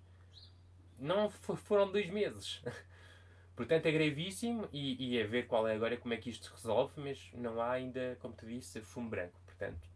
Não 0.98 1.30
foram 1.30 1.90
dois 1.90 2.08
meses. 2.10 2.62
Portanto, 3.54 3.86
é 3.86 3.90
gravíssimo 3.92 4.68
e, 4.72 5.14
e 5.14 5.18
é 5.18 5.24
ver 5.24 5.46
qual 5.46 5.66
é 5.66 5.74
agora 5.74 5.96
como 5.96 6.14
é 6.14 6.16
que 6.16 6.30
isto 6.30 6.46
se 6.46 6.52
resolve, 6.52 6.92
mas 6.96 7.30
não 7.34 7.60
há 7.60 7.72
ainda, 7.72 8.16
como 8.20 8.34
te 8.34 8.46
disse, 8.46 8.80
fumo 8.80 9.10
branco. 9.10 9.38
Portanto, 9.44 9.88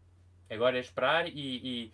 agora 0.51 0.77
é 0.77 0.81
esperar 0.81 1.29
e, 1.29 1.33
e 1.87 1.93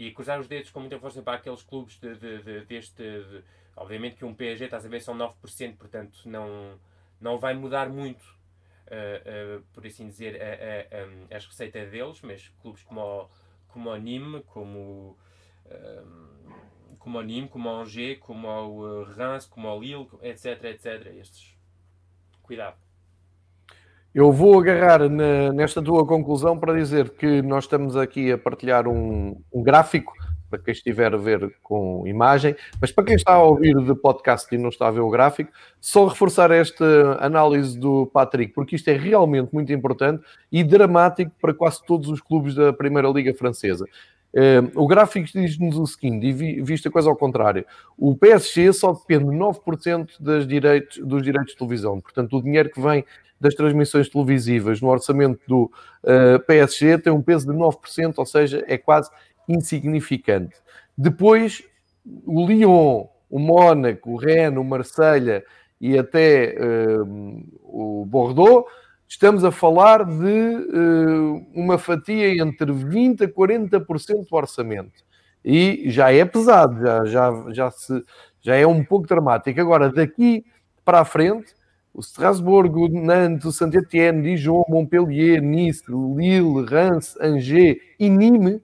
e 0.00 0.10
cruzar 0.12 0.40
os 0.40 0.48
dedos 0.48 0.70
com 0.70 0.80
muita 0.80 0.98
força 0.98 1.20
para 1.20 1.36
aqueles 1.36 1.62
clubes 1.62 1.98
de, 1.98 2.14
de, 2.14 2.42
de, 2.42 2.64
deste. 2.64 3.02
De, 3.02 3.44
obviamente 3.76 4.16
que 4.16 4.24
um 4.24 4.34
PSG, 4.34 4.64
estás 4.64 4.86
a 4.86 4.88
ver, 4.88 5.00
são 5.00 5.14
9%, 5.16 5.76
portanto 5.76 6.22
não, 6.24 6.78
não 7.20 7.38
vai 7.38 7.54
mudar 7.54 7.90
muito, 7.90 8.24
uh, 8.90 9.62
por 9.72 9.86
assim 9.86 10.06
dizer, 10.06 10.40
a, 10.40 11.34
a, 11.34 11.36
as 11.36 11.46
receitas 11.46 11.90
deles, 11.90 12.20
mas 12.22 12.48
clubes 12.60 12.82
como 12.82 13.00
o, 13.00 13.28
como 13.68 13.90
o 13.90 13.96
Nîmes, 13.96 14.42
como, 14.46 15.16
uh, 15.66 16.52
como 16.98 17.18
o 17.18 17.22
Nîmes, 17.22 17.50
como 17.50 17.68
o 17.68 17.80
Angers, 17.80 18.18
como 18.18 18.48
o 18.48 19.04
Reims, 19.04 19.46
como 19.46 19.68
o 19.68 19.80
Lille, 19.80 20.08
etc, 20.22 20.64
etc. 20.64 21.06
Estes. 21.18 21.56
Cuidado. 22.42 22.76
Eu 24.12 24.32
vou 24.32 24.58
agarrar 24.58 25.08
na, 25.08 25.52
nesta 25.52 25.80
tua 25.80 26.04
conclusão 26.04 26.58
para 26.58 26.74
dizer 26.74 27.10
que 27.10 27.40
nós 27.42 27.64
estamos 27.64 27.96
aqui 27.96 28.32
a 28.32 28.36
partilhar 28.36 28.88
um, 28.88 29.40
um, 29.52 29.62
gráfico 29.62 30.12
para 30.50 30.58
quem 30.58 30.72
estiver 30.72 31.14
a 31.14 31.16
ver 31.16 31.54
com 31.62 32.06
imagem, 32.06 32.56
mas 32.80 32.90
para 32.90 33.04
quem 33.04 33.14
está 33.14 33.34
a 33.34 33.42
ouvir 33.42 33.74
de 33.76 33.94
podcast 33.94 34.52
e 34.54 34.58
não 34.58 34.68
está 34.68 34.88
a 34.88 34.90
ver 34.90 35.00
o 35.00 35.08
gráfico, 35.08 35.52
só 35.80 36.06
reforçar 36.06 36.50
esta 36.50 37.16
análise 37.20 37.78
do 37.78 38.06
Patrick, 38.06 38.52
porque 38.52 38.76
isto 38.76 38.88
é 38.88 38.96
realmente 38.96 39.54
muito 39.54 39.72
importante 39.72 40.22
e 40.50 40.64
dramático 40.64 41.32
para 41.40 41.54
quase 41.54 41.84
todos 41.86 42.08
os 42.10 42.20
clubes 42.20 42.54
da 42.54 42.72
Primeira 42.72 43.08
Liga 43.08 43.32
Francesa. 43.32 43.86
Uh, 44.32 44.70
o 44.80 44.86
gráfico 44.86 45.26
diz-nos 45.32 45.76
o 45.76 45.86
seguinte, 45.86 46.26
e 46.26 46.62
visto 46.62 46.86
a 46.88 46.90
coisa 46.90 47.08
ao 47.08 47.16
contrário, 47.16 47.64
o 47.98 48.16
PSG 48.16 48.72
só 48.72 48.92
depende 48.92 49.24
9% 49.24 50.10
das 50.20 50.46
direitos, 50.46 50.98
dos 50.98 51.22
direitos 51.22 51.52
de 51.52 51.58
televisão, 51.58 52.00
portanto 52.00 52.36
o 52.36 52.42
dinheiro 52.42 52.70
que 52.70 52.80
vem 52.80 53.04
das 53.40 53.54
transmissões 53.54 54.08
televisivas 54.08 54.80
no 54.80 54.88
orçamento 54.88 55.40
do 55.48 55.70
eh, 56.04 56.38
PSG 56.40 56.98
tem 56.98 57.12
um 57.12 57.22
peso 57.22 57.50
de 57.50 57.58
9%, 57.58 58.14
ou 58.18 58.26
seja, 58.26 58.62
é 58.68 58.76
quase 58.76 59.10
insignificante. 59.52 60.56
Depois, 60.96 61.62
o 62.26 62.46
Lyon, 62.46 63.06
o 63.28 63.38
Mónaco, 63.38 64.12
o 64.12 64.16
Rennes, 64.16 64.58
o 64.58 64.64
Marselha 64.64 65.44
e 65.80 65.98
até 65.98 66.56
uh, 66.58 67.44
o 67.62 68.04
Bordeaux, 68.06 68.66
estamos 69.08 69.44
a 69.44 69.50
falar 69.50 70.04
de 70.04 70.54
uh, 70.54 71.46
uma 71.54 71.78
fatia 71.78 72.42
entre 72.42 72.72
20% 72.72 73.22
a 73.22 73.28
40% 73.28 74.28
do 74.28 74.36
orçamento. 74.36 75.04
E 75.44 75.84
já 75.86 76.12
é 76.12 76.24
pesado, 76.24 76.80
já, 76.80 77.04
já, 77.06 77.44
já, 77.50 77.70
se, 77.70 78.04
já 78.40 78.56
é 78.56 78.66
um 78.66 78.84
pouco 78.84 79.06
dramático. 79.06 79.58
Agora, 79.60 79.90
daqui 79.90 80.44
para 80.84 81.00
a 81.00 81.04
frente, 81.04 81.54
o 81.94 82.00
Strasbourg, 82.00 82.78
o 82.78 82.88
Nantes, 82.88 83.46
o 83.46 83.52
Saint-Étienne, 83.52 84.22
Dijon, 84.22 84.64
Montpellier, 84.68 85.40
Nice, 85.40 85.82
Lille, 85.88 86.64
Reims, 86.66 87.16
Angers 87.20 87.78
e 87.98 88.08
Nîmes, 88.08 88.60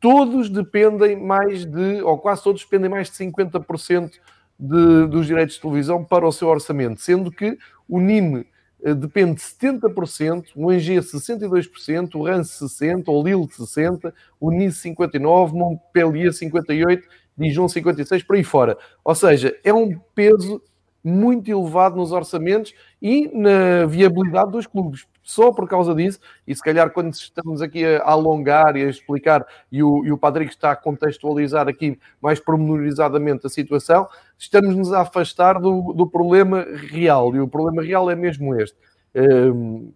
todos 0.00 0.48
dependem 0.48 1.16
mais 1.16 1.64
de, 1.64 2.02
ou 2.02 2.18
quase 2.18 2.42
todos 2.42 2.62
dependem 2.62 2.90
mais 2.90 3.10
de 3.10 3.16
50% 3.16 4.12
de, 4.58 5.06
dos 5.06 5.26
direitos 5.26 5.56
de 5.56 5.60
televisão 5.60 6.04
para 6.04 6.26
o 6.26 6.32
seu 6.32 6.48
orçamento, 6.48 7.00
sendo 7.00 7.30
que 7.30 7.56
o 7.88 8.00
Nîmes 8.00 8.44
eh, 8.82 8.94
depende 8.94 9.34
de 9.34 9.40
70%, 9.40 10.46
o 10.54 10.70
Angers 10.70 11.12
62%, 11.12 12.14
o 12.14 12.22
Reims 12.22 12.48
60%, 12.48 13.04
o 13.08 13.22
Lille 13.22 13.46
60%, 13.46 14.12
o 14.40 14.50
Nice 14.50 14.88
59%, 14.88 15.52
Montpellier 15.52 16.30
58%, 16.30 17.02
Dijon 17.36 17.66
56%, 17.66 18.26
por 18.26 18.36
aí 18.36 18.44
fora. 18.44 18.76
Ou 19.04 19.14
seja, 19.14 19.56
é 19.62 19.72
um 19.72 19.96
peso 20.14 20.60
muito 21.02 21.50
elevado 21.50 21.96
nos 21.96 22.12
orçamentos 22.12 22.74
e 23.00 23.30
na 23.32 23.86
viabilidade 23.86 24.50
dos 24.50 24.66
clubes. 24.66 25.06
Só 25.22 25.52
por 25.52 25.68
causa 25.68 25.94
disso, 25.94 26.18
e 26.46 26.54
se 26.54 26.62
calhar 26.62 26.90
quando 26.90 27.12
estamos 27.12 27.60
aqui 27.60 27.84
a 27.84 28.02
alongar 28.02 28.76
e 28.76 28.84
a 28.84 28.88
explicar, 28.88 29.46
e 29.70 29.82
o, 29.82 30.04
e 30.04 30.10
o 30.10 30.16
Patrick 30.16 30.50
está 30.50 30.70
a 30.70 30.76
contextualizar 30.76 31.68
aqui 31.68 31.98
mais 32.20 32.40
pormenorizadamente 32.40 33.46
a 33.46 33.50
situação, 33.50 34.08
estamos-nos 34.38 34.92
a 34.92 35.02
afastar 35.02 35.60
do, 35.60 35.92
do 35.92 36.06
problema 36.06 36.66
real. 36.90 37.34
E 37.36 37.40
o 37.40 37.46
problema 37.46 37.82
real 37.82 38.10
é 38.10 38.16
mesmo 38.16 38.58
este. 38.58 38.76
Um, 39.14 39.92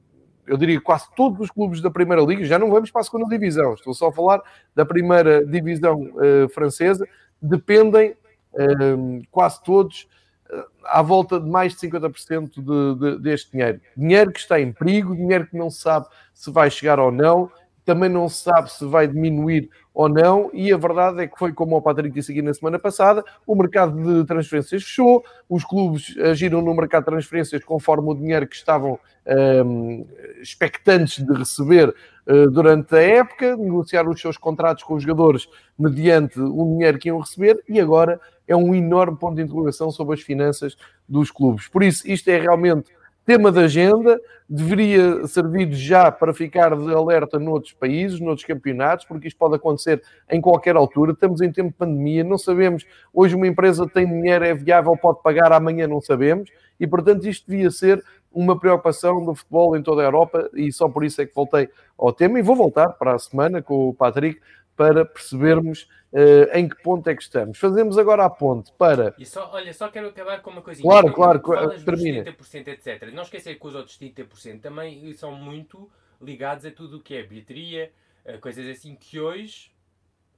eu 0.46 0.56
diria 0.56 0.80
quase 0.80 1.06
todos 1.16 1.40
os 1.40 1.50
clubes 1.50 1.80
da 1.80 1.90
Primeira 1.90 2.22
Liga, 2.22 2.44
já 2.44 2.58
não 2.58 2.70
vamos 2.70 2.90
para 2.90 3.00
a 3.00 3.04
segunda 3.04 3.26
divisão, 3.26 3.74
estou 3.74 3.94
só 3.94 4.08
a 4.08 4.12
falar 4.12 4.42
da 4.74 4.84
primeira 4.84 5.46
divisão 5.46 6.02
uh, 6.02 6.48
francesa, 6.50 7.06
dependem 7.40 8.10
uh, 8.52 9.22
quase 9.30 9.62
todos 9.62 10.06
à 10.84 11.02
volta 11.02 11.40
de 11.40 11.48
mais 11.48 11.74
de 11.74 11.88
50% 11.88 12.50
de, 12.56 12.98
de, 12.98 13.22
deste 13.22 13.52
dinheiro. 13.52 13.80
Dinheiro 13.96 14.32
que 14.32 14.40
está 14.40 14.60
em 14.60 14.72
perigo, 14.72 15.16
dinheiro 15.16 15.46
que 15.46 15.56
não 15.56 15.70
se 15.70 15.80
sabe 15.80 16.06
se 16.34 16.50
vai 16.50 16.70
chegar 16.70 16.98
ou 16.98 17.10
não, 17.10 17.50
também 17.84 18.08
não 18.08 18.28
se 18.28 18.42
sabe 18.42 18.70
se 18.70 18.84
vai 18.84 19.08
diminuir 19.08 19.68
ou 19.94 20.08
não, 20.08 20.50
e 20.54 20.72
a 20.72 20.76
verdade 20.76 21.22
é 21.22 21.26
que 21.26 21.38
foi 21.38 21.52
como 21.52 21.76
o 21.76 21.82
Patrick 21.82 22.14
disse 22.14 22.32
aqui 22.32 22.40
na 22.40 22.54
semana 22.54 22.78
passada, 22.78 23.22
o 23.46 23.54
mercado 23.54 23.92
de 24.02 24.26
transferências 24.26 24.82
fechou, 24.82 25.22
os 25.48 25.64
clubes 25.64 26.16
agiram 26.18 26.62
no 26.62 26.74
mercado 26.74 27.04
de 27.04 27.10
transferências 27.10 27.62
conforme 27.64 28.08
o 28.08 28.14
dinheiro 28.14 28.46
que 28.46 28.56
estavam 28.56 28.98
um, 29.66 30.06
expectantes 30.40 31.24
de 31.24 31.32
receber 31.34 31.94
uh, 32.26 32.50
durante 32.50 32.94
a 32.94 33.02
época, 33.02 33.56
negociaram 33.56 34.10
os 34.10 34.20
seus 34.20 34.38
contratos 34.38 34.82
com 34.82 34.94
os 34.94 35.02
jogadores 35.02 35.46
mediante 35.78 36.40
o 36.40 36.64
dinheiro 36.64 36.98
que 36.98 37.08
iam 37.08 37.18
receber, 37.18 37.62
e 37.68 37.78
agora 37.78 38.18
é 38.46 38.56
um 38.56 38.74
enorme 38.74 39.16
ponto 39.16 39.36
de 39.36 39.42
interrogação 39.42 39.90
sobre 39.90 40.14
as 40.14 40.20
finanças 40.20 40.76
dos 41.08 41.30
clubes. 41.30 41.68
Por 41.68 41.82
isso, 41.82 42.08
isto 42.10 42.28
é 42.28 42.38
realmente 42.38 42.90
tema 43.24 43.52
da 43.52 43.62
agenda, 43.62 44.20
deveria 44.48 45.26
servir 45.26 45.72
já 45.72 46.10
para 46.10 46.34
ficar 46.34 46.76
de 46.76 46.92
alerta 46.92 47.38
noutros 47.38 47.72
países, 47.72 48.20
noutros 48.20 48.44
campeonatos, 48.44 49.04
porque 49.04 49.28
isto 49.28 49.38
pode 49.38 49.54
acontecer 49.54 50.02
em 50.30 50.40
qualquer 50.40 50.76
altura. 50.76 51.12
Estamos 51.12 51.40
em 51.40 51.50
tempo 51.50 51.70
de 51.70 51.76
pandemia, 51.76 52.24
não 52.24 52.36
sabemos. 52.36 52.84
Hoje 53.12 53.36
uma 53.36 53.46
empresa 53.46 53.86
tem 53.88 54.06
dinheiro, 54.06 54.44
é 54.44 54.54
viável, 54.54 54.96
pode 54.96 55.22
pagar, 55.22 55.52
amanhã 55.52 55.86
não 55.86 56.00
sabemos. 56.00 56.50
e 56.80 56.86
portanto 56.86 57.26
isto 57.28 57.48
devia 57.48 57.70
ser 57.70 58.02
uma 58.32 58.58
preocupação 58.58 59.24
do 59.24 59.34
futebol 59.34 59.76
em 59.76 59.82
toda 59.82 60.02
a 60.02 60.04
Europa 60.04 60.50
e 60.54 60.72
só 60.72 60.88
por 60.88 61.04
isso 61.04 61.20
é 61.20 61.26
que 61.26 61.34
voltei 61.34 61.68
ao 61.98 62.12
tema 62.12 62.38
e 62.38 62.42
vou 62.42 62.56
voltar 62.56 62.88
para 62.88 63.14
a 63.14 63.18
semana 63.18 63.62
com 63.62 63.90
o 63.90 63.94
Patrick 63.94 64.40
para 64.76 65.04
percebermos 65.04 65.86
uh, 66.12 66.56
em 66.56 66.68
que 66.68 66.80
ponto 66.82 67.08
é 67.08 67.14
que 67.14 67.22
estamos. 67.22 67.58
Fazemos 67.58 67.98
agora 67.98 68.24
a 68.24 68.30
ponte 68.30 68.72
para. 68.72 69.14
E 69.18 69.26
só, 69.26 69.50
olha, 69.52 69.72
só 69.72 69.88
quero 69.88 70.08
acabar 70.08 70.42
com 70.42 70.50
uma 70.50 70.62
coisinha. 70.62 70.88
Claro, 70.88 71.12
claro, 71.12 71.84
termina. 71.84 72.24
30%, 72.24 72.68
etc. 72.68 73.12
Não 73.12 73.22
esquecer 73.22 73.58
que 73.58 73.66
os 73.66 73.74
outros 73.74 73.98
30% 73.98 74.60
também 74.60 75.12
são 75.14 75.32
muito 75.32 75.90
ligados 76.20 76.64
a 76.64 76.70
tudo 76.70 76.98
o 76.98 77.00
que 77.00 77.14
é 77.14 77.22
bilheteria, 77.22 77.90
coisas 78.40 78.66
assim 78.68 78.94
que 78.94 79.18
hoje, 79.18 79.72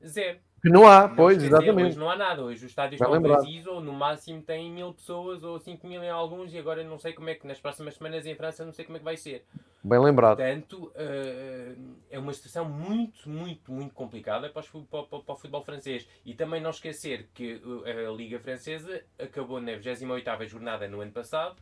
zero. 0.06 0.38
Que 0.60 0.70
não 0.70 0.86
há, 0.86 1.08
não 1.08 1.14
pois, 1.14 1.42
exatamente. 1.42 1.88
Hoje 1.88 1.98
não 1.98 2.08
há 2.08 2.16
nada. 2.16 2.42
Hoje 2.42 2.64
os 2.64 2.70
estádios 2.70 2.98
estão 2.98 3.20
vazios 3.20 3.66
ou 3.66 3.82
no 3.82 3.92
máximo 3.92 4.40
tem 4.40 4.70
mil 4.70 4.94
pessoas 4.94 5.44
ou 5.44 5.58
cinco 5.58 5.86
mil 5.86 6.02
em 6.02 6.08
alguns 6.08 6.54
e 6.54 6.58
agora 6.58 6.82
não 6.82 6.98
sei 6.98 7.12
como 7.12 7.28
é 7.28 7.34
que 7.34 7.46
nas 7.46 7.60
próximas 7.60 7.96
semanas 7.96 8.24
em 8.24 8.34
França 8.34 8.64
não 8.64 8.72
sei 8.72 8.84
como 8.84 8.96
é 8.96 8.98
que 8.98 9.04
vai 9.04 9.16
ser. 9.16 9.44
Bem 9.82 9.98
lembrado. 9.98 10.38
Portanto, 10.38 10.90
uh, 10.96 11.96
é 12.10 12.18
uma 12.18 12.32
situação 12.32 12.64
muito, 12.64 13.28
muito, 13.28 13.70
muito 13.70 13.92
complicada 13.92 14.48
para, 14.48 14.62
para, 14.62 15.02
para, 15.02 15.18
para, 15.20 15.34
o 15.34 15.36
futebol 15.36 15.62
francês. 15.62 16.08
E 16.24 16.32
também 16.32 16.62
não 16.62 16.70
esquecer 16.70 17.28
que 17.34 17.60
a 17.84 18.10
Liga 18.10 18.38
Francesa 18.38 19.02
acabou 19.18 19.60
na 19.60 19.72
28ª 19.72 20.46
jornada 20.46 20.88
no 20.88 21.02
ano 21.02 21.12
passado 21.12 21.56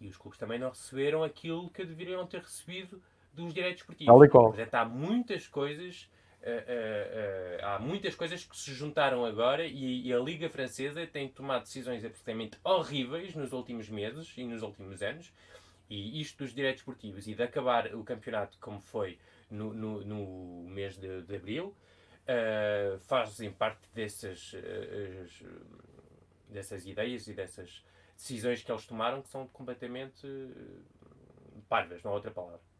e 0.00 0.08
os 0.08 0.16
clubes 0.16 0.38
também 0.38 0.58
não 0.58 0.70
receberam 0.70 1.22
aquilo 1.22 1.70
que 1.70 1.84
deveriam 1.84 2.26
ter 2.26 2.40
recebido 2.40 3.00
dos 3.32 3.54
direitos 3.54 3.82
esportivos. 3.82 4.28
Portanto, 4.30 4.74
há 4.74 4.84
muitas 4.84 5.46
coisas 5.46 6.10
Uh, 6.44 6.46
uh, 6.46 7.62
uh, 7.62 7.66
há 7.66 7.78
muitas 7.78 8.14
coisas 8.14 8.44
que 8.44 8.54
se 8.54 8.74
juntaram 8.74 9.24
agora 9.24 9.66
e, 9.66 10.06
e, 10.06 10.12
a 10.12 10.18
Liga 10.18 10.46
Francesa 10.50 11.06
tem 11.06 11.26
tomado 11.26 11.62
decisões 11.62 12.04
absolutamente 12.04 12.58
horríveis 12.62 13.34
nos 13.34 13.54
últimos 13.54 13.88
meses 13.88 14.30
e 14.36 14.44
nos 14.44 14.60
últimos 14.60 15.02
anos. 15.02 15.32
E 15.88 16.20
isto 16.20 16.44
dos 16.44 16.54
direitos 16.54 16.82
esportivos 16.82 17.26
e 17.26 17.34
de 17.34 17.42
acabar 17.42 17.94
o 17.94 18.04
campeonato 18.04 18.58
como 18.60 18.78
foi 18.78 19.18
no, 19.50 19.72
no, 19.72 20.04
no 20.04 20.68
mês 20.68 20.98
de, 20.98 21.22
de 21.22 21.36
abril 21.36 21.74
fazem 23.02 23.52
parte 23.52 23.86
dessas, 23.94 24.54
dessas 26.48 26.86
ideias 26.86 27.26
e 27.28 27.34
dessas 27.34 27.84
decisões 28.16 28.62
que 28.62 28.72
eles 28.72 28.86
tomaram 28.86 29.20
que 29.20 29.28
são 29.28 29.46
completamente 29.48 30.26
parvas, 31.68 32.02
não 32.02 32.12
há 32.12 32.14
outra 32.14 32.30
palavra. 32.30 32.73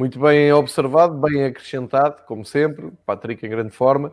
Muito 0.00 0.18
bem 0.18 0.50
observado, 0.50 1.12
bem 1.12 1.44
acrescentado, 1.44 2.22
como 2.26 2.42
sempre. 2.42 2.90
Patrick 3.04 3.44
em 3.44 3.50
grande 3.50 3.70
forma. 3.70 4.10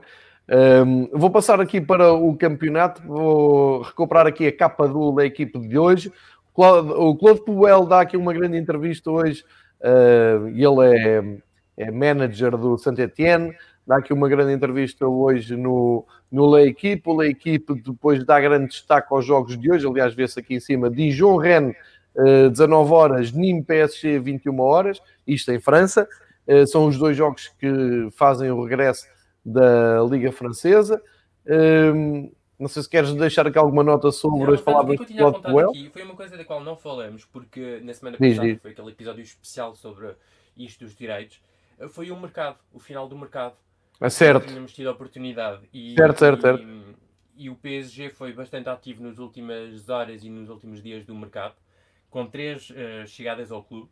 Um, 0.85 1.07
vou 1.13 1.29
passar 1.29 1.61
aqui 1.61 1.79
para 1.79 2.11
o 2.11 2.35
campeonato, 2.35 3.01
vou 3.03 3.83
recuperar 3.83 4.27
aqui 4.27 4.47
a 4.47 4.51
capa 4.51 4.85
do, 4.85 5.13
da 5.13 5.25
equipe 5.25 5.57
de 5.57 5.79
hoje. 5.79 6.11
O 6.53 7.15
Claude 7.15 7.41
Puel 7.45 7.85
dá 7.85 8.01
aqui 8.01 8.17
uma 8.17 8.33
grande 8.33 8.57
entrevista 8.57 9.09
hoje. 9.09 9.45
Uh, 9.79 10.49
ele 10.49 11.39
é, 11.77 11.85
é 11.85 11.89
manager 11.89 12.57
do 12.57 12.77
Saint 12.77 12.99
Etienne. 12.99 13.55
Dá 13.87 13.99
aqui 13.99 14.11
uma 14.11 14.27
grande 14.27 14.51
entrevista 14.51 15.07
hoje 15.07 15.55
no, 15.55 16.05
no 16.29 16.47
La 16.47 16.63
Equipe. 16.63 17.03
O 17.05 17.13
La 17.13 17.27
Equipe 17.27 17.73
depois 17.75 18.25
dá 18.25 18.41
grande 18.41 18.67
destaque 18.67 19.07
aos 19.11 19.25
jogos 19.25 19.57
de 19.57 19.71
hoje. 19.71 19.87
Aliás, 19.87 20.13
vê-se 20.13 20.37
aqui 20.37 20.55
em 20.55 20.59
cima: 20.59 20.89
Dijon 20.89 21.37
Rennes, 21.37 21.77
uh, 22.17 22.49
19 22.49 22.93
horas, 22.93 23.31
Nîmes 23.31 23.65
PSG, 23.65 24.19
21 24.19 24.59
horas 24.59 25.01
isto 25.25 25.51
em 25.51 25.59
França. 25.59 26.07
Eh, 26.47 26.65
são 26.65 26.87
os 26.87 26.97
dois 26.97 27.15
jogos 27.15 27.49
que 27.59 28.07
fazem 28.11 28.49
o 28.49 28.63
regresso 28.63 29.05
da 29.45 30.01
Liga 30.09 30.31
Francesa. 30.31 31.01
Ehm, 31.45 32.31
não 32.57 32.69
sei 32.69 32.81
se 32.81 32.89
queres 32.89 33.13
deixar 33.13 33.45
aqui 33.45 33.57
alguma 33.57 33.83
nota 33.83 34.11
sobre 34.11 34.45
não, 34.45 34.53
as 34.53 34.61
palavras 34.61 34.97
do 34.97 35.05
Claude 35.05 35.41
Puel. 35.41 35.71
Foi 35.91 36.03
uma 36.03 36.15
coisa 36.15 36.37
da 36.37 36.45
qual 36.45 36.63
não 36.63 36.77
falamos, 36.77 37.25
porque 37.25 37.81
na 37.83 37.93
semana 37.93 38.17
passada 38.17 38.47
diz, 38.47 38.61
foi 38.61 38.71
aquele 38.71 38.89
episódio 38.89 39.21
especial 39.21 39.75
sobre 39.75 40.15
isto 40.55 40.85
dos 40.85 40.95
direitos. 40.95 41.41
Eh, 41.77 41.89
foi 41.89 42.09
o 42.09 42.19
mercado, 42.19 42.57
o 42.73 42.79
final 42.79 43.09
do 43.09 43.17
mercado. 43.17 43.55
É 43.99 44.09
certo. 44.09 44.47
Tínhamos 44.47 44.73
tido 44.73 44.87
a 44.87 44.91
oportunidade. 44.93 45.67
E, 45.73 45.95
certo, 45.95 46.19
certo, 46.19 46.41
certo. 46.41 46.63
E, 46.63 47.45
e 47.45 47.49
o 47.49 47.55
PSG 47.55 48.09
foi 48.09 48.31
bastante 48.31 48.69
ativo 48.69 49.03
nas 49.03 49.17
últimas 49.17 49.89
horas 49.89 50.23
e 50.23 50.29
nos 50.29 50.49
últimos 50.49 50.81
dias 50.81 51.05
do 51.05 51.13
mercado, 51.13 51.55
com 52.09 52.25
três 52.27 52.69
uh, 52.69 53.05
chegadas 53.07 53.51
ao 53.51 53.63
clube 53.63 53.89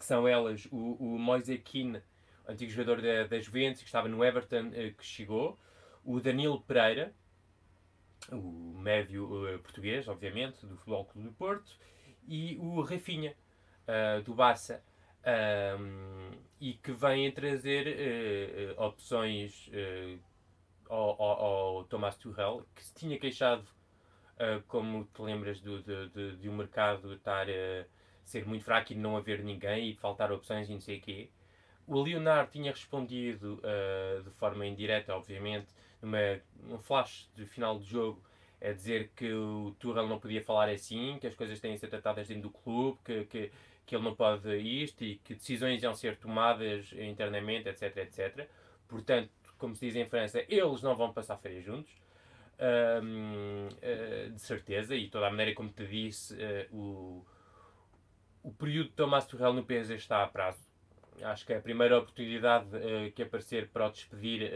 que 0.00 0.06
são 0.06 0.26
elas 0.26 0.66
o, 0.72 0.94
o 0.94 1.18
Moise 1.18 1.58
Keane, 1.58 2.02
antigo 2.48 2.72
jogador 2.72 3.02
da, 3.02 3.26
da 3.26 3.38
Juventus, 3.38 3.82
que 3.82 3.86
estava 3.86 4.08
no 4.08 4.24
Everton, 4.24 4.70
eh, 4.72 4.94
que 4.96 5.04
chegou, 5.04 5.60
o 6.02 6.18
Danilo 6.18 6.62
Pereira, 6.62 7.14
o 8.32 8.74
médio 8.78 9.26
uh, 9.26 9.58
português, 9.58 10.08
obviamente, 10.08 10.64
do 10.64 10.74
Futebol 10.78 11.04
Clube 11.04 11.28
do 11.28 11.34
Porto, 11.34 11.70
e 12.26 12.56
o 12.58 12.80
Rafinha, 12.80 13.36
uh, 13.86 14.22
do 14.22 14.34
Barça, 14.34 14.82
um, 15.78 16.30
e 16.58 16.72
que 16.74 16.92
vem 16.92 17.30
trazer 17.30 18.74
uh, 18.78 18.82
opções 18.82 19.70
ao, 20.88 21.22
ao, 21.22 21.44
ao 21.44 21.84
Thomas 21.84 22.16
Tuchel, 22.16 22.66
que 22.74 22.82
se 22.82 22.94
tinha 22.94 23.18
queixado, 23.18 23.68
como 24.68 25.04
te 25.04 25.22
lembras, 25.22 25.60
do, 25.60 25.82
de, 25.82 26.08
de, 26.08 26.36
de 26.36 26.48
um 26.48 26.56
mercado 26.56 27.12
estar 27.14 27.46
ser 28.24 28.46
muito 28.46 28.64
fraco 28.64 28.92
e 28.92 28.96
não 28.96 29.16
haver 29.16 29.42
ninguém 29.42 29.90
e 29.90 29.94
faltar 29.94 30.30
opções 30.32 30.68
e 30.68 30.72
não 30.72 30.80
sei 30.80 30.98
o 30.98 31.00
quê. 31.00 31.28
O 31.86 32.00
Leonardo 32.00 32.52
tinha 32.52 32.70
respondido 32.70 33.60
uh, 33.60 34.22
de 34.22 34.30
forma 34.30 34.64
indireta, 34.64 35.14
obviamente, 35.14 35.66
numa, 36.00 36.40
num 36.62 36.78
flash 36.78 37.28
de 37.34 37.44
final 37.44 37.78
de 37.78 37.84
jogo, 37.84 38.22
a 38.62 38.70
dizer 38.72 39.10
que 39.16 39.32
o 39.32 39.74
Tuchel 39.78 40.06
não 40.06 40.20
podia 40.20 40.42
falar 40.44 40.68
assim, 40.68 41.18
que 41.20 41.26
as 41.26 41.34
coisas 41.34 41.58
têm 41.58 41.74
de 41.74 41.80
ser 41.80 41.88
tratadas 41.88 42.28
dentro 42.28 42.44
do 42.44 42.50
clube, 42.50 42.98
que, 43.04 43.24
que, 43.24 43.52
que 43.86 43.96
ele 43.96 44.04
não 44.04 44.14
pode 44.14 44.54
isto 44.58 45.02
e 45.02 45.16
que 45.16 45.34
decisões 45.34 45.82
iam 45.82 45.94
ser 45.94 46.16
tomadas 46.16 46.92
internamente, 46.92 47.68
etc, 47.68 47.96
etc. 47.96 48.48
Portanto, 48.86 49.30
como 49.58 49.74
se 49.74 49.86
diz 49.86 49.96
em 49.96 50.06
França, 50.06 50.44
eles 50.48 50.82
não 50.82 50.94
vão 50.94 51.12
passar 51.12 51.38
férias 51.38 51.64
juntos. 51.64 51.90
Uh, 52.60 54.30
de 54.30 54.40
certeza, 54.40 54.94
e 54.94 55.08
toda 55.08 55.26
a 55.26 55.30
maneira 55.30 55.54
como 55.54 55.70
te 55.70 55.86
disse, 55.86 56.34
uh, 56.34 56.76
o, 56.76 57.26
o 58.42 58.52
período 58.52 58.90
de 58.90 58.94
Tomás 58.94 59.26
Tuchel 59.26 59.52
no 59.52 59.64
PSG 59.64 59.94
está 59.94 60.22
a 60.22 60.26
prazo. 60.26 60.68
Acho 61.22 61.44
que 61.44 61.52
é 61.52 61.56
a 61.56 61.60
primeira 61.60 61.98
oportunidade 61.98 62.68
uh, 62.76 63.12
que 63.12 63.22
aparecer 63.22 63.68
para 63.68 63.86
o 63.86 63.90
despedir. 63.90 64.50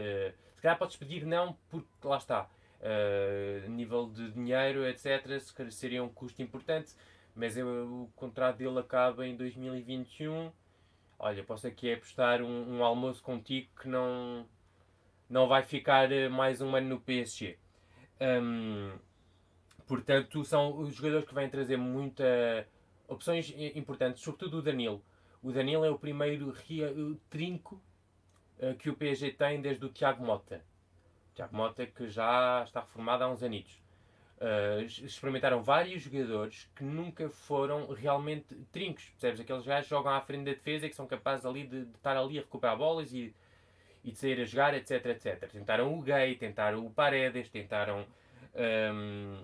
Se 0.55 0.61
calhar 0.61 0.77
para 0.77 0.85
o 0.85 0.87
despedir, 0.87 1.25
não, 1.25 1.57
porque 1.69 1.87
lá 2.03 2.17
está. 2.17 2.49
Uh, 2.81 3.69
nível 3.69 4.07
de 4.09 4.31
dinheiro, 4.31 4.85
etc., 4.85 5.39
seria 5.71 6.03
um 6.03 6.09
custo 6.09 6.41
importante, 6.41 6.93
mas 7.35 7.57
eu, 7.57 7.67
o 7.67 8.11
contrato 8.15 8.57
dele 8.57 8.79
acaba 8.79 9.25
em 9.25 9.35
2021. 9.35 10.51
Olha, 11.17 11.43
posso 11.43 11.65
aqui 11.65 11.91
apostar 11.91 12.41
um, 12.41 12.77
um 12.77 12.83
almoço 12.83 13.23
contigo 13.23 13.69
que 13.81 13.87
não, 13.87 14.45
não 15.29 15.47
vai 15.47 15.63
ficar 15.63 16.09
mais 16.29 16.61
um 16.61 16.75
ano 16.75 16.89
no 16.89 16.99
PSG. 16.99 17.57
Um, 18.21 18.91
portanto, 19.85 20.43
são 20.45 20.77
os 20.79 20.95
jogadores 20.95 21.27
que 21.27 21.35
vêm 21.35 21.49
trazer 21.49 21.77
muita 21.77 22.67
opções 23.07 23.53
importantes, 23.75 24.23
sobretudo 24.23 24.59
o 24.59 24.61
Danilo. 24.61 25.03
O 25.43 25.51
Danilo 25.51 25.85
é 25.85 25.89
o 25.89 25.99
primeiro 25.99 26.53
trinco 27.29 27.81
uh, 28.59 28.75
que 28.75 28.89
o 28.89 28.95
PSG 28.95 29.31
tem 29.31 29.61
desde 29.61 29.85
o 29.85 29.89
Tiago 29.89 30.25
Mota. 30.25 30.63
Tiago 31.35 31.55
Mota 31.55 31.85
que 31.85 32.07
já 32.09 32.63
está 32.65 32.79
reformado 32.79 33.23
há 33.23 33.29
uns 33.29 33.43
anitos. 33.43 33.79
Uh, 34.37 34.81
experimentaram 34.81 35.63
vários 35.63 36.01
jogadores 36.01 36.69
que 36.75 36.83
nunca 36.83 37.29
foram 37.29 37.87
realmente 37.93 38.53
trincos, 38.71 39.05
percebes? 39.11 39.39
Aqueles 39.39 39.65
gajos 39.65 39.85
que 39.85 39.95
jogam 39.95 40.13
à 40.13 40.19
frente 40.21 40.45
da 40.45 40.51
defesa 40.51 40.85
e 40.85 40.89
que 40.89 40.95
são 40.95 41.07
capazes 41.07 41.45
ali 41.45 41.65
de, 41.65 41.85
de 41.85 41.95
estar 41.95 42.17
ali 42.17 42.37
a 42.37 42.41
recuperar 42.41 42.77
bolas 42.77 43.13
e, 43.13 43.33
e 44.05 44.11
de 44.11 44.17
sair 44.19 44.39
a 44.39 44.45
jogar, 44.45 44.75
etc, 44.75 45.03
etc. 45.07 45.49
Tentaram 45.51 45.97
o 45.97 46.01
Gay, 46.01 46.35
tentaram 46.35 46.85
o 46.85 46.91
Paredes, 46.91 47.49
tentaram 47.49 48.05
um, 48.93 49.35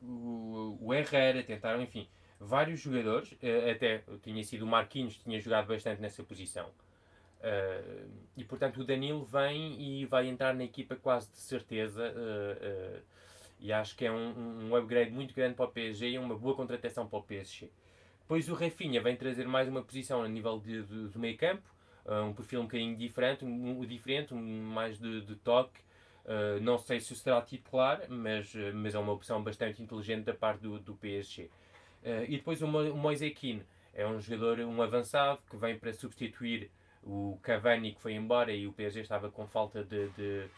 o, 0.00 0.78
o 0.80 0.94
Herrera, 0.94 1.42
tentaram, 1.42 1.82
enfim, 1.82 2.08
vários 2.40 2.80
jogadores, 2.80 3.36
eh, 3.42 3.70
até 3.70 4.02
tinha 4.22 4.42
sido 4.42 4.62
o 4.62 4.66
Marquinhos, 4.66 5.18
tinha 5.18 5.38
jogado 5.38 5.66
bastante 5.68 6.00
nessa 6.00 6.22
posição. 6.24 6.66
Uh, 7.40 8.08
e 8.36 8.44
portanto 8.44 8.80
o 8.80 8.84
Danilo 8.84 9.24
vem 9.24 9.74
e 9.80 10.06
vai 10.06 10.28
entrar 10.28 10.54
na 10.54 10.62
equipa 10.62 10.96
quase 10.96 11.30
de 11.30 11.38
certeza. 11.38 12.10
Uh, 12.10 12.98
uh, 12.98 13.02
e 13.60 13.72
acho 13.72 13.96
que 13.96 14.06
é 14.06 14.12
um, 14.12 14.70
um, 14.70 14.76
upgrade 14.76 15.10
muito 15.10 15.34
grande 15.34 15.54
para 15.54 15.64
o 15.64 15.68
PSG 15.68 16.10
e 16.10 16.18
uma 16.18 16.36
boa 16.36 16.54
contratação 16.54 17.06
para 17.06 17.18
o 17.18 17.22
PSG. 17.22 17.68
Depois 18.20 18.48
o 18.48 18.54
Rafinha 18.54 19.00
vem 19.02 19.16
trazer 19.16 19.46
mais 19.46 19.68
uma 19.68 19.82
posição 19.82 20.22
a 20.22 20.28
nível 20.28 20.58
de, 20.58 20.82
de, 20.82 21.08
do 21.08 21.18
meio 21.18 21.36
campo, 21.36 21.71
um 22.06 22.32
perfil 22.32 22.60
um 22.60 22.64
bocadinho 22.64 22.96
diferente, 22.96 23.44
um, 23.44 23.84
diferente, 23.86 24.34
um, 24.34 24.62
mais 24.62 24.98
de, 24.98 25.20
de 25.22 25.36
toque. 25.36 25.80
não 26.60 26.78
sei 26.78 27.00
se 27.00 27.14
será 27.14 27.40
titular, 27.42 28.02
mas, 28.08 28.52
mas 28.74 28.94
é 28.94 28.98
uma 28.98 29.12
opção 29.12 29.42
bastante 29.42 29.82
inteligente 29.82 30.24
da 30.24 30.34
parte 30.34 30.60
do, 30.60 30.78
do 30.78 30.94
PSG. 30.94 31.50
Uh, 32.02 32.24
e 32.28 32.36
depois 32.36 32.60
o, 32.60 32.66
Mo 32.66 32.80
o 32.80 32.96
Moise 32.96 33.30
Keane 33.30 33.62
é 33.94 34.06
um 34.06 34.20
jogador, 34.20 34.58
um 34.60 34.82
avançado, 34.82 35.40
que 35.48 35.56
vem 35.56 35.78
para 35.78 35.92
substituir 35.92 36.70
o 37.02 37.38
Cavani 37.42 37.92
que 37.92 38.00
foi 38.00 38.14
embora 38.14 38.52
e 38.52 38.66
o 38.66 38.72
PSG 38.72 39.00
estava 39.00 39.30
com 39.30 39.46
falta 39.46 39.84
de, 39.84 40.08
de, 40.10 40.48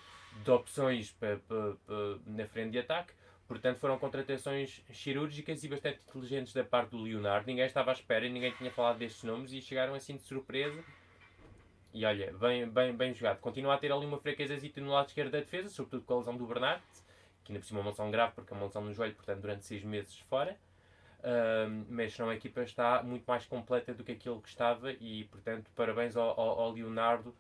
de 0.42 0.50
opções 0.50 1.10
para, 1.12 1.36
para, 1.38 1.74
para, 1.86 2.18
na 2.26 2.46
frente 2.46 2.72
de 2.72 2.78
ataque. 2.78 3.12
Portanto, 3.46 3.78
foram 3.78 3.98
contratações 3.98 4.82
cirúrgicas 4.90 5.62
e 5.62 5.68
bastante 5.68 6.00
inteligentes 6.08 6.54
da 6.54 6.64
parte 6.64 6.90
do 6.90 7.02
Leonardo. 7.02 7.46
Ninguém 7.46 7.66
estava 7.66 7.90
à 7.90 7.94
espera, 7.94 8.26
ninguém 8.26 8.52
tinha 8.52 8.70
falado 8.70 8.98
destes 8.98 9.22
nomes 9.22 9.52
e 9.52 9.60
chegaram 9.60 9.94
assim 9.94 10.16
de 10.16 10.22
surpresa. 10.22 10.82
E 11.94 12.04
olha, 12.04 12.32
bem, 12.32 12.68
bem, 12.68 12.92
bem 12.92 13.14
jogado. 13.14 13.38
Continua 13.38 13.74
a 13.74 13.78
ter 13.78 13.92
ali 13.92 14.04
uma 14.04 14.18
fraqueza 14.18 14.56
no 14.78 14.90
lado 14.90 15.06
esquerdo 15.06 15.30
da 15.30 15.38
defesa, 15.38 15.68
sobretudo 15.68 16.04
com 16.04 16.14
a 16.14 16.18
lesão 16.18 16.36
do 16.36 16.44
Bernat, 16.44 16.82
que 17.44 17.52
ainda 17.52 17.60
por 17.60 17.66
cima 17.66 17.78
é 17.78 17.82
uma 17.82 17.90
lesão 17.90 18.10
grave 18.10 18.32
porque 18.34 18.52
é 18.52 18.56
uma 18.56 18.66
lesão 18.66 18.82
no 18.82 18.92
joelho, 18.92 19.14
portanto, 19.14 19.40
durante 19.40 19.64
seis 19.64 19.84
meses 19.84 20.18
fora. 20.28 20.58
Mas 21.88 22.18
não, 22.18 22.28
a 22.28 22.34
equipa 22.34 22.62
está 22.62 23.00
muito 23.04 23.24
mais 23.26 23.46
completa 23.46 23.94
do 23.94 24.02
que 24.02 24.10
aquilo 24.10 24.42
que 24.42 24.48
estava 24.48 24.90
e, 24.92 25.24
portanto, 25.30 25.70
parabéns 25.76 26.16
ao, 26.16 26.28
ao, 26.38 26.60
ao 26.62 26.72
Leonardo 26.72 27.32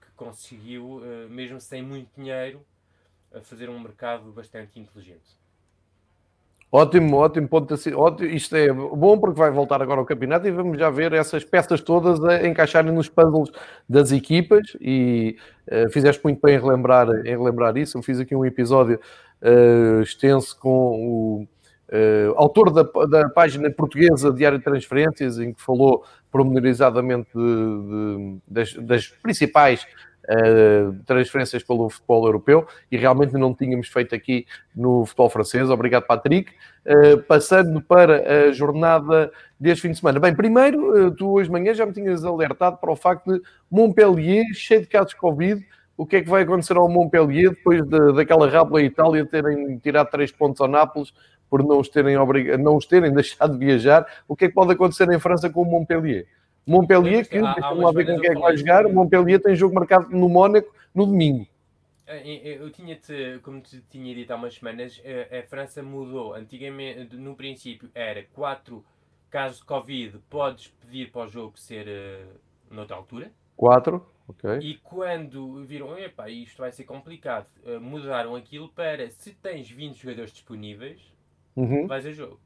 que 0.00 0.10
conseguiu, 0.12 1.02
uh, 1.02 1.28
mesmo 1.28 1.60
sem 1.60 1.82
muito 1.82 2.10
dinheiro, 2.16 2.66
fazer 3.42 3.68
um 3.68 3.78
mercado 3.78 4.32
bastante 4.32 4.80
inteligente. 4.80 5.36
Ótimo, 6.70 7.16
ótimo 7.16 7.48
ponto. 7.48 7.72
Assim, 7.72 7.94
ótimo. 7.94 8.28
Isto 8.28 8.56
é 8.56 8.72
bom 8.72 9.18
porque 9.18 9.38
vai 9.38 9.50
voltar 9.50 9.80
agora 9.80 10.00
ao 10.00 10.06
campeonato 10.06 10.46
e 10.46 10.50
vamos 10.50 10.78
já 10.78 10.90
ver 10.90 11.12
essas 11.14 11.44
peças 11.44 11.80
todas 11.80 12.22
a 12.22 12.46
encaixarem 12.46 12.92
nos 12.92 13.08
puzzles 13.08 13.50
das 13.88 14.12
equipas 14.12 14.76
e 14.80 15.36
uh, 15.66 15.90
fizeste 15.90 16.22
muito 16.22 16.40
bem 16.42 16.56
em 16.56 16.60
relembrar, 16.60 17.08
em 17.24 17.36
relembrar 17.36 17.76
isso. 17.76 17.96
Eu 17.96 18.02
fiz 18.02 18.20
aqui 18.20 18.34
um 18.36 18.44
episódio 18.44 19.00
uh, 19.42 20.02
extenso 20.02 20.58
com 20.60 20.68
o 20.68 21.48
uh, 21.90 22.34
autor 22.36 22.70
da, 22.70 22.82
da 23.06 23.30
página 23.30 23.70
portuguesa 23.70 24.30
Diário 24.30 24.58
de 24.58 24.64
Transferências, 24.64 25.38
em 25.38 25.54
que 25.54 25.62
falou 25.62 26.04
promenorizadamente 26.30 27.30
de, 27.34 27.40
de, 27.40 28.38
das, 28.46 28.74
das 28.74 29.08
principais 29.08 29.86
uh, 30.28 30.94
transferências 31.04 31.62
pelo 31.62 31.88
futebol 31.88 32.26
europeu 32.26 32.66
e 32.90 32.96
realmente 32.96 33.32
não 33.34 33.54
tínhamos 33.54 33.88
feito 33.88 34.14
aqui 34.14 34.46
no 34.74 35.04
futebol 35.06 35.30
francês. 35.30 35.70
Obrigado, 35.70 36.06
Patrick. 36.06 36.52
Uh, 36.86 37.18
passando 37.22 37.80
para 37.80 38.48
a 38.48 38.52
jornada 38.52 39.30
deste 39.58 39.82
fim 39.82 39.90
de 39.90 39.98
semana. 39.98 40.20
Bem, 40.20 40.34
primeiro, 40.34 41.08
uh, 41.08 41.10
tu 41.10 41.32
hoje 41.32 41.48
de 41.48 41.52
manhã 41.52 41.74
já 41.74 41.84
me 41.84 41.92
tinhas 41.92 42.24
alertado 42.24 42.76
para 42.78 42.90
o 42.90 42.96
facto 42.96 43.32
de 43.32 43.42
Montpellier, 43.70 44.44
cheio 44.54 44.80
de 44.80 44.86
casos 44.86 45.10
de 45.10 45.16
Covid, 45.16 45.64
o 45.96 46.06
que 46.06 46.16
é 46.16 46.22
que 46.22 46.30
vai 46.30 46.42
acontecer 46.42 46.76
ao 46.76 46.88
Montpellier 46.88 47.50
depois 47.50 47.84
de, 47.84 48.12
daquela 48.14 48.48
rábula 48.48 48.80
Itália 48.80 49.26
terem 49.26 49.78
tirado 49.78 50.08
três 50.10 50.30
pontos 50.30 50.60
ao 50.60 50.68
Nápoles 50.68 51.12
por 51.50 51.64
não 51.64 51.80
os, 51.80 51.88
terem 51.88 52.16
obrig... 52.16 52.56
não 52.56 52.76
os 52.76 52.86
terem 52.86 53.12
deixado 53.14 53.58
de 53.58 53.66
viajar? 53.66 54.06
O 54.28 54.36
que 54.36 54.44
é 54.44 54.48
que 54.48 54.54
pode 54.54 54.72
acontecer 54.72 55.10
em 55.10 55.18
França 55.18 55.50
com 55.50 55.62
o 55.62 55.64
Montpellier? 55.64 56.26
Montpellier, 56.68 57.28
que 57.28 57.40
deixa-me 57.40 57.82
lá 57.82 57.92
ver 57.92 58.06
com 58.06 58.20
quem 58.20 58.30
é 58.30 58.34
que 58.34 58.40
vai 58.40 58.56
jogar. 58.56 58.86
O 58.86 58.92
Montpellier 58.92 59.40
tem 59.40 59.56
jogo 59.56 59.74
marcado 59.74 60.10
no 60.10 60.28
Mónaco 60.28 60.72
no 60.94 61.06
domingo. 61.06 61.46
Eu 62.06 62.70
tinha-te, 62.70 63.38
como 63.42 63.60
te 63.60 63.82
tinha 63.90 64.14
dito 64.14 64.30
há 64.30 64.36
umas 64.36 64.54
semanas, 64.54 65.00
a, 65.30 65.42
França 65.46 65.82
mudou. 65.82 66.34
Antigamente, 66.34 67.16
no 67.16 67.34
princípio, 67.34 67.90
era 67.94 68.24
4 68.32 68.84
casos 69.30 69.58
de 69.58 69.64
Covid, 69.64 70.18
podes 70.30 70.68
pedir 70.68 71.10
para 71.10 71.26
o 71.26 71.28
jogo 71.28 71.58
ser 71.58 71.86
uh, 71.86 72.74
noutra 72.74 72.96
altura. 72.96 73.30
4, 73.56 74.06
ok. 74.28 74.58
E 74.60 74.76
quando 74.78 75.64
viram, 75.64 75.98
epá, 75.98 76.30
isto 76.30 76.58
vai 76.58 76.72
ser 76.72 76.84
complicado, 76.84 77.46
uh, 77.64 77.80
mudaram 77.80 78.34
aquilo 78.34 78.68
para 78.70 79.10
se 79.10 79.32
tens 79.34 79.70
20 79.70 79.96
jogadores 79.96 80.32
disponíveis, 80.32 81.12
uhum. 81.56 81.86
vais 81.86 82.06
a 82.06 82.12
jogo. 82.12 82.40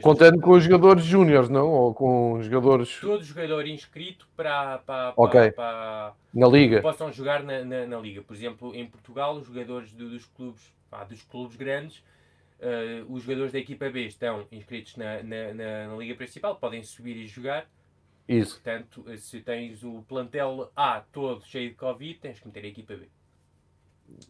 Contando 0.00 0.40
com 0.40 0.52
os 0.52 0.64
jogadores 0.64 1.04
júniores, 1.04 1.50
não? 1.50 1.68
Ou 1.68 1.94
com 1.94 2.32
os 2.34 2.46
jogadores. 2.46 2.98
Todo 3.00 3.22
jogador 3.22 3.66
inscrito 3.66 4.26
para, 4.34 4.78
para, 4.78 5.12
okay. 5.14 5.52
para, 5.52 6.14
na 6.32 6.48
Liga. 6.48 6.80
possam 6.80 7.12
jogar 7.12 7.42
na, 7.42 7.62
na, 7.62 7.86
na, 7.86 7.98
Liga. 7.98 8.22
Por 8.22 8.34
exemplo, 8.34 8.74
em 8.74 8.86
Portugal, 8.86 9.36
os 9.36 9.46
jogadores 9.46 9.92
do, 9.92 10.08
dos, 10.08 10.24
clubes, 10.24 10.72
pá, 10.90 11.04
dos 11.04 11.22
clubes 11.22 11.54
grandes, 11.56 11.98
uh, 12.60 13.12
os 13.12 13.24
jogadores 13.24 13.52
da 13.52 13.58
equipa 13.58 13.90
B 13.90 14.06
estão 14.06 14.46
inscritos 14.50 14.96
na, 14.96 15.22
na, 15.22 15.94
Liga 15.98 16.14
Principal, 16.14 16.56
podem 16.56 16.82
subir 16.82 17.16
e 17.16 17.26
jogar. 17.26 17.66
Isso. 18.26 18.54
Portanto, 18.54 19.04
se 19.18 19.40
tens 19.40 19.84
o 19.84 20.02
plantel 20.08 20.70
A 20.74 21.02
todo 21.12 21.44
cheio 21.44 21.70
de 21.70 21.76
Covid, 21.76 22.14
tens 22.20 22.40
que 22.40 22.46
meter 22.46 22.64
a 22.64 22.68
equipa 22.68 22.94
B. 22.94 23.06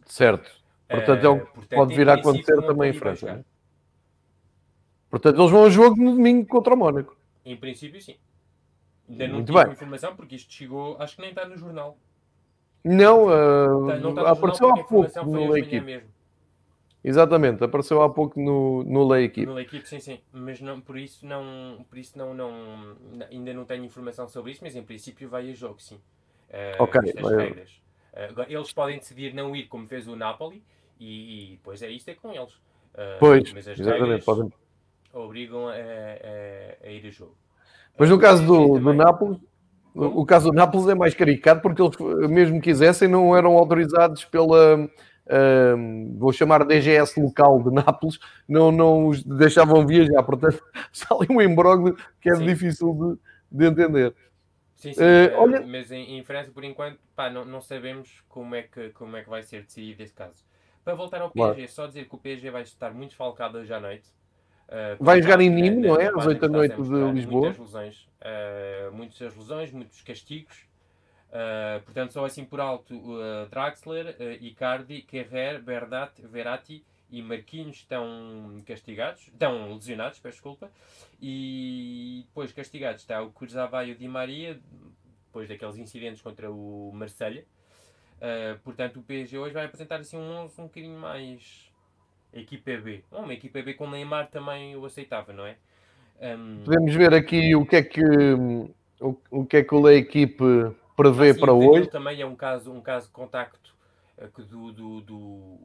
Certo. 0.05 0.51
Portanto, 0.85 1.31
uh, 1.31 1.45
portanto 1.53 1.77
pode 1.77 1.95
vir 1.95 2.09
a 2.09 2.15
acontecer 2.15 2.61
também 2.61 2.89
em 2.89 2.93
França. 2.93 3.45
Portanto, 5.09 5.39
eles 5.39 5.51
vão 5.51 5.65
a 5.65 5.69
jogo 5.69 6.01
no 6.01 6.11
domingo 6.11 6.45
contra 6.45 6.73
o 6.73 6.77
Mónaco. 6.77 7.17
Em 7.45 7.57
princípio, 7.57 8.01
sim. 8.01 8.15
Ainda 9.09 9.27
não 9.27 9.35
Muito 9.35 9.51
bem. 9.51 9.71
informação 9.71 10.15
porque 10.15 10.35
isto 10.35 10.53
chegou, 10.53 10.95
acho 10.99 11.15
que 11.15 11.21
nem 11.21 11.31
está 11.31 11.47
no 11.47 11.57
jornal. 11.57 11.97
Não, 12.83 13.25
uh, 13.25 13.99
não 13.99 14.09
está 14.11 14.31
apareceu 14.31 14.69
há 14.69 14.83
pouco 14.83 15.25
no 15.25 15.51
Lei 15.51 15.63
Equipe. 15.63 16.03
Exatamente, 17.03 17.63
apareceu 17.63 18.01
há 18.01 18.09
pouco 18.09 18.39
no, 18.39 18.83
no 18.83 19.07
Lei 19.07 19.25
Equipe. 19.25 19.47
No 19.47 19.53
Lei 19.53 19.65
Equipe, 19.65 19.87
sim, 19.87 19.99
sim. 19.99 20.19
Mas 20.31 20.61
não, 20.61 20.79
por 20.79 20.97
isso, 20.97 21.25
não, 21.25 21.85
por 21.89 21.97
isso 21.97 22.17
não, 22.17 22.33
não, 22.33 22.95
ainda 23.31 23.53
não 23.53 23.65
tenho 23.65 23.83
informação 23.83 24.27
sobre 24.27 24.51
isso, 24.51 24.61
mas 24.63 24.75
em 24.75 24.83
princípio 24.83 25.27
vai 25.27 25.49
a 25.49 25.53
jogo, 25.53 25.81
sim. 25.81 25.95
Uh, 26.49 26.83
ok. 26.83 27.01
Mas... 27.21 27.35
regras. 27.35 27.81
Uh, 28.13 28.45
eles 28.47 28.71
podem 28.71 28.99
decidir 28.99 29.33
não 29.33 29.55
ir 29.55 29.67
como 29.67 29.87
fez 29.87 30.07
o 30.07 30.15
Napoli 30.15 30.61
e, 30.99 31.45
e 31.45 31.51
depois 31.51 31.81
é 31.81 31.89
isto 31.89 32.09
é 32.09 32.15
com 32.15 32.31
eles. 32.31 32.53
Uh, 32.53 33.17
pois, 33.19 33.43
exatamente. 33.55 33.81
Regras, 33.81 34.25
podem 34.25 34.51
obrigam 35.13 35.67
a, 35.67 35.73
a, 35.73 36.87
a 36.87 36.91
ir 36.91 37.05
a 37.07 37.11
jogo. 37.11 37.35
Mas 37.97 38.09
no 38.09 38.19
caso 38.19 38.45
do, 38.45 38.79
do 38.79 38.93
Nápoles, 38.93 39.37
o 39.93 40.25
caso 40.25 40.49
do 40.49 40.55
Nápoles 40.55 40.87
é 40.87 40.95
mais 40.95 41.13
caricato 41.13 41.61
porque 41.61 41.81
eles, 41.81 42.29
mesmo 42.29 42.61
quisessem, 42.61 43.07
não 43.07 43.35
eram 43.35 43.57
autorizados 43.57 44.23
pela, 44.23 44.89
uh, 45.29 46.17
vou 46.17 46.31
chamar 46.31 46.65
DGS 46.65 47.19
local 47.19 47.61
de 47.61 47.71
Nápoles, 47.71 48.19
não, 48.47 48.71
não 48.71 49.07
os 49.07 49.23
deixavam 49.23 49.85
viajar. 49.85 50.23
Portanto, 50.23 50.63
está 50.91 51.15
ali 51.15 51.27
um 51.29 51.41
imbróglio 51.41 51.97
que 52.21 52.29
é 52.29 52.35
sim. 52.35 52.45
difícil 52.45 53.19
de, 53.51 53.57
de, 53.57 53.65
entender. 53.65 54.15
Sim, 54.75 54.93
sim, 54.93 55.01
uh, 55.01 55.37
olha... 55.37 55.61
mas 55.65 55.91
em, 55.91 56.17
em, 56.17 56.23
França, 56.23 56.51
por 56.51 56.63
enquanto, 56.63 56.99
pá, 57.15 57.29
não, 57.29 57.43
não 57.43 57.61
sabemos 57.61 58.23
como 58.29 58.55
é, 58.55 58.63
que, 58.63 58.89
como 58.91 59.17
é 59.17 59.23
que 59.23 59.29
vai 59.29 59.43
ser 59.43 59.63
decidido 59.63 60.01
esse 60.03 60.13
caso. 60.13 60.45
Para 60.85 60.95
voltar 60.95 61.21
ao 61.21 61.29
PSG, 61.29 61.55
claro. 61.55 61.71
só 61.71 61.87
dizer 61.87 62.07
que 62.07 62.15
o 62.15 62.17
PSG 62.17 62.49
vai 62.49 62.61
estar 62.61 62.93
muito 62.93 63.15
falcado 63.15 63.57
hoje 63.57 63.73
à 63.73 63.79
noite. 63.79 64.07
Uh, 64.69 65.03
Vai 65.03 65.19
jogar 65.19 65.41
em 65.41 65.49
Nîmes, 65.49 65.87
não 65.87 65.99
é? 65.99 66.07
Às 66.07 66.27
8 66.27 66.39
da 66.39 66.47
noite 66.47 66.75
de 66.75 67.11
Lisboa. 67.11 67.47
Muitas 67.47 67.59
lesões, 67.59 68.07
uh, 68.21 68.91
muitas 68.91 69.35
lesões, 69.35 69.71
muitos 69.71 70.01
castigos. 70.03 70.69
Uh, 71.29 71.81
portanto, 71.83 72.13
só 72.13 72.23
assim 72.23 72.45
por 72.45 72.59
alto, 72.59 72.95
uh, 72.95 73.47
Draxler, 73.49 74.15
uh, 74.19 74.43
Icardi, 74.43 75.01
Kerrer, 75.01 75.61
Bernat, 75.61 76.21
Verratti 76.21 76.83
e 77.09 77.21
Marquinhos 77.21 77.77
estão 77.77 78.61
castigados, 78.65 79.27
estão 79.27 79.73
lesionados, 79.73 80.19
peço 80.19 80.35
desculpa. 80.35 80.71
E 81.19 82.23
depois 82.27 82.51
castigados 82.51 83.01
está 83.01 83.21
o 83.23 83.31
Curzava 83.31 83.83
e 83.85 83.91
o 83.91 83.95
Di 83.95 84.07
Maria, 84.07 84.59
depois 85.25 85.49
daqueles 85.49 85.77
incidentes 85.77 86.21
contra 86.21 86.51
o 86.51 86.91
Marselha. 86.93 87.43
Uh, 88.17 88.59
portanto, 88.59 88.99
o 88.99 89.03
PSG 89.03 89.37
hoje 89.37 89.53
vai 89.53 89.65
apresentar 89.65 89.99
assim 89.99 90.17
um 90.17 90.29
11 90.43 90.61
um 90.61 90.63
bocadinho 90.65 90.99
mais 90.99 91.68
equipa 92.33 92.77
B. 92.77 93.03
Uma 93.11 93.33
equipa 93.33 93.61
B 93.61 93.73
com 93.73 93.89
Neymar 93.89 94.29
também 94.29 94.75
o 94.75 94.85
aceitava, 94.85 95.33
não 95.33 95.45
é? 95.45 95.55
Um... 96.21 96.63
Podemos 96.65 96.93
ver 96.93 97.13
aqui 97.13 97.55
o 97.55 97.65
que 97.65 97.75
é 97.77 97.83
que 97.83 98.03
o, 99.01 99.17
o 99.31 99.45
que 99.45 99.57
é 99.57 99.63
que 99.63 99.75
a 99.75 99.93
equipe 99.93 100.43
prevê 100.95 101.31
ah, 101.31 101.35
para 101.35 101.53
hoje. 101.53 101.87
Também 101.87 102.21
é 102.21 102.25
um 102.25 102.35
caso, 102.35 102.71
um 102.71 102.81
caso 102.81 103.07
de 103.07 103.13
contacto 103.13 103.73
uh, 104.17 104.43
do, 104.43 104.71
do, 104.71 105.01
do, 105.01 105.57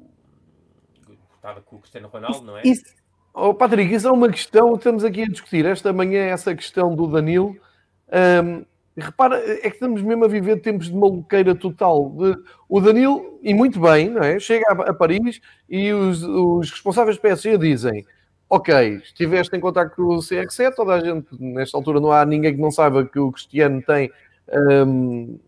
estava 1.35 1.61
com 1.61 1.77
o 1.77 1.79
Cristiano 1.81 2.09
Ronaldo, 2.09 2.43
não 2.43 2.57
é? 2.57 2.63
Isso, 2.65 2.85
oh, 3.35 3.53
Patrick, 3.53 3.93
isso 3.93 4.07
é 4.07 4.13
uma 4.13 4.31
questão, 4.31 4.75
estamos 4.75 5.05
aqui 5.05 5.23
a 5.23 5.27
discutir 5.27 5.67
esta 5.67 5.93
manhã 5.93 6.23
essa 6.25 6.55
questão 6.55 6.95
do 6.95 7.07
Danilo. 7.09 7.57
Um, 8.09 8.65
Repara, 8.97 9.37
é 9.39 9.69
que 9.69 9.77
estamos 9.77 10.03
mesmo 10.03 10.25
a 10.25 10.29
viver 10.29 10.61
tempos 10.61 10.87
de 10.87 10.95
maluqueira 10.95 11.55
total. 11.55 12.11
De, 12.11 12.37
o 12.69 12.81
Danilo, 12.81 13.39
e 13.43 13.53
muito 13.53 13.81
bem, 13.81 14.09
não 14.09 14.23
é? 14.23 14.39
Chega 14.39 14.65
a, 14.71 14.95
Paris 14.95 15.41
e 15.69 15.93
os, 15.93 16.23
os, 16.23 16.71
responsáveis 16.71 17.17
do 17.17 17.23
PSG 17.23 17.59
dizem: 17.59 18.07
Ok, 18.49 18.73
estiveste 19.03 19.57
em 19.57 19.61
contato 19.61 19.97
com 19.97 20.03
o 20.03 20.19
CR7, 20.19 20.75
toda 20.75 20.95
a 20.95 21.01
gente, 21.01 21.27
nesta 21.41 21.77
altura, 21.77 22.01
não 22.01 22.13
há 22.13 22.25
ninguém 22.25 22.55
que 22.55 22.61
não 22.61 22.71
saiba 22.71 23.05
que 23.05 23.19
o 23.19 23.33
Cristiano 23.33 23.83
tem 23.83 24.13
um, 24.87 25.41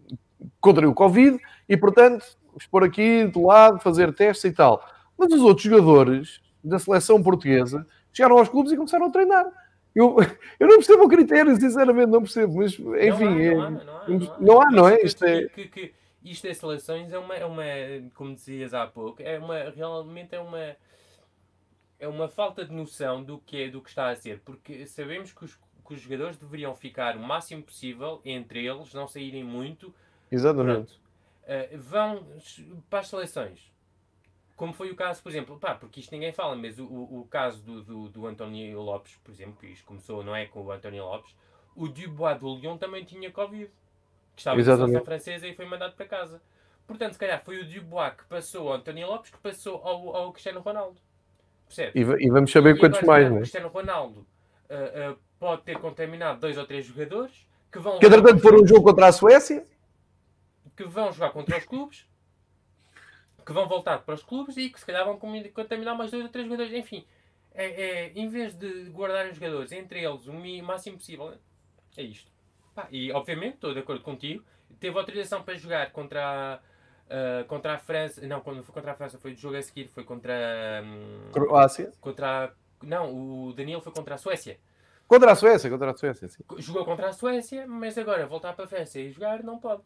contra 0.61 0.89
o 0.89 0.95
Covid 0.95 1.39
e, 1.69 1.77
portanto, 1.77 2.25
expor 2.59 2.83
aqui 2.83 3.27
do 3.27 3.47
lado, 3.47 3.79
fazer 3.79 4.13
testes 4.13 4.51
e 4.51 4.53
tal. 4.53 4.85
Mas 5.17 5.33
os 5.33 5.41
outros 5.41 5.63
jogadores 5.63 6.41
da 6.65 6.81
seleção 6.81 7.23
portuguesa 7.23 7.87
chegaram 8.13 8.39
aos 8.39 8.49
clubes 8.49 8.73
e 8.73 8.77
começaram 8.77 9.07
a 9.07 9.11
treinar. 9.11 9.47
Eu, 9.97 10.15
eu 10.61 10.69
não 10.69 10.77
percebo 10.77 11.05
o 11.05 11.09
critério, 11.09 11.57
sinceramente, 11.57 12.11
não 12.11 12.21
percebo, 12.21 12.59
mas 12.59 12.75
enfim, 12.75 14.29
não 14.39 14.61
há, 14.61 14.71
não, 14.71 14.87
é? 14.87 15.01
Isto 15.01 15.25
é... 15.25 15.49
Que, 15.49 15.69
que, 15.69 15.95
isto 16.23 16.47
é 16.47 16.53
seleções 16.53 17.13
é 17.13 17.19
uma, 17.19 17.35
é 17.35 17.47
uma, 17.47 17.65
como 18.15 18.35
dizias 18.35 18.75
há 18.75 18.87
pouco, 18.87 19.23
é 19.23 19.39
uma, 19.39 19.71
realmente 19.71 20.35
é 20.35 20.41
uma, 20.41 20.77
é 21.99 22.07
uma 22.07 22.29
falta 22.29 22.63
de 22.65 22.73
noção 22.73 23.25
do 23.25 23.39
que, 23.39 23.63
é, 23.63 23.71
do 23.71 23.81
que 23.81 23.89
está 23.89 24.11
a 24.11 24.17
ser, 24.17 24.41
porque 24.45 24.87
sabemos 24.87 25.33
que 25.33 25.45
os, 25.45 25.55
que 25.55 25.95
os 25.95 26.01
jogadores 26.01 26.37
deveriam 26.37 26.75
ficar 26.75 27.17
o 27.17 27.21
máximo 27.21 27.63
possível 27.63 28.21
entre 28.25 28.67
eles, 28.67 28.93
não 28.93 29.09
saírem 29.09 29.45
muito. 29.45 29.95
Exatamente. 30.31 30.93
Uh, 31.45 31.79
vão 31.79 32.27
para 32.91 32.99
as 32.99 33.09
seleções. 33.09 33.73
Como 34.57 34.73
foi 34.73 34.91
o 34.91 34.97
caso, 34.97 35.23
por 35.23 35.29
exemplo, 35.31 35.59
pá, 35.59 35.75
porque 35.75 36.01
isto 36.01 36.11
ninguém 36.13 36.33
fala, 36.33 36.57
mas 36.57 36.79
o, 36.79 36.85
o, 36.87 37.21
o 37.21 37.27
caso 37.27 37.63
do, 37.63 37.83
do, 37.83 38.09
do 38.09 38.27
António 38.27 38.81
Lopes, 38.81 39.17
por 39.23 39.31
exemplo, 39.31 39.57
que 39.61 39.67
isto 39.67 39.85
começou, 39.85 40.25
não 40.25 40.35
é, 40.35 40.47
com 40.47 40.63
o 40.63 40.73
António 40.73 41.05
Lopes, 41.05 41.35
o 41.75 41.87
Dubois 41.89 42.39
do 42.41 42.55
Lyon 42.57 42.79
também 42.79 43.05
tinha 43.05 43.31
Covid, 43.31 43.71
que 44.35 44.41
estava 44.41 44.59
Exatamente. 44.59 44.81
na 44.95 45.01
seleção 45.01 45.05
francesa 45.05 45.47
e 45.49 45.55
foi 45.55 45.67
mandado 45.67 45.95
para 45.95 46.07
casa. 46.07 46.41
Portanto, 46.87 47.13
se 47.15 47.19
calhar 47.19 47.43
foi 47.45 47.61
o 47.61 47.69
Dubois 47.69 48.15
que 48.15 48.25
passou 48.25 48.69
ao 48.69 48.75
António 48.75 49.07
Lopes 49.09 49.31
que 49.31 49.39
passou 49.39 49.77
ao, 49.85 50.17
ao 50.17 50.33
Cristiano 50.33 50.61
Ronaldo. 50.61 50.99
Percebe? 51.67 51.99
E, 51.99 52.05
va- 52.05 52.17
e 52.21 52.31
vamos 52.31 52.51
saber 52.51 52.77
E 52.77 52.79
quantos 52.79 53.03
mais, 53.03 53.27
não 53.29 53.35
O 53.35 53.39
é? 53.39 53.41
Cristiano 53.41 53.69
Ronaldo 53.69 54.27
ah, 54.71 54.75
ah, 55.13 55.17
pode 55.39 55.63
ter 55.63 55.79
contaminado 55.81 56.41
dois 56.41 56.57
ou 56.57 56.65
três 56.67 56.87
jogadores 56.87 57.47
que 57.73 57.79
vão, 57.79 57.99
Que 57.99 58.07
entretanto 58.07 58.41
for 58.41 58.55
um 58.55 58.67
jogo 58.67 58.85
contra 58.85 59.09
a 59.09 59.13
Suécia. 59.13 59.67
que 60.77 60.85
vão 60.85 61.13
jogar 61.13 61.31
contra 61.31 61.59
os 61.59 61.65
clubes, 61.65 62.07
que 63.47 63.53
vão 63.53 63.69
voltar 63.69 64.01
para 64.01 64.15
os 64.15 64.23
clubes 64.23 64.57
e 64.57 64.69
que 64.69 64.81
se 64.81 64.85
calhar 64.85 65.05
vão 65.05 65.19
contaminar 65.19 65.97
mais 65.97 66.11
dois 66.11 66.25
ou 66.25 66.29
três 66.29 66.47
jogadores. 66.47 66.73
Enfim, 66.73 67.07
é, 67.55 67.67
é, 67.67 68.13
em 68.15 68.29
vez 68.29 68.55
de 68.55 68.91
guardarem 68.91 69.31
os 69.31 69.39
jogadores 69.39 69.71
entre 69.71 70.05
eles 70.05 70.27
o 70.27 70.33
máximo 70.65 70.99
possível, 70.99 71.33
é 71.97 72.03
isto. 72.03 72.31
Pá, 72.75 72.89
e 72.91 73.13
obviamente, 73.13 73.55
estou 73.55 73.73
de 73.73 73.81
acordo 73.81 74.03
contigo, 74.03 74.45
teve 74.81 74.99
autorização 74.99 75.43
para 75.43 75.55
jogar 75.55 75.93
contra 75.93 76.23
a, 76.23 76.61
ah, 77.09 77.45
contra 77.47 77.75
a 77.75 77.79
França. 77.79 78.27
Não, 78.27 78.41
quando 78.41 78.63
foi 78.63 78.75
contra 78.75 78.93
a 78.93 78.95
França 78.95 79.19
foi 79.19 79.33
o 79.33 79.37
jogo 79.37 79.57
a 79.57 79.63
seguir, 79.63 79.89
foi 79.89 80.05
contra. 80.05 80.83
hum, 80.85 81.31
Croácia. 81.33 81.93
contra 82.01 82.53
não, 82.83 83.49
o 83.49 83.53
Danilo 83.53 83.81
foi 83.81 83.93
contra 83.93 84.17
a 84.17 84.19
Suécia. 84.19 84.59
Contra 85.07 85.33
a 85.33 85.37
Suécia, 85.37 85.71
contra 85.71 85.91
a 85.91 85.97
Suécia, 85.97 86.29
sim. 86.29 86.43
Jogou 86.59 86.85
contra 86.85 87.09
a 87.09 87.13
Suécia, 87.13 87.67
mas 87.67 87.97
agora 87.97 88.27
voltar 88.27 88.53
para 88.55 88.65
a 88.65 88.69
França 88.69 88.99
e 88.99 89.11
jogar 89.11 89.43
não 89.43 89.59
pode. 89.59 89.83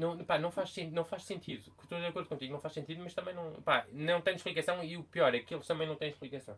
Não, 0.00 0.16
pá, 0.24 0.38
não, 0.38 0.50
faz, 0.50 0.74
não 0.92 1.04
faz 1.04 1.24
sentido. 1.24 1.70
Estou 1.82 1.98
de 2.00 2.06
acordo 2.06 2.26
contigo, 2.28 2.52
não 2.54 2.58
faz 2.60 2.72
sentido, 2.72 3.02
mas 3.04 3.12
também 3.12 3.34
não, 3.34 3.52
pá, 3.62 3.84
não 3.92 4.20
tem 4.22 4.34
explicação 4.34 4.82
e 4.82 4.96
o 4.96 5.02
pior 5.02 5.34
é 5.34 5.40
que 5.40 5.54
eles 5.54 5.66
também 5.66 5.86
não 5.86 5.94
têm 5.94 6.08
explicação. 6.08 6.54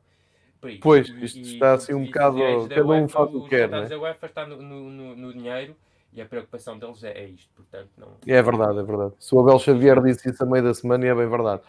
Isto. 0.64 0.78
Pois, 0.80 1.08
E- 1.08 1.24
isto 1.24 1.38
e- 1.40 1.54
está 1.54 1.72
assim 1.74 1.92
um 1.92 2.04
e 2.04 2.06
bocado- 2.06 2.38
cada 2.68 2.86
um 2.86 3.08
faz 3.08 3.34
o 3.34 3.42
que 3.42 3.48
quer, 3.48 3.68
né? 3.68 3.86
da 3.86 3.98
UEFA 3.98 4.26
está 4.26 4.46
no, 4.46 4.62
no, 4.62 5.16
no- 5.16 5.32
dinheiro 5.32 5.74
e 6.12 6.20
a 6.22 6.24
preocupação 6.24 6.78
deles 6.78 7.02
é, 7.02 7.10
é 7.18 7.24
isto. 7.26 7.50
Portanto, 7.56 7.90
não. 7.98 8.12
É 8.24 8.40
verdade, 8.40 8.78
é 8.78 8.82
verdade. 8.84 9.14
Se 9.18 9.34
o 9.34 9.40
Abel 9.40 9.58
Xavier 9.58 10.00
disse 10.00 10.30
isso 10.30 10.40
a 10.40 10.46
meio 10.46 10.62
da 10.62 10.72
semana, 10.72 11.04
e 11.04 11.08
é 11.08 11.14
bem 11.16 11.28
verdade. 11.28 11.62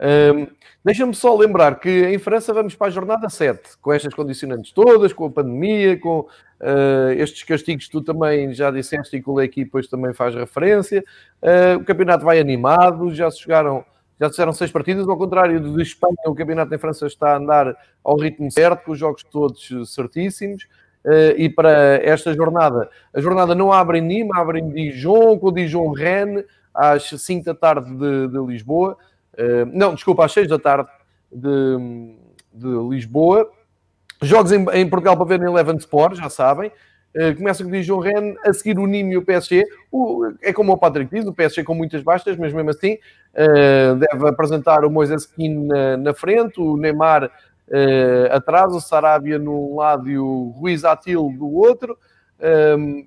Hum, 0.00 0.46
Deixa-me 0.84 1.12
só 1.12 1.36
lembrar 1.36 1.80
que 1.80 1.90
em 1.90 2.18
França 2.20 2.54
vamos 2.54 2.76
para 2.76 2.86
a 2.86 2.90
jornada 2.90 3.28
7, 3.28 3.76
com 3.78 3.92
estas 3.92 4.14
condicionantes 4.14 4.70
todas, 4.70 5.12
com 5.12 5.24
a 5.26 5.30
pandemia, 5.30 5.98
com 5.98 6.28
eh, 6.60 7.14
estes 7.18 7.44
castigos 7.44 7.88
tu 7.88 8.02
também 8.02 8.52
já 8.52 8.70
disseste 8.70 9.16
e 9.16 9.22
que 9.22 9.30
o 9.30 9.34
Lequi 9.34 9.64
depois 9.64 9.86
também 9.86 10.12
faz 10.12 10.34
referência. 10.34 11.04
Eh, 11.40 11.76
o 11.76 11.84
campeonato 11.84 12.24
vai 12.24 12.40
animado, 12.40 13.14
já 13.14 13.30
se 13.30 13.40
jogaram, 13.40 13.84
já 14.20 14.28
fizeram 14.28 14.52
seis 14.52 14.70
partidas, 14.70 15.08
ao 15.08 15.16
contrário 15.16 15.60
do 15.60 15.76
de 15.76 15.82
Espanha, 15.82 16.16
o 16.26 16.34
campeonato 16.34 16.74
em 16.74 16.78
França 16.78 17.06
está 17.06 17.34
a 17.34 17.36
andar 17.36 17.76
ao 18.02 18.16
ritmo 18.16 18.50
certo, 18.50 18.84
com 18.84 18.92
os 18.92 18.98
jogos 18.98 19.22
todos 19.24 19.68
certíssimos. 19.86 20.66
Eh, 21.06 21.34
e 21.38 21.48
para 21.48 21.70
esta 22.02 22.34
jornada, 22.34 22.90
a 23.14 23.20
jornada 23.20 23.54
não 23.54 23.72
abre 23.72 23.98
em 23.98 24.02
Nîmes, 24.02 24.36
abre 24.36 24.58
em 24.58 24.68
Dijon, 24.70 25.38
com 25.38 25.48
o 25.48 25.52
Dijon 25.52 25.92
Rennes, 25.92 26.44
às 26.74 27.08
5 27.08 27.44
da 27.44 27.54
tarde 27.54 27.90
de, 27.94 28.28
de 28.28 28.38
Lisboa. 28.46 28.96
Não, 29.72 29.94
desculpa, 29.94 30.24
às 30.24 30.32
6 30.32 30.48
da 30.48 30.58
tarde 30.58 30.88
de, 31.32 32.16
de 32.52 32.68
Lisboa. 32.88 33.48
Jogos 34.22 34.52
em, 34.52 34.64
em 34.74 34.88
Portugal 34.88 35.16
para 35.16 35.26
ver 35.26 35.38
no 35.40 35.46
Eleven 35.48 35.76
Sport, 35.76 36.16
já 36.16 36.28
sabem. 36.28 36.72
Eh, 37.14 37.32
começa 37.34 37.62
com 37.62 37.70
o 37.70 37.72
Dijon 37.72 37.98
Rennes, 38.00 38.36
a 38.44 38.52
seguir 38.52 38.78
o 38.78 38.86
Nîmes 38.86 39.14
e 39.14 39.16
o 39.16 39.24
PSG. 39.24 39.64
O- 39.90 40.30
é 40.42 40.52
como 40.52 40.72
o 40.72 40.78
Patrick 40.78 41.14
diz, 41.14 41.26
o 41.26 41.32
PSG 41.32 41.64
com 41.64 41.74
muitas 41.74 42.02
baixas, 42.02 42.36
mas 42.36 42.52
mesmo 42.52 42.70
assim 42.70 42.98
eh, 43.34 43.94
deve 43.94 44.28
apresentar 44.28 44.84
o 44.84 44.90
Moisés 44.90 45.24
Keane 45.26 45.66
na, 45.66 45.96
na 45.96 46.14
frente, 46.14 46.60
o 46.60 46.76
Neymar 46.76 47.30
eh, 47.70 48.28
atrás, 48.32 48.72
o 48.74 48.80
Sarabia 48.80 49.38
num 49.38 49.76
lado 49.76 50.08
e 50.10 50.18
o 50.18 50.48
Ruiz 50.58 50.84
Atil 50.84 51.32
do 51.38 51.50
outro. 51.54 51.96
Um, 52.40 53.06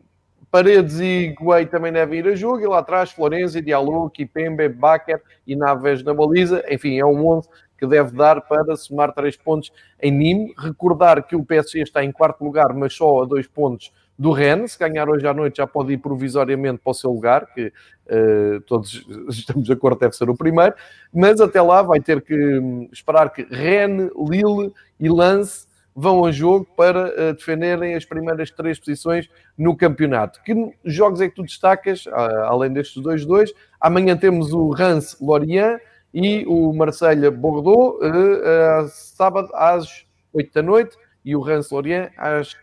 Paredes 0.51 0.99
e 0.99 1.33
Guei 1.39 1.65
também 1.65 1.93
devem 1.93 2.19
ir 2.19 2.27
a 2.27 2.35
jogo, 2.35 2.59
e 2.59 2.67
lá 2.67 2.79
atrás 2.79 3.11
Florenzi, 3.11 3.61
Diallo, 3.61 4.09
Kipembe, 4.09 4.67
Baker 4.67 5.21
e 5.47 5.55
Naves 5.55 6.03
na 6.03 6.13
baliza. 6.13 6.61
Enfim, 6.69 6.99
é 6.99 7.05
um 7.05 7.25
11 7.25 7.47
que 7.77 7.87
deve 7.87 8.15
dar 8.15 8.41
para 8.41 8.75
somar 8.75 9.13
3 9.13 9.37
pontos 9.37 9.71
em 10.01 10.11
Nîmes. 10.11 10.53
Recordar 10.57 11.25
que 11.25 11.37
o 11.37 11.45
PSG 11.45 11.83
está 11.83 12.03
em 12.03 12.11
quarto 12.11 12.43
lugar, 12.43 12.73
mas 12.73 12.93
só 12.93 13.23
a 13.23 13.25
2 13.25 13.47
pontos 13.47 13.93
do 14.19 14.31
Rennes. 14.31 14.73
Se 14.73 14.79
ganhar 14.79 15.09
hoje 15.09 15.25
à 15.25 15.33
noite 15.33 15.57
já 15.57 15.65
pode 15.65 15.93
ir 15.93 15.97
provisoriamente 15.97 16.81
para 16.83 16.91
o 16.91 16.93
seu 16.93 17.11
lugar, 17.11 17.47
que 17.53 17.71
eh, 18.07 18.59
todos 18.67 19.07
estamos 19.29 19.65
de 19.65 19.71
acordo 19.71 19.99
deve 19.99 20.15
ser 20.17 20.29
o 20.29 20.35
primeiro. 20.35 20.75
Mas 21.13 21.39
até 21.39 21.61
lá 21.61 21.81
vai 21.81 22.01
ter 22.01 22.21
que 22.21 22.35
hum, 22.35 22.89
esperar 22.91 23.31
que 23.31 23.43
Rennes, 23.49 24.11
Lille 24.15 24.73
e 24.99 25.07
Lance 25.07 25.70
vão 25.95 26.25
a 26.25 26.31
jogo 26.31 26.65
para 26.75 27.13
eh, 27.17 27.33
defenderem 27.33 27.95
as 27.95 28.05
primeiras 28.05 28.49
três 28.51 28.79
posições 28.79 29.29
no 29.57 29.75
campeonato. 29.75 30.41
Que 30.43 30.53
jogos 30.85 31.21
é 31.21 31.29
que 31.29 31.35
tu 31.35 31.43
destacas, 31.43 32.05
ah, 32.07 32.47
além 32.47 32.71
destes 32.71 33.01
dois 33.01 33.25
dois? 33.25 33.53
Amanhã 33.79 34.15
temos 34.15 34.53
o 34.53 34.69
Reims 34.69 35.17
Lorient 35.19 35.79
e 36.13 36.45
o 36.47 36.73
Marselha 36.73 37.31
Bordeaux, 37.31 37.99
eh, 38.01 38.09
eh, 38.09 38.87
sábado 38.89 39.49
às 39.53 40.05
8 40.33 40.53
da 40.53 40.61
noite, 40.61 40.97
e 41.23 41.35
o 41.35 41.41
Reims 41.41 41.69
Lorient 41.71 42.11
às 42.17 42.55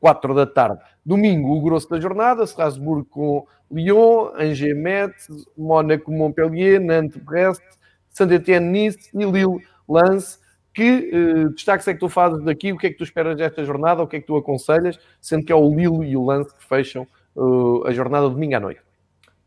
4 0.00 0.34
da 0.34 0.46
tarde. 0.46 0.80
Domingo, 1.04 1.56
o 1.56 1.60
grosso 1.60 1.88
da 1.88 2.00
jornada, 2.00 2.44
Strasbourg 2.44 3.06
com 3.08 3.46
Lyon, 3.70 4.32
Angers 4.36 4.76
Metz, 4.76 5.28
Mónaco 5.56 6.10
Montpellier, 6.10 6.80
Nantes 6.80 7.22
Brest, 7.22 7.62
Saint-Étienne 8.08 8.70
Nice 8.70 9.10
e 9.14 9.24
Lille 9.24 9.60
Lance. 9.88 10.39
Que 10.72 11.10
eh, 11.12 11.48
destaques 11.50 11.86
é 11.88 11.94
que 11.94 12.00
tu 12.00 12.08
fazes 12.08 12.42
daqui? 12.44 12.72
O 12.72 12.78
que 12.78 12.86
é 12.86 12.90
que 12.90 12.96
tu 12.98 13.04
esperas 13.04 13.36
desta 13.36 13.64
jornada? 13.64 14.02
O 14.02 14.06
que 14.06 14.16
é 14.16 14.20
que 14.20 14.26
tu 14.26 14.36
aconselhas? 14.36 14.98
Sendo 15.20 15.44
que 15.44 15.52
é 15.52 15.56
o 15.56 15.68
Lille 15.74 16.10
e 16.10 16.16
o 16.16 16.24
Lance 16.24 16.54
que 16.54 16.64
fecham 16.64 17.06
eh, 17.36 17.88
a 17.88 17.92
jornada 17.92 18.28
domingo 18.30 18.56
à 18.56 18.60
noite. 18.60 18.80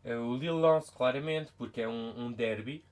Eh, 0.04 0.16
O 0.16 0.34
Lille 0.36 0.60
Lance, 0.60 0.92
claramente, 0.92 1.52
porque 1.56 1.80
é 1.80 1.88
um, 1.88 2.26
um 2.26 2.32
derby, 2.32 2.84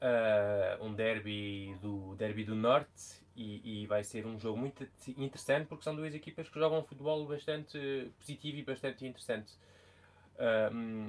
eh, 0.00 0.78
um 0.80 0.94
derby 0.94 1.76
do, 1.82 2.14
derby 2.16 2.44
do 2.44 2.54
Norte, 2.54 3.20
e, 3.36 3.82
e 3.84 3.86
vai 3.86 4.04
ser 4.04 4.26
um 4.26 4.38
jogo 4.38 4.58
muito 4.58 4.86
interessante, 5.18 5.66
porque 5.68 5.84
são 5.84 5.96
duas 5.96 6.14
equipas 6.14 6.48
que 6.48 6.58
jogam 6.58 6.80
um 6.80 6.84
futebol 6.84 7.26
bastante 7.26 8.12
positivo 8.18 8.58
e 8.58 8.64
bastante 8.64 9.06
interessante. 9.06 9.52
Hum, 10.72 11.08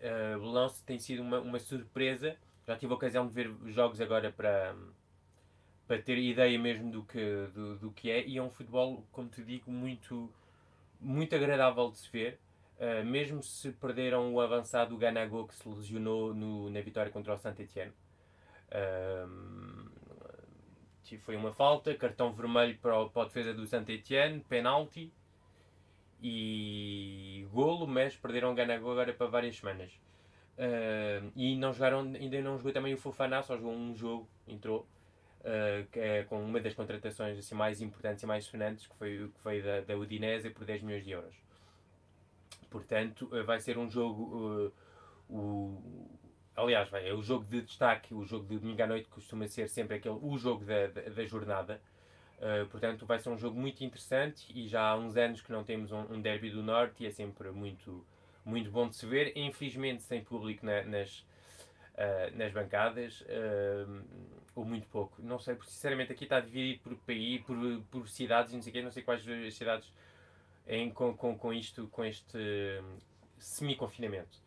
eh, 0.00 0.36
o 0.36 0.44
Lance 0.44 0.82
tem 0.84 0.98
sido 0.98 1.22
uma, 1.22 1.40
uma 1.40 1.58
surpresa, 1.58 2.36
já 2.66 2.76
tive 2.76 2.92
a 2.92 2.96
ocasião 2.96 3.26
de 3.26 3.32
ver 3.32 3.50
jogos 3.66 4.00
agora 4.00 4.32
para, 4.32 4.74
para 5.88 6.02
ter 6.02 6.18
ideia 6.18 6.58
mesmo 6.58 6.90
do 6.92 7.02
que, 7.02 7.48
do, 7.54 7.76
do 7.78 7.90
que 7.90 8.10
é, 8.10 8.24
e 8.26 8.36
é 8.36 8.42
um 8.42 8.50
futebol, 8.50 9.02
como 9.10 9.28
te 9.30 9.42
digo, 9.42 9.70
muito, 9.70 10.30
muito 11.00 11.34
agradável 11.34 11.90
de 11.90 11.98
se 11.98 12.10
ver. 12.12 12.38
Uh, 12.78 13.04
mesmo 13.04 13.42
se 13.42 13.72
perderam 13.72 14.32
o 14.32 14.40
avançado 14.40 14.96
Ganago 14.96 15.48
que 15.48 15.54
se 15.54 15.68
lesionou 15.68 16.32
no, 16.32 16.70
na 16.70 16.80
vitória 16.80 17.10
contra 17.10 17.34
o 17.34 17.38
Saint-Etienne. 17.38 17.92
foi 21.22 21.34
uma 21.34 21.52
falta, 21.52 21.92
cartão 21.94 22.32
vermelho 22.32 22.78
para, 22.78 23.00
o, 23.00 23.10
para 23.10 23.22
a 23.22 23.24
defesa 23.24 23.54
do 23.54 23.66
Saint-Etienne, 23.66 24.40
penalti 24.40 25.10
e 26.22 27.48
golo, 27.50 27.86
mas 27.86 28.14
perderam 28.14 28.52
o 28.52 28.54
Ganago 28.54 28.90
agora 28.90 29.12
para 29.12 29.26
várias 29.26 29.56
semanas. 29.56 29.90
Uh, 30.58 31.32
e 31.34 31.56
não 31.56 31.72
jogaram, 31.72 32.00
ainda 32.00 32.40
não 32.42 32.58
jogou 32.58 32.72
também 32.72 32.92
o 32.92 32.98
Fofana, 32.98 33.42
só 33.42 33.56
jogou 33.56 33.72
um 33.72 33.96
jogo, 33.96 34.28
entrou. 34.46 34.86
Uh, 35.40 35.86
que 35.92 36.00
é 36.00 36.24
com 36.24 36.44
uma 36.44 36.58
das 36.60 36.74
contratações 36.74 37.38
assim, 37.38 37.54
mais 37.54 37.80
importantes 37.80 38.24
e 38.24 38.26
mais 38.26 38.44
sonantes, 38.44 38.88
que 38.88 38.96
foi, 38.96 39.30
que 39.42 39.62
da, 39.62 39.80
da 39.82 39.96
Udinese 39.96 40.50
por 40.50 40.64
10 40.64 40.82
milhões 40.82 41.04
de 41.04 41.12
euros. 41.12 41.34
Portanto, 42.68 43.28
uh, 43.32 43.44
vai 43.44 43.60
ser 43.60 43.78
um 43.78 43.88
jogo. 43.88 44.72
Uh, 45.30 45.32
o, 45.32 46.10
aliás, 46.56 46.88
vai, 46.88 47.08
é 47.08 47.14
o 47.14 47.22
jogo 47.22 47.44
de 47.44 47.62
destaque, 47.62 48.12
o 48.12 48.24
jogo 48.24 48.46
de 48.46 48.58
domingo 48.58 48.82
à 48.82 48.86
noite 48.86 49.08
costuma 49.08 49.46
ser 49.46 49.68
sempre 49.68 49.96
aquele, 49.96 50.18
o 50.20 50.36
jogo 50.36 50.64
da, 50.64 50.88
da, 50.88 51.02
da 51.02 51.24
jornada. 51.24 51.80
Portanto, 52.70 53.04
vai 53.04 53.18
ser 53.18 53.30
um 53.30 53.36
jogo 53.36 53.58
muito 53.58 53.82
interessante 53.82 54.46
e 54.54 54.68
já 54.68 54.90
há 54.90 54.96
uns 54.96 55.16
anos 55.16 55.40
que 55.40 55.50
não 55.50 55.64
temos 55.64 55.90
um, 55.90 56.02
um 56.02 56.20
derby 56.20 56.50
do 56.50 56.62
Norte 56.62 57.02
e 57.02 57.06
é 57.08 57.10
sempre 57.10 57.50
muito, 57.50 58.06
muito 58.44 58.70
bom 58.70 58.88
de 58.88 58.94
se 58.94 59.04
ver. 59.06 59.32
Infelizmente, 59.36 60.04
sem 60.04 60.22
público 60.22 60.64
na, 60.64 60.84
nas, 60.84 61.26
uh, 61.98 62.36
nas 62.36 62.52
bancadas, 62.52 63.20
uh, 63.22 64.04
ou 64.54 64.64
muito 64.64 64.86
pouco. 64.88 65.20
Não 65.20 65.38
sei, 65.38 65.54
porque 65.54 65.70
sinceramente 65.70 66.12
aqui 66.12 66.24
está 66.24 66.40
dividido 66.40 66.80
por 66.82 66.96
país, 66.98 67.42
por, 67.42 67.56
por 67.90 68.08
cidades, 68.08 68.52
não 68.52 68.62
sei 68.62 68.72
quê, 68.72 68.82
não 68.82 68.90
sei 68.90 69.02
quais 69.02 69.26
as 69.28 69.54
cidades 69.54 69.92
em, 70.66 70.90
com, 70.90 71.14
com, 71.16 71.36
com 71.36 71.52
isto, 71.52 71.88
com 71.88 72.04
este 72.04 72.38
semi-confinamento. 73.38 74.38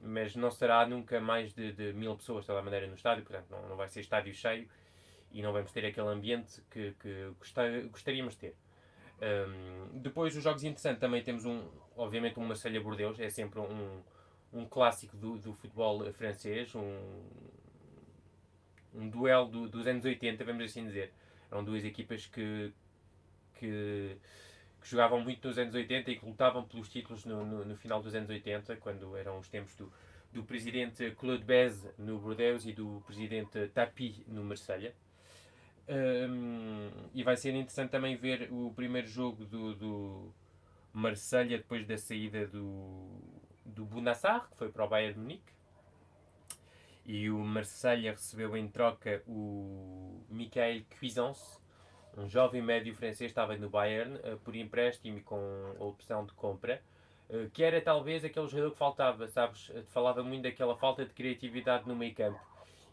mas 0.00 0.34
não 0.34 0.50
será 0.50 0.86
nunca 0.86 1.20
mais 1.20 1.52
de, 1.52 1.72
de 1.72 1.92
mil 1.92 2.16
pessoas 2.16 2.42
de 2.42 2.46
toda 2.48 2.60
a 2.60 2.62
maneira 2.62 2.86
no 2.86 2.94
estádio, 2.94 3.24
portanto 3.24 3.46
não, 3.50 3.68
não 3.68 3.76
vai 3.76 3.88
ser 3.88 4.00
estádio 4.00 4.34
cheio 4.34 4.68
e 5.32 5.42
não 5.42 5.52
vamos 5.52 5.70
ter 5.72 5.86
aquele 5.86 6.08
ambiente 6.08 6.60
que, 6.70 6.92
que 7.00 7.32
gostar, 7.38 7.70
gostaríamos 7.88 8.34
de 8.34 8.40
ter. 8.40 8.56
Um, 9.22 10.00
depois, 10.00 10.34
os 10.36 10.42
jogos 10.42 10.64
interessantes, 10.64 11.00
também 11.00 11.22
temos 11.22 11.44
um, 11.44 11.68
obviamente, 11.96 12.40
um 12.40 12.44
Marselha 12.44 12.80
Bordeaux, 12.80 13.18
é 13.20 13.28
sempre 13.28 13.60
um, 13.60 14.02
um 14.52 14.66
clássico 14.66 15.16
do, 15.16 15.38
do 15.38 15.54
futebol 15.54 16.12
francês, 16.12 16.74
um, 16.74 17.22
um 18.94 19.08
duelo 19.08 19.46
do, 19.46 19.68
dos 19.68 19.86
anos 19.86 20.04
80, 20.04 20.44
vamos 20.44 20.64
assim 20.64 20.86
dizer. 20.86 21.12
Eram 21.50 21.64
duas 21.64 21.84
equipas 21.84 22.26
que, 22.26 22.72
que, 23.54 24.16
que, 24.80 24.88
jogavam 24.88 25.20
muito 25.20 25.46
nos 25.46 25.58
anos 25.58 25.74
80 25.74 26.10
e 26.10 26.18
que 26.18 26.26
lutavam 26.26 26.64
pelos 26.64 26.88
títulos 26.88 27.24
no, 27.24 27.44
no, 27.44 27.64
no 27.64 27.76
final 27.76 28.02
dos 28.02 28.14
anos 28.14 28.28
80, 28.28 28.76
quando 28.76 29.16
eram 29.16 29.38
os 29.38 29.48
tempos 29.48 29.74
do, 29.74 29.92
do 30.32 30.42
presidente 30.44 31.10
Claude 31.12 31.44
Bez 31.44 31.86
no 31.98 32.18
Bordeaux 32.18 32.64
e 32.66 32.72
do 32.72 33.02
presidente 33.06 33.68
Tapi 33.68 34.24
no 34.28 34.44
Marselha. 34.44 34.94
Um, 35.88 36.88
e 37.12 37.24
vai 37.24 37.36
ser 37.36 37.50
interessante 37.50 37.90
também 37.90 38.14
ver 38.16 38.48
o 38.52 38.72
primeiro 38.74 39.08
jogo 39.08 39.44
do, 39.44 39.74
do 39.74 40.34
Marselha 40.92 41.58
depois 41.58 41.84
da 41.84 41.98
saída 41.98 42.46
do, 42.46 43.08
do 43.64 43.84
Bunassar, 43.84 44.48
que 44.50 44.56
foi 44.56 44.70
para 44.70 44.84
o 44.84 44.88
Bayern 44.88 45.14
de 45.14 45.20
Munique. 45.20 45.52
E 47.04 47.30
o 47.30 47.38
Marselha 47.38 48.12
recebeu 48.12 48.56
em 48.56 48.68
troca 48.68 49.22
o 49.26 50.22
Michael 50.28 50.82
Cuisance, 50.98 51.58
um 52.16 52.28
jovem 52.28 52.60
médio 52.62 52.94
francês, 52.94 53.30
estava 53.30 53.56
no 53.56 53.70
Bayern 53.70 54.16
uh, 54.16 54.38
por 54.38 54.54
empréstimo 54.54 55.18
e 55.18 55.20
com 55.20 55.74
opção 55.78 56.24
de 56.24 56.32
compra. 56.34 56.82
Uh, 57.28 57.48
que 57.50 57.62
era 57.62 57.80
talvez 57.80 58.24
aquele 58.24 58.48
jogador 58.48 58.72
que 58.72 58.78
faltava, 58.78 59.28
sabes? 59.28 59.68
Uh, 59.70 59.84
falava 59.86 60.22
muito 60.22 60.42
daquela 60.42 60.76
falta 60.76 61.04
de 61.04 61.12
criatividade 61.12 61.86
no 61.88 61.96
meio 61.96 62.14
campo 62.14 62.40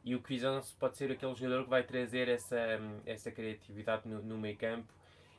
e 0.08 0.16
o 0.16 0.22
Cuisance 0.22 0.74
pode 0.80 0.96
ser 0.96 1.12
aquele 1.12 1.36
jogador 1.36 1.66
que 1.66 1.70
vai 1.70 1.84
trazer 1.84 2.30
essa, 2.30 2.58
essa 3.06 3.30
criatividade 3.30 4.08
no, 4.08 4.22
no 4.22 4.38
meio 4.38 4.56
campo 4.56 4.88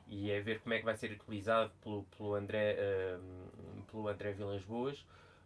e 0.09 0.31
é 0.31 0.41
ver 0.41 0.61
como 0.61 0.75
é 0.75 0.79
que 0.79 0.85
vai 0.85 0.97
ser 0.97 1.11
utilizado 1.13 1.71
pelo, 1.83 2.05
pelo 2.17 2.35
André, 2.35 2.77
uh, 2.79 3.83
pelo 3.91 4.09
André 4.09 4.33
Vilas 4.33 4.65
Boas, 4.65 5.05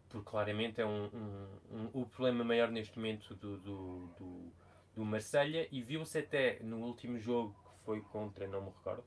porque 0.08 0.30
claramente 0.30 0.80
é 0.80 0.86
um, 0.86 1.06
um, 1.06 1.46
um, 1.70 1.88
o 1.92 2.06
problema 2.06 2.44
maior 2.44 2.70
neste 2.70 2.96
momento 2.98 3.34
do, 3.34 3.56
do, 3.58 4.06
do, 4.18 4.52
do 4.96 5.04
Marselha 5.04 5.66
e 5.72 5.82
viu-se 5.82 6.18
até 6.18 6.58
no 6.62 6.78
último 6.78 7.18
jogo 7.18 7.54
que 7.64 7.84
foi 7.84 8.00
contra, 8.00 8.46
não 8.46 8.60
me 8.60 8.68
recordo, 8.68 9.04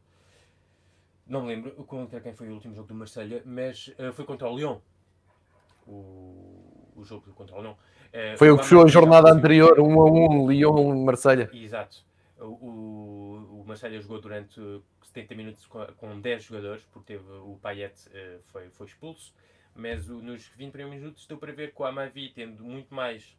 não 1.25 1.41
me 1.43 1.47
lembro 1.47 1.71
contra 1.85 2.19
quem 2.19 2.33
foi 2.33 2.49
o 2.49 2.53
último 2.53 2.75
jogo 2.75 2.87
do 2.87 2.95
Marselha, 2.95 3.41
mas 3.45 3.87
uh, 3.99 4.13
foi 4.13 4.25
contra 4.25 4.49
o 4.49 4.55
Lyon. 4.57 4.79
O, 5.87 6.91
o 6.95 7.03
jogo 7.03 7.31
contra 7.33 7.55
o 7.55 7.61
Lyon. 7.61 7.73
Uh, 7.73 8.37
Foi 8.37 8.49
o 8.49 8.57
que 8.57 8.63
fechou 8.63 8.83
a 8.83 8.87
jornada 8.87 9.31
anterior, 9.31 9.79
1 9.79 10.01
a 10.01 10.05
1, 10.05 10.47
Lyon-Marselha. 10.47 11.49
Exato. 11.53 12.05
O, 12.39 12.45
o, 12.45 13.24
o 13.65 13.67
Marselha 13.67 13.99
jogou 13.99 14.21
durante 14.21 14.61
70 15.01 15.35
minutos 15.35 15.65
com, 15.65 15.83
com 15.97 16.21
10 16.21 16.43
jogadores, 16.43 16.83
porque 16.93 17.13
teve 17.13 17.27
o 17.29 17.57
Payet 17.61 17.93
uh, 18.09 18.39
foi, 18.45 18.69
foi 18.69 18.85
expulso, 18.85 19.33
mas 19.73 20.07
nos 20.07 20.47
20 20.49 20.71
primeiros 20.71 21.01
minutos 21.01 21.23
estou 21.23 21.37
para 21.37 21.51
ver 21.51 21.73
que 21.73 21.81
o 21.81 21.85
Amavi, 21.85 22.29
tendo 22.29 22.63
muito 22.63 22.93
mais 22.93 23.35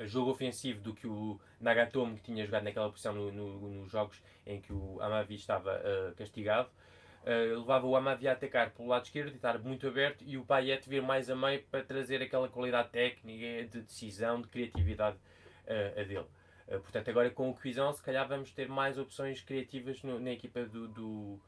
jogo 0.00 0.30
ofensivo 0.30 0.80
do 0.80 0.94
que 0.94 1.06
o 1.06 1.38
Nagatomo, 1.60 2.16
que 2.16 2.22
tinha 2.22 2.44
jogado 2.44 2.64
naquela 2.64 2.90
posição 2.90 3.14
no, 3.14 3.30
no, 3.30 3.68
nos 3.68 3.92
jogos 3.92 4.20
em 4.46 4.60
que 4.60 4.72
o 4.72 4.98
Amavi 5.00 5.34
estava 5.34 5.78
uh, 5.78 6.14
castigado, 6.16 6.68
Uh, 7.22 7.60
levava 7.60 7.86
o 7.86 7.94
Amadi 7.94 8.26
a 8.26 8.32
atacar 8.32 8.70
pelo 8.72 8.88
lado 8.88 9.04
esquerdo 9.04 9.30
e 9.30 9.36
estar 9.36 9.56
muito 9.60 9.86
aberto 9.86 10.24
e 10.26 10.36
o 10.36 10.44
Payet 10.44 10.88
vir 10.88 11.00
mais 11.00 11.30
a 11.30 11.36
meio 11.36 11.62
para 11.70 11.84
trazer 11.84 12.20
aquela 12.20 12.48
qualidade 12.48 12.88
técnica, 12.88 13.64
de 13.68 13.80
decisão, 13.82 14.40
de 14.40 14.48
criatividade 14.48 15.16
a 15.68 16.02
dele. 16.02 16.26
Uh, 16.74 16.80
portanto, 16.80 17.10
agora 17.10 17.30
com 17.30 17.50
o 17.50 17.54
Cuisão, 17.54 17.92
se 17.92 18.02
calhar 18.02 18.26
vamos 18.26 18.52
ter 18.52 18.68
mais 18.68 18.98
opções 18.98 19.40
criativas 19.42 20.02
no, 20.02 20.18
na 20.18 20.30
equipa 20.30 20.64
do, 20.64 20.88
do, 20.88 21.40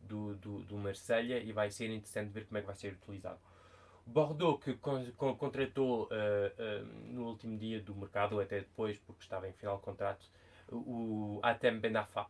do, 0.00 0.34
do, 0.36 0.62
do 0.64 0.76
Marselha 0.76 1.38
e 1.38 1.52
vai 1.52 1.70
ser 1.70 1.86
interessante 1.86 2.30
ver 2.30 2.46
como 2.46 2.58
é 2.58 2.60
que 2.60 2.66
vai 2.66 2.76
ser 2.76 2.92
utilizado. 2.94 3.38
Bordeaux, 4.06 4.62
que 4.62 4.74
con, 4.74 5.04
con, 5.12 5.34
contratou 5.36 6.10
no 7.06 7.26
último 7.26 7.56
dia 7.56 7.80
do 7.80 7.94
mercado, 7.94 8.34
ou 8.34 8.40
até 8.42 8.58
depois, 8.58 8.98
porque 8.98 9.22
estava 9.22 9.48
em 9.48 9.52
final 9.54 9.78
de 9.78 9.82
contrato, 9.82 10.26
o 10.70 11.40
Atem 11.42 11.78
Benafa, 11.78 12.26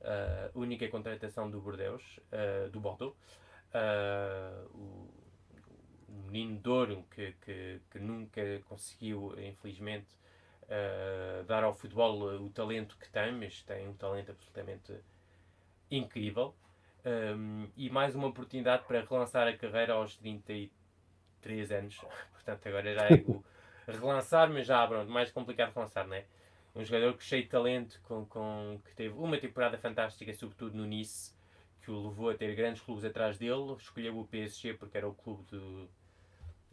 uh, 0.00 0.50
única 0.54 0.88
contratação 0.88 1.50
do 1.50 1.60
Bordeaux, 1.60 2.02
uh, 2.32 2.70
do 2.70 2.80
Bordeaux. 2.80 3.16
Uh, 3.74 4.68
o, 4.74 5.26
menino 6.26 6.58
Douro 6.58 7.04
que, 7.10 7.32
que, 7.44 7.80
que, 7.90 7.98
nunca 7.98 8.40
conseguiu, 8.68 9.34
infelizmente, 9.38 10.06
uh, 10.68 11.44
dar 11.44 11.64
ao 11.64 11.74
futebol 11.74 12.22
o 12.42 12.50
talento 12.50 12.96
que 12.98 13.08
tem, 13.10 13.32
mas 13.32 13.62
tem 13.62 13.88
um 13.88 13.94
talento 13.94 14.30
absolutamente 14.30 14.94
incrível. 15.90 16.54
Um, 17.04 17.68
e 17.76 17.88
mais 17.88 18.14
uma 18.14 18.26
oportunidade 18.26 18.84
para 18.84 19.00
relançar 19.04 19.46
a 19.46 19.56
carreira 19.56 19.94
aos 19.94 20.16
33 20.16 21.72
anos. 21.72 21.96
Portanto, 22.32 22.68
agora 22.68 22.94
já 22.94 23.08
é 23.08 23.14
o 23.26 23.44
relançar, 23.86 24.50
mas 24.50 24.66
já 24.66 24.86
pronto, 24.86 25.10
mais 25.10 25.30
complicado 25.30 25.72
relançar, 25.72 26.06
não 26.06 26.16
é? 26.16 26.24
um 26.76 26.84
jogador 26.84 27.16
cheio 27.20 27.42
de 27.42 27.48
talento, 27.48 27.98
com, 28.02 28.26
com, 28.26 28.78
que 28.84 28.94
teve 28.94 29.14
uma 29.14 29.38
temporada 29.38 29.78
fantástica, 29.78 30.32
sobretudo 30.34 30.76
no 30.76 30.84
Nice, 30.84 31.32
que 31.80 31.90
o 31.90 32.08
levou 32.08 32.28
a 32.28 32.34
ter 32.34 32.54
grandes 32.54 32.82
clubes 32.82 33.02
atrás 33.04 33.38
dele. 33.38 33.74
Escolheu 33.78 34.18
o 34.18 34.26
PSG 34.26 34.74
porque 34.74 34.98
era 34.98 35.08
o 35.08 35.14
clube 35.14 35.42
do. 35.44 35.88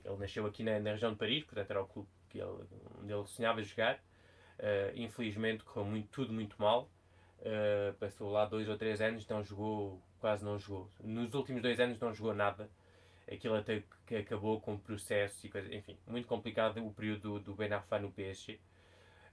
Ele 0.03 0.17
nasceu 0.17 0.45
aqui 0.45 0.61
na, 0.61 0.77
na 0.81 0.91
região 0.91 1.13
de 1.13 1.17
Paris, 1.17 1.45
portanto 1.45 1.71
era 1.71 1.81
o 1.81 1.87
clube 1.87 2.09
que 2.33 2.39
ele, 2.39 2.57
onde 2.99 3.13
ele 3.13 3.25
sonhava 3.25 3.61
jogar. 3.61 3.95
Uh, 4.59 4.95
infelizmente 4.95 5.63
correu 5.63 5.85
muito, 5.85 6.09
tudo 6.09 6.33
muito 6.33 6.55
mal. 6.59 6.89
Uh, 7.39 7.93
passou 7.99 8.31
lá 8.31 8.45
dois 8.45 8.67
ou 8.67 8.77
três 8.77 9.01
anos, 9.01 9.27
não 9.27 9.43
jogou, 9.43 10.01
quase 10.19 10.43
não 10.43 10.57
jogou. 10.57 10.89
Nos 11.03 11.33
últimos 11.33 11.61
dois 11.61 11.79
anos 11.79 11.99
não 11.99 12.13
jogou 12.13 12.33
nada. 12.33 12.69
Aquilo 13.31 13.55
até 13.55 13.83
que 14.05 14.15
acabou 14.17 14.59
com 14.59 14.73
o 14.73 14.79
processo 14.79 15.45
e 15.45 15.49
coisa, 15.49 15.73
enfim, 15.73 15.97
muito 16.07 16.27
complicado 16.27 16.85
o 16.85 16.91
período 16.91 17.21
do, 17.21 17.39
do 17.39 17.53
Ben 17.53 17.71
Arfa 17.71 17.99
no 17.99 18.11
PSG. 18.11 18.59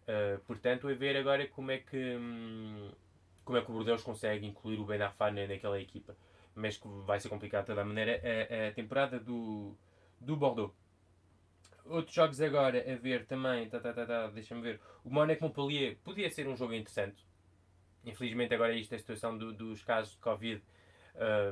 Uh, 0.03 0.39
portanto, 0.47 0.89
a 0.89 0.95
ver 0.95 1.17
agora 1.17 1.47
como 1.49 1.71
é 1.71 1.79
que 1.79 2.17
hum, 2.17 2.91
como 3.45 3.59
é 3.59 3.63
que 3.63 3.71
o 3.71 3.75
Bordeaux 3.75 4.03
consegue 4.03 4.47
incluir 4.47 4.79
o 4.79 4.85
Ben 4.85 5.01
Arfa 5.03 5.31
naquela 5.31 5.81
equipa. 5.81 6.17
Mas 6.55 6.77
que 6.77 6.87
vai 7.07 7.19
ser 7.19 7.29
complicado 7.29 7.63
de 7.63 7.67
toda 7.69 7.83
a 7.83 7.85
maneira 7.85 8.21
a, 8.23 8.69
a 8.69 8.73
temporada 8.73 9.19
do, 9.19 9.75
do 10.21 10.37
Bordeaux. 10.37 10.73
Outros 11.91 12.15
jogos 12.15 12.41
agora 12.41 12.79
a 12.79 12.97
ver 12.97 13.27
também, 13.27 13.69
tá, 13.69 13.81
tá, 13.81 13.93
tá, 13.93 14.07
tá, 14.07 14.29
deixa-me 14.29 14.63
ver. 14.63 14.81
O 15.05 15.11
Monaco 15.11 15.43
Montpellier 15.43 15.97
podia 16.05 16.31
ser 16.31 16.47
um 16.47 16.57
jogo 16.57 16.73
interessante. 16.73 17.27
Infelizmente 18.05 18.55
agora 18.55 18.73
isto, 18.73 18.95
a 18.95 18.99
situação 18.99 19.37
do, 19.37 19.53
dos 19.53 19.83
casos 19.83 20.13
de 20.13 20.19
Covid 20.19 20.63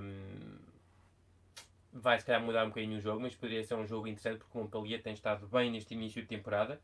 um, 0.01 0.59
vai 1.93 2.21
se 2.21 2.25
calhar 2.25 2.41
mudar 2.41 2.65
um 2.65 2.69
bocadinho 2.69 2.99
o 2.99 3.01
jogo, 3.01 3.21
mas 3.21 3.35
poderia 3.35 3.65
ser 3.65 3.75
um 3.75 3.85
jogo 3.85 4.07
interessante 4.07 4.39
porque 4.39 4.57
o 4.57 4.61
Montpellier 4.61 5.03
tem 5.03 5.13
estado 5.13 5.45
bem 5.49 5.73
neste 5.73 5.95
início 5.95 6.23
de 6.23 6.29
temporada 6.29 6.81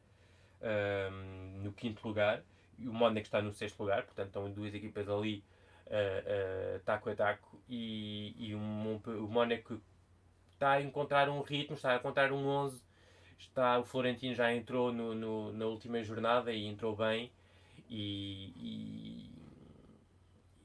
um, 0.61 1.63
no 1.63 1.73
quinto 1.73 2.07
lugar 2.09 2.43
e 2.77 2.89
o 2.89 2.93
Mónaco 2.93 3.25
está 3.25 3.41
no 3.41 3.53
sexto 3.53 3.79
lugar, 3.81 4.03
portanto 4.03 4.27
estão 4.27 4.51
duas 4.51 4.75
equipas 4.75 5.09
ali 5.09 5.45
uh, 5.87 6.77
uh, 6.77 6.81
taco 6.81 7.09
a 7.09 7.15
taco 7.15 7.63
e, 7.69 8.35
e 8.37 8.53
um, 8.53 8.97
o 8.97 9.29
Mónaco 9.29 9.81
está 10.53 10.73
a 10.73 10.83
encontrar 10.83 11.29
um 11.29 11.41
ritmo, 11.41 11.77
está 11.77 11.93
a 11.93 11.97
encontrar 11.97 12.33
um 12.33 12.45
11 12.47 12.84
está, 13.43 13.79
o 13.79 13.85
Florentino 13.85 14.35
já 14.35 14.53
entrou 14.55 14.93
no, 14.93 15.15
no 15.15 15.53
na 15.53 15.67
última 15.67 16.03
jornada 16.03 16.53
e 16.53 16.67
entrou 16.67 16.97
bem. 16.97 17.31
E, 17.89 18.53
e, 18.57 19.31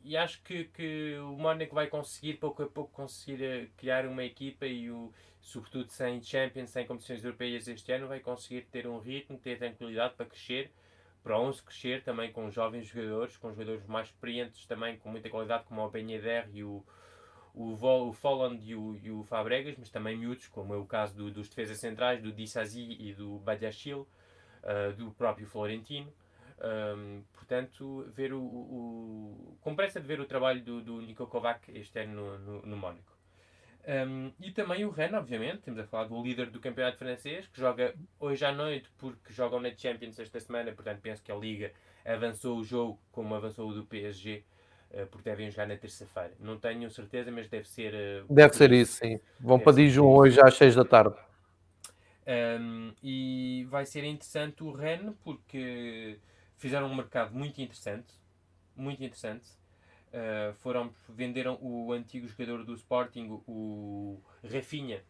e 0.03 0.17
acho 0.17 0.41
que, 0.43 0.65
que 0.65 1.17
o 1.19 1.37
Mónaco 1.37 1.75
vai 1.75 1.87
conseguir 1.87 2.35
pouco 2.35 2.63
a 2.63 2.67
pouco 2.67 2.91
conseguir 2.91 3.43
eh, 3.43 3.67
criar 3.77 4.05
uma 4.07 4.23
equipa 4.23 4.65
e 4.65 4.89
o, 4.89 5.13
sobretudo 5.41 5.91
sem 5.91 6.21
Champions, 6.21 6.69
sem 6.69 6.85
competições 6.85 7.23
europeias 7.23 7.67
este 7.67 7.91
ano, 7.91 8.07
vai 8.07 8.19
conseguir 8.19 8.63
ter 8.71 8.87
um 8.87 8.99
ritmo, 8.99 9.37
ter 9.37 9.57
tranquilidade 9.57 10.15
para 10.15 10.25
crescer, 10.25 10.71
para 11.23 11.39
11 11.39 11.61
crescer 11.63 12.03
também 12.03 12.31
com 12.31 12.49
jovens 12.49 12.87
jogadores, 12.87 13.37
com 13.37 13.51
jogadores 13.51 13.85
mais 13.85 14.07
experientes 14.07 14.65
também, 14.65 14.97
com 14.97 15.09
muita 15.09 15.29
qualidade, 15.29 15.65
como 15.65 15.81
o 15.81 15.89
Ben 15.89 16.09
Yedder 16.11 16.49
e 16.53 16.63
o, 16.63 16.83
o, 17.59 18.07
o 18.07 18.13
Folland 18.13 18.63
e 18.65 18.73
o, 18.73 18.95
e 19.03 19.11
o 19.11 19.23
Fabregas, 19.23 19.75
mas 19.77 19.89
também 19.89 20.17
miúdos, 20.17 20.47
como 20.47 20.73
é 20.73 20.77
o 20.77 20.85
caso 20.85 21.15
do, 21.15 21.29
dos 21.29 21.49
defesas 21.49 21.77
centrais, 21.77 22.21
do 22.21 22.31
Dissazi 22.31 22.95
e 22.99 23.13
do 23.13 23.37
Badiachil, 23.39 24.07
uh, 24.63 24.93
do 24.93 25.11
próprio 25.11 25.45
Florentino. 25.45 26.11
Um, 26.61 27.23
portanto, 27.33 28.05
ver 28.13 28.33
o, 28.33 28.41
o, 28.41 29.57
com 29.61 29.75
pressa 29.75 29.99
de 29.99 30.07
ver 30.07 30.19
o 30.19 30.25
trabalho 30.25 30.61
do, 30.61 30.81
do 30.81 31.01
Niko 31.01 31.25
Kovac 31.27 31.69
este 31.73 31.99
ano 31.99 32.13
no, 32.13 32.39
no, 32.39 32.61
no 32.61 32.77
Mónaco. 32.77 33.17
Um, 33.87 34.31
e 34.39 34.51
também 34.51 34.85
o 34.85 34.89
Rennes, 34.89 35.15
obviamente, 35.15 35.59
temos 35.59 35.79
a 35.79 35.85
falar 35.85 36.05
do 36.05 36.21
líder 36.21 36.49
do 36.49 36.59
campeonato 36.59 36.97
francês, 36.97 37.47
que 37.47 37.59
joga 37.59 37.93
hoje 38.19 38.45
à 38.45 38.51
noite, 38.51 38.89
porque 38.97 39.33
jogam 39.33 39.59
na 39.59 39.75
Champions 39.75 40.19
esta 40.19 40.39
semana, 40.39 40.71
portanto 40.71 40.99
penso 41.01 41.23
que 41.23 41.31
a 41.31 41.35
Liga 41.35 41.71
avançou 42.05 42.57
o 42.57 42.63
jogo 42.63 42.99
como 43.11 43.33
avançou 43.35 43.69
o 43.69 43.73
do 43.73 43.85
PSG, 43.85 44.43
porque 45.11 45.29
devem 45.29 45.49
jogar 45.49 45.67
na 45.67 45.77
terça-feira. 45.77 46.33
Não 46.39 46.57
tenho 46.57 46.89
certeza, 46.89 47.31
mas 47.31 47.47
deve 47.47 47.67
ser. 47.67 47.93
Uh, 48.23 48.33
deve 48.33 48.55
ser 48.55 48.71
isso, 48.71 48.93
sim. 48.93 49.19
Vão 49.39 49.59
para 49.59 49.73
Dijon 49.73 50.05
hoje 50.05 50.39
às 50.41 50.55
6 50.55 50.75
da 50.75 50.85
tarde. 50.85 51.15
Um, 52.27 52.93
e 53.01 53.65
vai 53.69 53.85
ser 53.85 54.03
interessante 54.03 54.63
o 54.63 54.71
Rennes, 54.71 55.15
porque 55.23 56.19
fizeram 56.57 56.87
um 56.87 56.95
mercado 56.95 57.33
muito 57.33 57.61
interessante. 57.61 58.13
Muito 58.75 59.03
interessante 59.03 59.59
Uh, 60.09 60.53
foram, 60.55 60.91
venderam 61.07 61.59
o 61.61 61.93
antigo 61.93 62.27
jogador 62.27 62.65
do 62.65 62.73
Sporting, 62.73 63.43
o 63.47 64.19
Rafinha, 64.43 65.03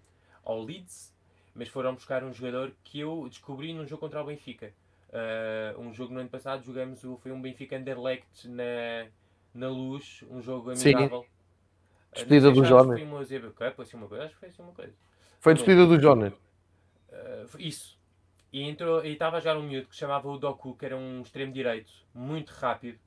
ao 0.43 0.61
Leeds, 0.61 1.15
mas 1.55 1.69
foram 1.69 1.93
buscar 1.93 2.21
um 2.21 2.33
jogador 2.33 2.73
que 2.83 2.99
eu 2.99 3.25
descobri 3.29 3.73
num 3.73 3.87
jogo 3.87 4.01
contra 4.01 4.21
o 4.21 4.25
Benfica. 4.25 4.73
Uh, 5.09 5.79
um 5.79 5.93
jogo 5.93 6.13
no 6.13 6.19
ano 6.19 6.29
passado 6.29 6.63
jogamos 6.63 7.03
o, 7.05 7.17
foi 7.17 7.31
um 7.31 7.41
Benfica 7.41 7.77
Anderlecht 7.77 8.47
na, 8.49 9.07
na 9.53 9.69
luz, 9.69 10.23
um 10.29 10.41
jogo 10.41 10.75
Sim. 10.75 10.93
amigável. 10.93 11.21
Uh, 11.21 12.13
Despedida 12.13 12.51
do 12.51 12.65
Jonas. 12.65 12.99
Foi 12.99 13.05
Cup, 13.51 13.79
assim 13.79 13.97
uma 13.97 14.07
coisa, 14.07 14.25
acho 14.25 14.33
que 14.33 14.39
foi 14.39 14.49
assim 14.49 14.61
uma 14.61 14.71
coisa. 14.71 14.93
Foi 15.39 15.53
a 15.53 15.55
despedida 15.55 15.85
do 15.85 15.99
Jonas. 15.99 16.33
Uh, 16.33 17.47
foi 17.47 17.63
isso. 17.63 17.97
E 18.51 18.63
entrou 18.63 19.05
e 19.05 19.13
estava 19.13 19.37
a 19.37 19.39
jogar 19.39 19.57
um 19.57 19.63
miúdo 19.63 19.87
que 19.87 19.95
chamava 19.95 20.27
o 20.27 20.37
Doku, 20.37 20.75
que 20.75 20.85
era 20.85 20.97
um 20.97 21.21
extremo 21.21 21.53
direito, 21.53 21.91
muito 22.13 22.49
rápido. 22.49 22.99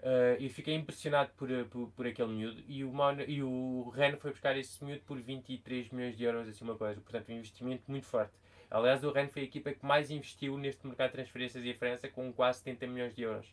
Uh, 0.00 0.38
e 0.38 0.48
fiquei 0.48 0.74
impressionado 0.74 1.30
por, 1.36 1.50
uh, 1.50 1.64
por, 1.66 1.90
por 1.90 2.06
aquele 2.06 2.32
miúdo. 2.32 2.62
E 2.66 2.84
o, 2.84 2.92
Mon- 2.92 3.20
e 3.26 3.42
o 3.42 3.90
Ren 3.94 4.16
foi 4.16 4.30
buscar 4.30 4.56
esse 4.56 4.82
miúdo 4.84 5.02
por 5.04 5.20
23 5.20 5.90
milhões 5.90 6.16
de 6.16 6.24
euros, 6.24 6.48
assim 6.48 6.64
uma 6.64 6.76
coisa. 6.76 7.00
Portanto, 7.00 7.28
um 7.30 7.36
investimento 7.36 7.82
muito 7.88 8.06
forte. 8.06 8.32
Aliás, 8.70 9.02
o 9.02 9.10
Ren 9.10 9.28
foi 9.28 9.42
a 9.42 9.44
equipa 9.44 9.72
que 9.72 9.84
mais 9.84 10.10
investiu 10.10 10.56
neste 10.56 10.86
mercado 10.86 11.08
de 11.08 11.14
transferências 11.14 11.64
em 11.64 11.74
França, 11.74 12.08
com 12.08 12.32
quase 12.32 12.60
70 12.60 12.86
milhões 12.86 13.14
de 13.14 13.22
euros. 13.22 13.52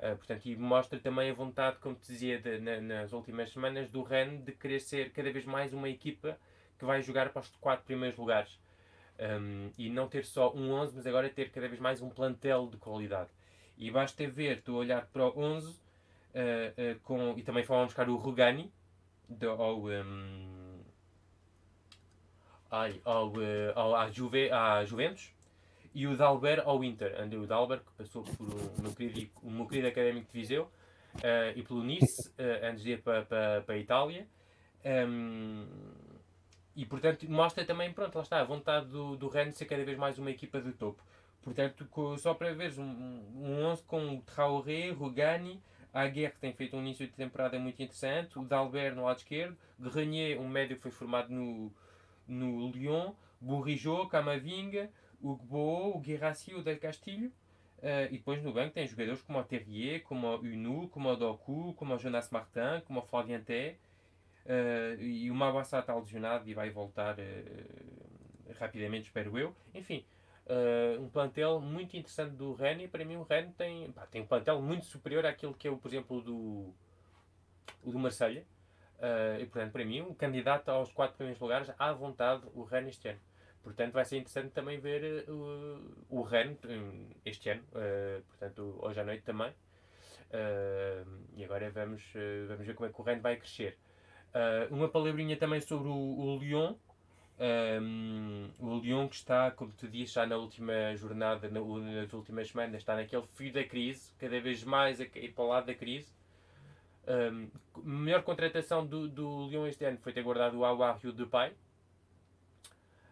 Uh, 0.00 0.16
portanto, 0.16 0.46
e 0.46 0.56
mostra 0.56 0.98
também 0.98 1.30
a 1.30 1.34
vontade, 1.34 1.76
como 1.78 1.94
te 1.94 2.10
dizia 2.10 2.40
de- 2.40 2.58
na- 2.58 2.80
nas 2.80 3.12
últimas 3.12 3.50
semanas, 3.52 3.90
do 3.90 4.02
Ren 4.02 4.38
de 4.38 4.52
querer 4.52 4.80
ser 4.80 5.12
cada 5.12 5.30
vez 5.30 5.44
mais 5.44 5.74
uma 5.74 5.90
equipa 5.90 6.38
que 6.78 6.86
vai 6.86 7.02
jogar 7.02 7.28
para 7.30 7.40
os 7.42 7.48
quatro 7.60 7.84
primeiros 7.84 8.18
lugares. 8.18 8.58
Um, 9.18 9.70
e 9.76 9.90
não 9.90 10.08
ter 10.08 10.24
só 10.24 10.54
um 10.54 10.72
11, 10.72 10.96
mas 10.96 11.06
agora 11.06 11.28
ter 11.28 11.50
cada 11.50 11.68
vez 11.68 11.78
mais 11.78 12.00
um 12.00 12.08
plantel 12.08 12.68
de 12.68 12.78
qualidade. 12.78 13.28
E 13.76 13.90
basta 13.90 14.26
ver, 14.26 14.62
tu 14.62 14.74
olhar 14.74 15.04
para 15.06 15.26
o 15.26 15.38
11 15.38 15.68
uh, 15.68 15.74
uh, 15.74 17.00
com, 17.00 17.34
e 17.36 17.42
também 17.42 17.62
foram 17.62 17.84
buscar 17.84 18.08
o 18.08 18.16
Rugani 18.16 18.72
do, 19.28 19.50
ao, 19.50 19.84
um, 19.84 20.80
ai, 22.70 22.98
ao, 23.04 23.28
uh, 23.28 23.72
ao, 23.74 23.94
à, 23.94 24.10
Juve, 24.10 24.50
à 24.50 24.82
Juventus 24.86 25.34
e 25.94 26.06
o 26.06 26.16
Dalber 26.16 26.62
ao 26.64 26.82
Inter. 26.84 27.20
André 27.20 27.38
o 27.38 27.46
Dalber, 27.46 27.80
que 27.80 27.92
passou 27.96 28.22
por 28.22 28.46
o 28.46 28.82
meu 28.82 28.94
querido, 28.94 29.30
o 29.42 29.50
meu 29.50 29.66
querido 29.66 29.88
académico 29.88 30.30
de 30.32 30.38
Viseu 30.38 30.64
uh, 31.16 31.56
e 31.56 31.62
pelo 31.62 31.82
Nice, 31.82 32.28
uh, 32.30 32.66
antes 32.70 32.82
de 32.82 32.92
ir 32.92 33.02
para, 33.02 33.24
para, 33.24 33.62
para 33.62 33.74
a 33.74 33.78
Itália. 33.78 34.26
Um, 34.84 35.66
e 36.74 36.86
portanto 36.86 37.28
mostra 37.30 37.64
também, 37.64 37.92
pronto, 37.92 38.14
lá 38.14 38.22
está, 38.22 38.40
a 38.40 38.44
vontade 38.44 38.86
do, 38.86 39.16
do 39.16 39.28
Rennes 39.28 39.56
ser 39.56 39.66
cada 39.66 39.84
vez 39.84 39.98
mais 39.98 40.18
uma 40.18 40.30
equipa 40.30 40.60
de 40.60 40.72
topo. 40.72 41.02
Portanto, 41.42 41.88
só 42.18 42.34
para 42.34 42.54
veres 42.54 42.78
um, 42.78 42.84
um 42.84 43.64
11 43.64 43.82
com 43.84 44.20
Traoré, 44.20 44.90
Rugani, 44.90 45.60
Aguerre 45.92 46.32
que 46.32 46.38
tem 46.38 46.52
feito 46.52 46.76
um 46.76 46.80
início 46.80 47.06
de 47.06 47.12
temporada 47.12 47.58
muito 47.58 47.82
interessante, 47.82 48.38
o 48.38 48.44
Dalbert 48.44 48.94
no 48.94 49.04
lado 49.04 49.18
esquerdo, 49.18 49.56
Grenier, 49.78 50.40
um 50.40 50.48
médio 50.48 50.76
que 50.76 50.82
foi 50.82 50.90
formado 50.90 51.32
no, 51.32 51.72
no 52.28 52.70
Lyon, 52.70 53.12
Bourigeau, 53.40 54.06
Camavinga, 54.06 54.88
o 55.22 55.36
Gbo, 55.36 55.96
o 55.96 56.00
Guirassi, 56.00 56.54
o 56.54 56.62
Del 56.62 56.78
Castilho. 56.78 57.32
eh, 57.82 58.08
e 58.10 58.18
depois 58.18 58.42
no 58.42 58.52
banco 58.52 58.74
tem 58.74 58.86
jogadores 58.86 59.22
como 59.22 59.38
o 59.38 59.44
Terrier, 59.44 60.02
como 60.02 60.26
o 60.28 60.40
Unu, 60.40 60.88
como 60.88 61.08
o 61.10 61.16
Doku, 61.16 61.74
como 61.74 61.94
o 61.94 61.98
Jonas 61.98 62.30
Martin, 62.30 62.82
como 62.86 63.00
o 63.00 63.02
Flavien 63.02 63.42
Té. 63.42 63.78
eh, 64.46 64.96
e 65.00 65.30
o 65.30 65.34
Mabassa 65.34 65.78
está 65.80 65.94
lesionado 65.94 66.48
e 66.48 66.54
vai 66.54 66.70
voltar 66.70 67.18
eh, 67.18 67.64
rapidamente, 68.58 69.06
espero 69.08 69.38
eu. 69.38 69.54
Enfim, 69.74 70.04
um 71.00 71.08
plantel 71.08 71.60
muito 71.60 71.96
interessante 71.96 72.34
do 72.34 72.52
Rennes 72.54 72.86
e 72.86 72.88
para 72.88 73.04
mim 73.04 73.16
o 73.16 73.22
Rennes 73.22 73.54
tem, 73.56 73.92
pá, 73.92 74.06
tem 74.06 74.20
um 74.22 74.26
plantel 74.26 74.60
muito 74.60 74.84
superior 74.86 75.24
àquilo 75.24 75.54
que 75.54 75.68
é, 75.68 75.70
o, 75.70 75.76
por 75.78 75.88
exemplo, 75.88 76.20
do, 76.20 76.74
o 77.84 77.92
do 77.92 77.98
Marselha. 77.98 78.44
E 79.40 79.46
portanto, 79.46 79.72
para 79.72 79.84
mim, 79.84 80.02
um 80.02 80.14
candidato 80.14 80.68
aos 80.70 80.92
quatro 80.92 81.16
primeiros 81.16 81.40
lugares 81.40 81.70
à 81.78 81.92
vontade 81.92 82.42
o 82.54 82.64
Rennes 82.64 82.96
este 82.96 83.08
ano. 83.08 83.20
Portanto, 83.62 83.92
vai 83.92 84.04
ser 84.04 84.16
interessante 84.18 84.52
também 84.52 84.78
ver 84.80 85.04
eh, 85.04 85.24
o, 86.08 86.22
Rennes 86.22 86.58
hum, 86.64 87.10
este 87.24 87.50
ano, 87.50 87.62
eh, 87.74 88.22
portanto, 88.28 88.78
hoje 88.82 89.00
à 89.00 89.04
noite 89.04 89.22
também. 89.22 89.52
Eh, 90.32 91.04
e 91.36 91.44
agora 91.44 91.70
vamos, 91.70 92.02
vamos 92.48 92.66
ver 92.66 92.74
como 92.74 92.88
é 92.88 92.92
que 92.92 93.00
o 93.00 93.04
Rennes 93.04 93.22
vai 93.22 93.36
crescer. 93.36 93.76
Uma 94.70 94.88
palavrinha 94.88 95.36
também 95.36 95.60
sobre 95.60 95.88
o, 95.88 95.92
o 95.94 96.38
Lyon. 96.38 96.74
Um, 97.42 98.50
o 98.58 98.78
Lyon 98.78 99.08
que 99.08 99.16
está, 99.16 99.50
como 99.50 99.72
tu 99.72 99.88
disse, 99.88 100.12
já 100.14 100.26
na 100.26 100.36
última 100.36 100.94
jornada, 100.94 101.48
na- 101.48 101.60
nas 101.60 102.12
últimas 102.12 102.48
semanas, 102.48 102.76
está 102.76 102.94
naquele 102.94 103.26
fio 103.28 103.50
da 103.52 103.64
crise, 103.64 104.12
cada 104.18 104.38
vez 104.40 104.62
mais 104.62 105.00
a 105.00 105.06
cair 105.06 105.32
para 105.32 105.44
o 105.44 105.48
lado 105.48 105.66
da 105.66 105.74
crise. 105.74 106.12
Um, 107.08 107.48
a 107.74 107.80
melhor 107.80 108.22
contratação 108.22 108.86
do, 108.86 109.08
do 109.08 109.48
Lyon 109.48 109.66
este 109.66 109.84
ano 109.84 109.98
foi 109.98 110.12
ter 110.12 110.22
guardado 110.22 110.58
o 110.58 110.64
Awar 110.64 110.98
e 111.02 111.08
o 111.08 111.12
Depay. 111.12 111.52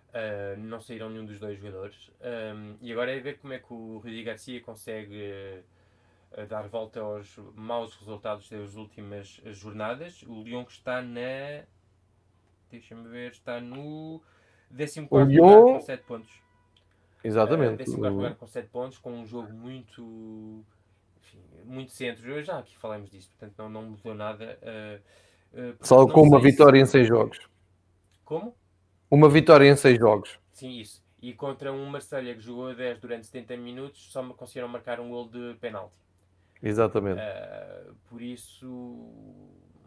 Uh, 0.09 0.59
não 0.59 0.81
saíram 0.81 1.11
nenhum 1.11 1.27
dos 1.27 1.39
dois 1.39 1.59
jogadores. 1.59 2.11
Um, 2.21 2.77
e 2.81 2.91
agora 2.93 3.15
é 3.15 3.21
ver 3.21 3.39
como 3.39 3.53
é 3.53 3.59
que 3.59 3.73
o 3.73 3.99
Rudi 3.99 4.23
Garcia 4.23 4.61
consegue 4.63 5.63
uh, 6.37 6.47
dar 6.47 6.67
volta 6.67 7.01
aos 7.01 7.37
maus 7.55 7.95
resultados 7.95 8.49
das 8.49 8.75
últimas 8.75 9.41
jornadas. 9.47 10.23
O 10.23 10.43
Lyon 10.43 10.65
que 10.65 10.73
está 10.73 11.03
na. 11.03 11.65
Deixa-me 12.71 13.07
ver, 13.09 13.33
está 13.33 13.61
no 13.61 14.23
14 14.71 15.01
O 15.01 15.03
lugar 15.03 15.27
Lyon- 15.29 15.73
com 15.75 15.81
7 15.81 16.05
pontos. 16.05 16.43
Exatamente. 17.23 17.75
Uh, 17.75 17.79
14 17.79 18.11
lugar 18.11 18.35
com 18.37 18.47
7 18.47 18.69
pontos, 18.71 18.99
com 18.99 19.13
um 19.13 19.27
jogo 19.27 19.53
muito. 19.53 20.65
enfim, 21.21 21.39
muito 21.65 21.93
centro. 21.93 22.27
Eu 22.31 22.43
já 22.43 22.59
aqui 22.59 22.77
falamos 22.79 23.11
disso, 23.11 23.29
portanto 23.39 23.55
não, 23.59 23.69
não 23.69 23.83
mudou 23.91 24.15
nada. 24.15 24.59
uh, 25.55 25.77
Só 25.83 26.07
com 26.09 26.23
uma 26.23 26.41
sei 26.41 26.51
se- 26.51 26.57
vitória 26.57 26.81
em 26.81 26.87
seis 26.87 27.07
jogos. 27.07 27.39
Como? 28.25 28.55
Uma 29.11 29.29
vitória 29.29 29.69
em 29.69 29.77
seis 29.77 29.99
jogos. 29.99 30.39
Sim, 30.53 30.81
isso. 30.81 31.03
E 31.21 31.33
contra 31.33 31.73
um 31.73 31.87
Marselha 31.87 32.35
que 32.35 32.41
jogou 32.41 32.69
a 32.69 32.75
10 32.75 33.01
durante 33.01 33.27
70 33.27 33.57
minutos, 33.57 34.13
só 34.13 34.23
conseguiram 34.35 34.69
marcar 34.69 35.01
um 35.01 35.09
gol 35.09 35.29
de 35.29 35.55
penalti. 35.61 35.95
Exatamente. 36.63 37.21
Uh, 37.21 37.95
por 38.09 38.21
isso, 38.21 38.67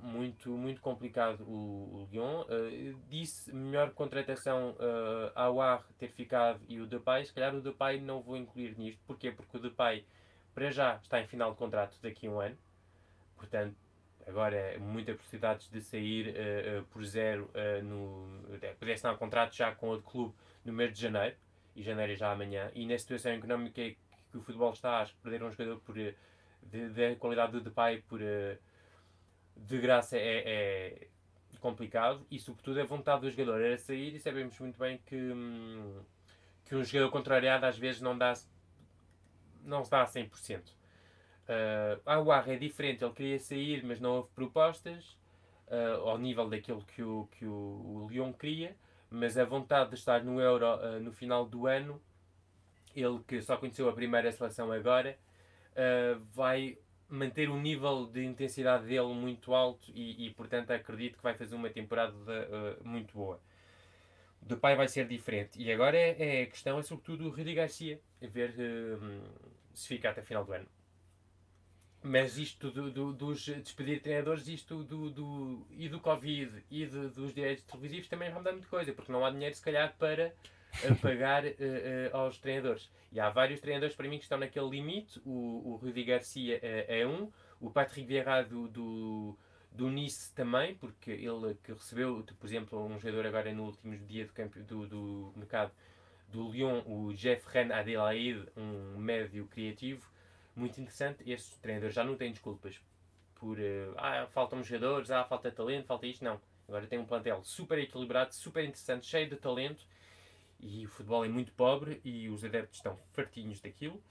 muito, 0.02 0.50
muito 0.52 0.82
complicado 0.82 1.42
o, 1.44 2.08
o 2.08 2.08
Lyon. 2.12 2.42
Uh, 2.42 2.98
disse 3.10 3.54
melhor 3.54 3.92
contratação 3.92 4.72
uh, 4.72 5.32
ao 5.36 5.62
Ar 5.62 5.86
ter 5.98 6.10
ficado 6.10 6.60
e 6.68 6.80
o 6.80 6.88
Depay. 6.88 7.26
Se 7.26 7.34
calhar 7.34 7.56
o 7.56 7.62
Depay 7.62 8.02
não 8.02 8.22
vou 8.22 8.36
incluir 8.36 8.78
nisto. 8.78 9.00
Porquê? 9.06 9.32
Porque 9.32 9.56
o 9.56 9.60
Depay, 9.60 10.06
para 10.54 10.72
já, 10.72 10.96
está 10.96 11.22
em 11.22 11.28
final 11.28 11.52
de 11.52 11.58
contrato 11.58 11.98
daqui 12.02 12.28
a 12.28 12.32
um 12.32 12.40
ano. 12.40 12.58
Portanto, 13.36 13.76
agora 14.28 14.56
é 14.56 14.78
muita 14.78 15.14
possibilidade 15.14 15.70
de 15.70 15.82
sair 15.82 16.28
uh, 16.30 16.82
uh, 16.82 16.86
por 16.86 17.04
zero 17.06 17.50
uh, 17.54 17.84
no. 17.84 18.58
É, 18.62 18.74
poder 18.74 18.94
assinar 18.94 19.14
um 19.14 19.18
contrato 19.18 19.56
já 19.56 19.74
com 19.74 19.88
outro 19.90 20.10
clube 20.10 20.36
no 20.66 20.74
mês 20.74 20.94
de 20.94 21.02
janeiro. 21.02 21.36
E 21.76 21.82
janeiro 21.82 22.14
é 22.14 22.16
já 22.16 22.32
amanhã. 22.32 22.70
E 22.76 22.86
na 22.86 22.98
situação 22.98 23.32
económica 23.32 23.76
que, 23.76 23.98
que 24.32 24.38
o 24.38 24.42
futebol 24.42 24.74
está, 24.74 25.00
acho 25.00 25.14
que 25.14 25.22
perder 25.22 25.44
um 25.44 25.52
jogador 25.52 25.80
por. 25.80 25.96
de- 25.96 26.16
da 26.64 27.16
qualidade 27.16 27.54
do 27.54 27.62
Depay 27.62 28.02
por 28.04 28.20
de 28.20 29.78
graça 29.80 30.18
é, 30.18 30.44
é 30.46 31.08
complicado 31.62 32.26
e 32.30 32.40
sobretudo 32.40 32.82
a 32.82 32.84
vontade 32.84 33.22
do 33.22 33.30
jogador 33.32 33.62
era 33.62 33.78
sair 33.78 34.16
e 34.16 34.20
sabemos 34.20 34.60
muito 34.60 34.78
bem 34.78 34.98
que, 35.06 35.16
hum, 35.16 36.02
que 36.66 36.76
um 36.76 36.84
jogador 36.84 37.12
contrariado 37.12 37.66
às 37.66 37.78
vezes 37.78 38.02
não 38.02 38.18
dá 38.18 38.34
não 39.64 39.84
se 39.84 39.92
dá 39.92 40.02
a 40.02 40.08
100%. 40.08 40.62
Uh, 41.52 42.00
Aguar 42.06 42.50
é 42.50 42.56
diferente, 42.56 43.04
ele 43.04 43.14
queria 43.14 43.40
sair 43.40 43.84
mas 43.84 44.00
não 44.00 44.12
houve 44.18 44.30
propostas 44.30 45.18
uh, 45.68 46.08
ao 46.08 46.18
nível 46.18 46.48
daquilo 46.48 46.82
que 46.84 47.04
o, 47.04 47.28
que 47.32 47.46
o, 47.46 47.52
o 47.52 48.08
Lyon 48.10 48.32
queria, 48.32 48.74
mas 49.10 49.38
a 49.38 49.44
vontade 49.44 49.90
de 49.90 49.96
estar 49.96 50.24
no 50.24 50.40
Euro 50.40 50.66
uh, 50.66 51.02
no 51.02 51.12
final 51.12 51.46
do 51.46 51.68
ano, 51.68 52.02
ele 52.96 53.20
que 53.28 53.42
só 53.42 53.58
conheceu 53.58 53.90
a 53.90 53.94
primeira 53.94 54.32
seleção 54.32 54.72
agora, 54.72 55.18
vai 56.34 56.78
manter 57.08 57.50
o 57.50 57.58
nível 57.58 58.06
de 58.06 58.24
intensidade 58.24 58.86
dele 58.86 59.14
muito 59.14 59.54
alto 59.54 59.92
e, 59.94 60.26
e, 60.26 60.34
portanto 60.34 60.72
acredito 60.72 61.18
que 61.18 61.24
vai 61.24 61.34
fazer 61.34 61.56
uma 61.56 61.70
temporada 61.70 62.14
uh, 62.14 62.88
muito 62.88 63.14
boa. 63.14 63.40
Do 64.42 64.58
pai 64.58 64.76
vai 64.76 64.88
ser 64.88 65.08
diferente. 65.08 65.62
E 65.62 65.72
agora 65.72 65.98
é, 65.98 66.40
é 66.40 66.42
a 66.44 66.48
questão 66.48 66.80
é 66.80 66.84
sobretudo 66.84 67.28
o 67.28 67.30
Rudi 67.30 67.54
Garcia, 67.54 68.00
a 68.22 68.28
ver 68.28 68.52
uh, 68.52 69.22
se 69.74 69.88
fica 69.88 70.10
até 70.10 70.22
a 70.22 70.24
final 70.24 70.44
do 70.44 70.54
ano. 70.54 70.68
Mas 72.04 72.38
isto 72.38 72.72
do, 72.72 72.90
do, 72.90 73.14
dos 73.14 73.46
despedir 73.46 73.98
de 73.98 74.02
treinadores, 74.02 74.48
isto 74.48 74.84
do, 74.84 75.12
do, 75.12 75.68
e 75.70 75.88
do 75.88 76.00
Covid 76.00 76.64
e 76.72 76.86
dos 76.88 77.34
direitos 77.34 77.64
televisivos 77.64 78.08
também 78.08 78.30
vai 78.30 78.40
mudar 78.40 78.52
muita 78.54 78.68
coisa, 78.68 78.92
porque 78.92 79.12
não 79.12 79.24
há 79.24 79.30
dinheiro 79.30 79.54
se 79.54 79.62
calhar 79.62 79.94
para 80.00 80.34
a 80.84 80.96
pagar 81.00 81.46
uh, 81.46 81.50
uh, 81.50 82.18
aos 82.18 82.40
treinadores. 82.40 82.90
E 83.12 83.20
há 83.20 83.30
vários 83.30 83.60
treinadores 83.60 83.96
para 83.96 84.08
mim 84.08 84.18
que 84.18 84.24
estão 84.24 84.40
naquele 84.40 84.70
limite. 84.70 85.22
O, 85.24 85.74
o 85.74 85.76
Rudi 85.76 86.04
Garcia 86.04 86.58
uh, 86.58 86.60
é 86.64 87.06
um, 87.06 87.30
o 87.60 87.70
Patrick 87.70 88.08
Vieira 88.08 88.44
do, 88.44 88.68
do, 88.68 89.38
do 89.72 89.90
Nice 89.90 90.34
também, 90.34 90.74
porque 90.76 91.12
ele 91.12 91.56
que 91.64 91.72
recebeu, 91.72 92.26
por 92.40 92.48
exemplo, 92.48 92.84
um 92.84 93.00
jogador 93.00 93.28
agora 93.28 93.54
no 93.54 93.66
último 93.66 93.96
dia 94.08 94.26
do, 94.26 94.34
campo, 94.34 94.60
do, 94.64 94.88
do 94.88 95.34
mercado 95.36 95.72
do 96.30 96.50
Lyon, 96.50 96.82
o 96.86 97.14
Jeff 97.14 97.46
Ren 97.50 97.72
Adelaide, 97.72 98.48
um 98.56 98.98
médio 98.98 99.46
criativo, 99.48 100.10
muito 100.56 100.80
interessante. 100.80 101.30
Este 101.30 101.58
treinador 101.60 101.92
já 101.92 102.04
não 102.04 102.16
tem 102.16 102.32
desculpas 102.32 102.80
por 103.36 103.58
ah, 103.98 104.28
faltam 104.28 104.64
jogadores, 104.64 105.10
ah, 105.10 105.24
falta 105.24 105.52
talento, 105.52 105.88
falta 105.88 106.06
isto. 106.06 106.24
Não. 106.24 106.40
Agora 106.68 106.88
tem 106.88 107.00
um 107.00 107.06
plantel 107.06 107.44
super 107.44 107.78
equilibrado, 107.80 108.34
super 108.34 108.64
interessante, 108.64 109.06
cheio 109.06 109.30
de 109.30 109.36
talento 109.36 109.86
E 110.60 110.86
o 110.86 110.90
futebol 110.90 111.26
é 111.26 111.28
muito 111.28 111.52
pobre 111.54 112.00
e 112.06 112.30
os 112.30 112.46
adeptos 112.46 112.78
estão 112.78 112.98
fartinhos 113.14 113.60
daquilo. 113.60 114.02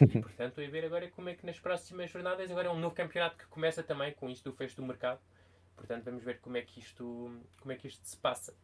E, 0.00 0.18
portanto, 0.22 0.60
a 0.60 0.66
ver 0.66 0.84
agora 0.84 1.10
como 1.10 1.28
é 1.28 1.34
que 1.34 1.44
nas 1.44 1.58
próximas 1.58 2.10
jornadas, 2.10 2.50
agora 2.50 2.68
é 2.68 2.70
um 2.70 2.78
novo 2.78 2.94
campeonato 2.94 3.36
que 3.36 3.46
começa 3.46 3.82
também 3.82 4.12
com 4.12 4.30
isto 4.30 4.50
do 4.50 4.56
fecho 4.56 4.76
do 4.76 4.82
mercado. 4.82 5.20
Portanto, 5.76 6.04
vamos 6.04 6.24
ver 6.24 6.40
como 6.40 6.56
é 6.56 6.62
que 6.62 6.80
isto, 6.80 7.04
como 7.60 7.72
é 7.72 7.76
que 7.76 7.88
isto 7.88 8.06
se 8.06 8.16
passa. 8.16 8.54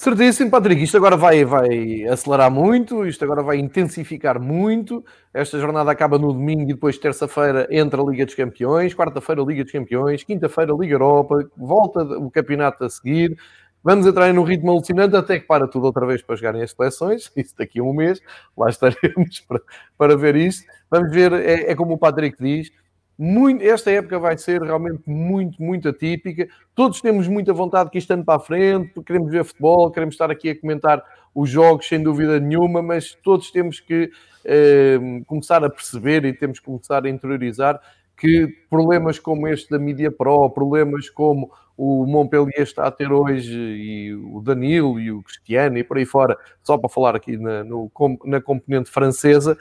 Certíssimo, 0.00 0.48
Patrick. 0.48 0.80
Isto 0.80 0.96
agora 0.96 1.16
vai, 1.16 1.44
vai 1.44 2.04
acelerar 2.06 2.48
muito, 2.52 3.04
isto 3.04 3.24
agora 3.24 3.42
vai 3.42 3.56
intensificar 3.58 4.40
muito. 4.40 5.04
Esta 5.34 5.58
jornada 5.58 5.90
acaba 5.90 6.16
no 6.16 6.32
domingo 6.32 6.62
e 6.62 6.66
depois 6.66 6.96
terça-feira 6.98 7.66
entra 7.68 8.00
a 8.00 8.04
Liga 8.04 8.24
dos 8.24 8.36
Campeões, 8.36 8.94
quarta-feira 8.94 9.42
Liga 9.42 9.64
dos 9.64 9.72
Campeões, 9.72 10.22
quinta-feira 10.22 10.72
Liga 10.72 10.94
Europa, 10.94 11.50
volta 11.56 12.04
o 12.16 12.30
campeonato 12.30 12.84
a 12.84 12.88
seguir. 12.88 13.36
Vamos 13.82 14.06
entrar 14.06 14.32
num 14.32 14.44
ritmo 14.44 14.70
alucinante 14.70 15.16
até 15.16 15.40
que 15.40 15.48
para 15.48 15.66
tudo 15.66 15.86
outra 15.86 16.06
vez 16.06 16.22
para 16.22 16.36
jogarem 16.36 16.62
as 16.62 16.70
seleções. 16.70 17.28
Isso 17.34 17.56
daqui 17.58 17.80
a 17.80 17.82
um 17.82 17.92
mês, 17.92 18.22
lá 18.56 18.70
estaremos 18.70 19.40
para, 19.48 19.60
para 19.98 20.16
ver 20.16 20.36
isto. 20.36 20.64
Vamos 20.88 21.10
ver, 21.10 21.32
é, 21.32 21.72
é 21.72 21.74
como 21.74 21.94
o 21.94 21.98
Patrick 21.98 22.40
diz, 22.40 22.70
muito, 23.18 23.62
esta 23.64 23.90
época 23.90 24.18
vai 24.18 24.38
ser 24.38 24.62
realmente 24.62 25.02
muito, 25.04 25.60
muito 25.60 25.88
atípica. 25.88 26.46
Todos 26.74 27.00
temos 27.00 27.26
muita 27.26 27.52
vontade 27.52 27.90
que 27.90 27.98
isto 27.98 28.12
ande 28.12 28.24
para 28.24 28.36
a 28.36 28.40
frente, 28.40 29.02
queremos 29.02 29.30
ver 29.30 29.44
futebol, 29.44 29.90
queremos 29.90 30.14
estar 30.14 30.30
aqui 30.30 30.50
a 30.50 30.60
comentar 30.60 31.02
os 31.34 31.50
jogos 31.50 31.88
sem 31.88 32.02
dúvida 32.02 32.38
nenhuma, 32.38 32.80
mas 32.80 33.14
todos 33.14 33.50
temos 33.50 33.80
que 33.80 34.10
eh, 34.44 34.98
começar 35.26 35.64
a 35.64 35.68
perceber 35.70 36.24
e 36.24 36.32
temos 36.32 36.60
que 36.60 36.66
começar 36.66 37.04
a 37.04 37.08
interiorizar 37.08 37.80
que 38.16 38.48
problemas 38.68 39.18
como 39.18 39.46
este 39.48 39.70
da 39.70 39.78
Media 39.78 40.10
Pro, 40.10 40.50
problemas 40.50 41.08
como 41.10 41.50
o 41.76 42.04
Montpellier 42.06 42.62
está 42.62 42.86
a 42.86 42.90
ter 42.90 43.12
hoje, 43.12 43.56
e 43.56 44.14
o 44.14 44.40
Danilo 44.40 44.98
e 44.98 45.12
o 45.12 45.22
Cristiano 45.22 45.78
e 45.78 45.84
por 45.84 45.96
aí 45.96 46.04
fora, 46.04 46.36
só 46.62 46.76
para 46.76 46.88
falar 46.88 47.14
aqui 47.14 47.36
na, 47.36 47.62
no, 47.62 47.90
na 48.24 48.40
componente 48.40 48.90
francesa, 48.90 49.56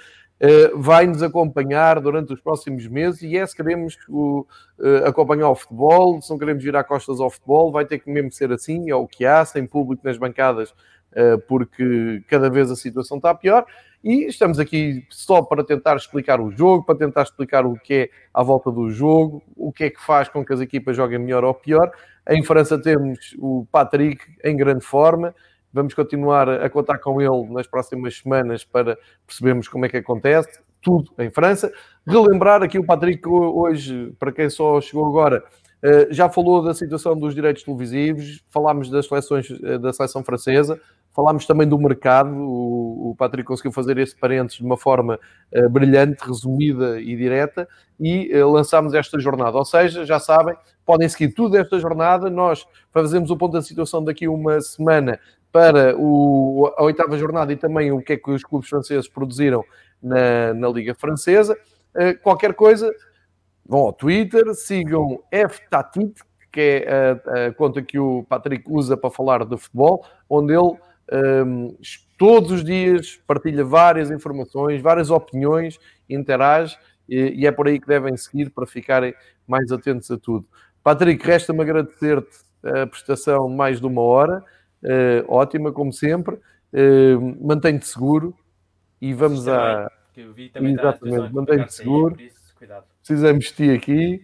vai 0.76 1.08
nos 1.08 1.24
acompanhar 1.24 2.00
durante 2.00 2.32
os 2.34 2.40
próximos 2.40 2.88
meses 2.88 3.22
e 3.24 3.38
é 3.38 3.46
se 3.46 3.56
queremos 3.56 3.98
uh, 4.10 4.46
acompanhar 5.06 5.50
o 5.50 5.56
futebol, 5.56 6.22
se 6.22 6.30
não 6.30 6.38
queremos 6.38 6.64
virar 6.64 6.84
costas 6.84 7.20
ao 7.20 7.30
futebol, 7.30 7.72
vai 7.72 7.86
ter 7.86 8.00
que 8.00 8.10
mesmo 8.10 8.32
ser 8.32 8.52
assim, 8.52 8.90
é 8.90 8.96
o 8.96 9.08
que 9.08 9.26
há, 9.26 9.44
sem 9.44 9.66
público 9.66 10.06
nas 10.06 10.18
bancadas, 10.18 10.72
uh, 10.72 11.40
porque 11.48 12.24
cada 12.28 12.50
vez 12.50 12.70
a 12.70 12.76
situação 12.76 13.18
está 13.18 13.34
pior. 13.34 13.66
E 14.04 14.26
estamos 14.26 14.60
aqui 14.60 15.04
só 15.10 15.42
para 15.42 15.64
tentar 15.64 15.96
explicar 15.96 16.40
o 16.40 16.52
jogo, 16.52 16.86
para 16.86 16.96
tentar 16.96 17.24
explicar 17.24 17.66
o 17.66 17.74
que 17.74 17.94
é 17.94 18.10
à 18.32 18.44
volta 18.44 18.72
do 18.72 18.90
jogo, 18.92 19.42
o 19.56 19.72
que 19.74 19.86
é 19.86 19.90
que 19.90 20.00
faz 20.00 20.30
com 20.30 20.46
que 20.46 20.54
as 20.54 20.62
equipas 20.62 20.96
joguem 20.96 21.18
melhor 21.18 21.44
ou 21.44 21.54
pior. 21.54 21.92
Em 22.30 22.44
França 22.44 22.80
temos 22.80 23.36
o 23.40 23.66
Patrick 23.72 24.24
em 24.44 24.56
grande 24.56 24.86
forma, 24.86 25.34
Vamos 25.78 25.94
continuar 25.94 26.50
a 26.50 26.68
contar 26.72 26.98
com 26.98 27.22
ele 27.22 27.54
nas 27.54 27.68
próximas 27.68 28.18
semanas 28.18 28.64
para 28.64 28.98
percebermos 29.28 29.68
como 29.68 29.86
é 29.86 29.90
que 29.90 29.98
acontece. 29.98 30.60
Tudo 30.82 31.12
em 31.20 31.30
França. 31.30 31.72
Relembrar 32.04 32.64
aqui 32.64 32.80
o 32.80 32.84
Patrick 32.84 33.22
hoje, 33.30 34.12
para 34.18 34.32
quem 34.32 34.50
só 34.50 34.82
chegou 34.82 35.06
agora, 35.06 35.44
eh, 35.84 36.08
já 36.10 36.28
falou 36.28 36.64
da 36.64 36.74
situação 36.74 37.16
dos 37.16 37.36
direitos 37.36 37.62
televisivos, 37.62 38.44
falámos 38.50 38.90
das 38.90 39.06
seleções 39.06 39.52
eh, 39.52 39.78
da 39.78 39.94
seleção 39.94 40.24
francesa, 40.24 40.82
falámos 41.14 41.46
também 41.46 41.68
do 41.68 41.78
mercado. 41.78 42.32
O, 42.36 43.16
Patrick 43.20 43.48
conseguiu 43.48 43.72
fazer 43.72 44.00
esse 44.00 44.16
parênteses 44.16 44.58
de 44.58 44.66
uma 44.66 44.78
forma 44.78 45.20
uh, 45.52 45.70
brilhante, 45.70 46.24
resumida 46.24 47.02
e 47.02 47.16
direta, 47.16 47.68
e 48.00 48.32
lançámos 48.44 48.94
esta 48.94 49.20
jornada. 49.20 49.58
Ou 49.58 49.66
seja, 49.66 50.06
já 50.06 50.20
sabem, 50.20 50.56
podem 50.86 51.10
seguir 51.10 51.34
tudo 51.34 51.58
esta 51.58 51.80
jornada. 51.80 52.30
Nós 52.30 52.68
fazemos 52.92 53.32
o 53.32 53.38
ponto 53.38 53.54
da 53.54 53.62
situação 53.64 54.04
daqui 54.04 54.26
a 54.26 54.32
uma 54.32 54.62
semana 54.62 55.20
para 55.52 55.96
o, 55.98 56.72
a 56.78 56.84
oitava 56.84 57.18
jornada 57.18 57.52
e 57.52 57.56
também 57.56 57.92
o 57.92 58.02
que 58.02 58.14
é 58.14 58.18
que 58.18 58.30
os 58.30 58.44
clubes 58.44 58.70
franceses 58.70 59.08
produziram 59.08 59.64
na, 60.02 60.54
na 60.54 60.70
Liga 60.70 60.94
Francesa. 60.94 61.58
Uh, 61.96 62.18
qualquer 62.22 62.54
coisa, 62.54 62.94
vão 63.66 63.82
ao 63.82 63.94
Twitter, 63.94 64.54
sigam 64.54 65.24
FTatit, 65.32 66.22
que 66.52 66.84
é 66.86 66.92
a, 66.92 67.48
a, 67.48 67.54
conta 67.54 67.82
que 67.82 68.00
o 68.00 68.24
Patrick 68.24 68.64
usa 68.68 68.96
para 68.96 69.10
falar 69.10 69.46
de 69.46 69.58
futebol, 69.58 70.06
onde 70.30 70.54
ele 70.54 70.62
um, 70.62 70.78
ehm, 71.12 71.78
todos 72.18 72.52
os 72.52 72.64
dias 72.64 73.20
partilha 73.28 73.64
várias 73.64 74.10
informações, 74.12 74.82
várias 74.82 75.10
opiniões, 75.10 75.80
interage 76.10 76.78
e, 77.08 77.42
e, 77.42 77.48
é 77.48 77.52
por 77.52 77.68
aí 77.68 77.80
que 77.80 77.88
devem 77.88 78.16
seguir 78.18 78.50
para 78.50 78.66
ficarem 78.66 79.14
mais 79.48 79.72
atentos 79.72 80.10
a 80.12 80.18
tudo. 80.18 80.46
Patrick, 80.84 81.26
resta-me 81.26 81.62
agradecer-te 81.62 82.46
a 82.64 82.88
prestação 82.88 83.48
mais 83.50 83.80
de 83.80 83.86
uma 83.86 84.02
hora 84.02 84.44
uh, 84.84 85.26
ótima, 85.28 85.72
como 85.72 85.92
sempre. 85.94 86.36
Uh, 86.74 87.46
Mantém-te 87.46 87.88
seguro 87.88 88.36
e 89.02 89.14
vamos 89.14 89.48
a. 89.48 89.92
Exatamente, 90.16 91.34
mantém-te 91.34 91.74
seguro. 91.74 92.18
Precisamos 93.04 93.46
de 93.46 93.54
ti 93.54 93.72
aqui. 93.72 94.24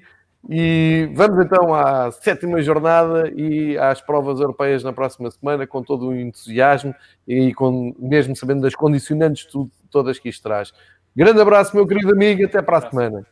E 0.49 1.09
vamos 1.13 1.45
então 1.45 1.73
à 1.73 2.11
sétima 2.11 2.61
jornada 2.61 3.31
e 3.33 3.77
às 3.77 4.01
provas 4.01 4.41
europeias 4.41 4.83
na 4.83 4.91
próxima 4.91 5.31
semana, 5.31 5.65
com 5.65 5.81
todo 5.81 6.09
o 6.09 6.15
entusiasmo 6.15 6.93
e 7.25 7.53
com, 7.53 7.95
mesmo 7.97 8.35
sabendo 8.35 8.61
das 8.61 8.75
condicionantes 8.75 9.45
tudo, 9.45 9.71
todas 9.89 10.19
que 10.19 10.27
isto 10.27 10.43
traz. 10.43 10.73
Grande 11.15 11.39
abraço, 11.39 11.75
meu 11.75 11.87
querido 11.87 12.11
amigo, 12.11 12.43
até 12.43 12.61
para 12.61 12.77
a 12.79 12.89
semana. 12.89 13.25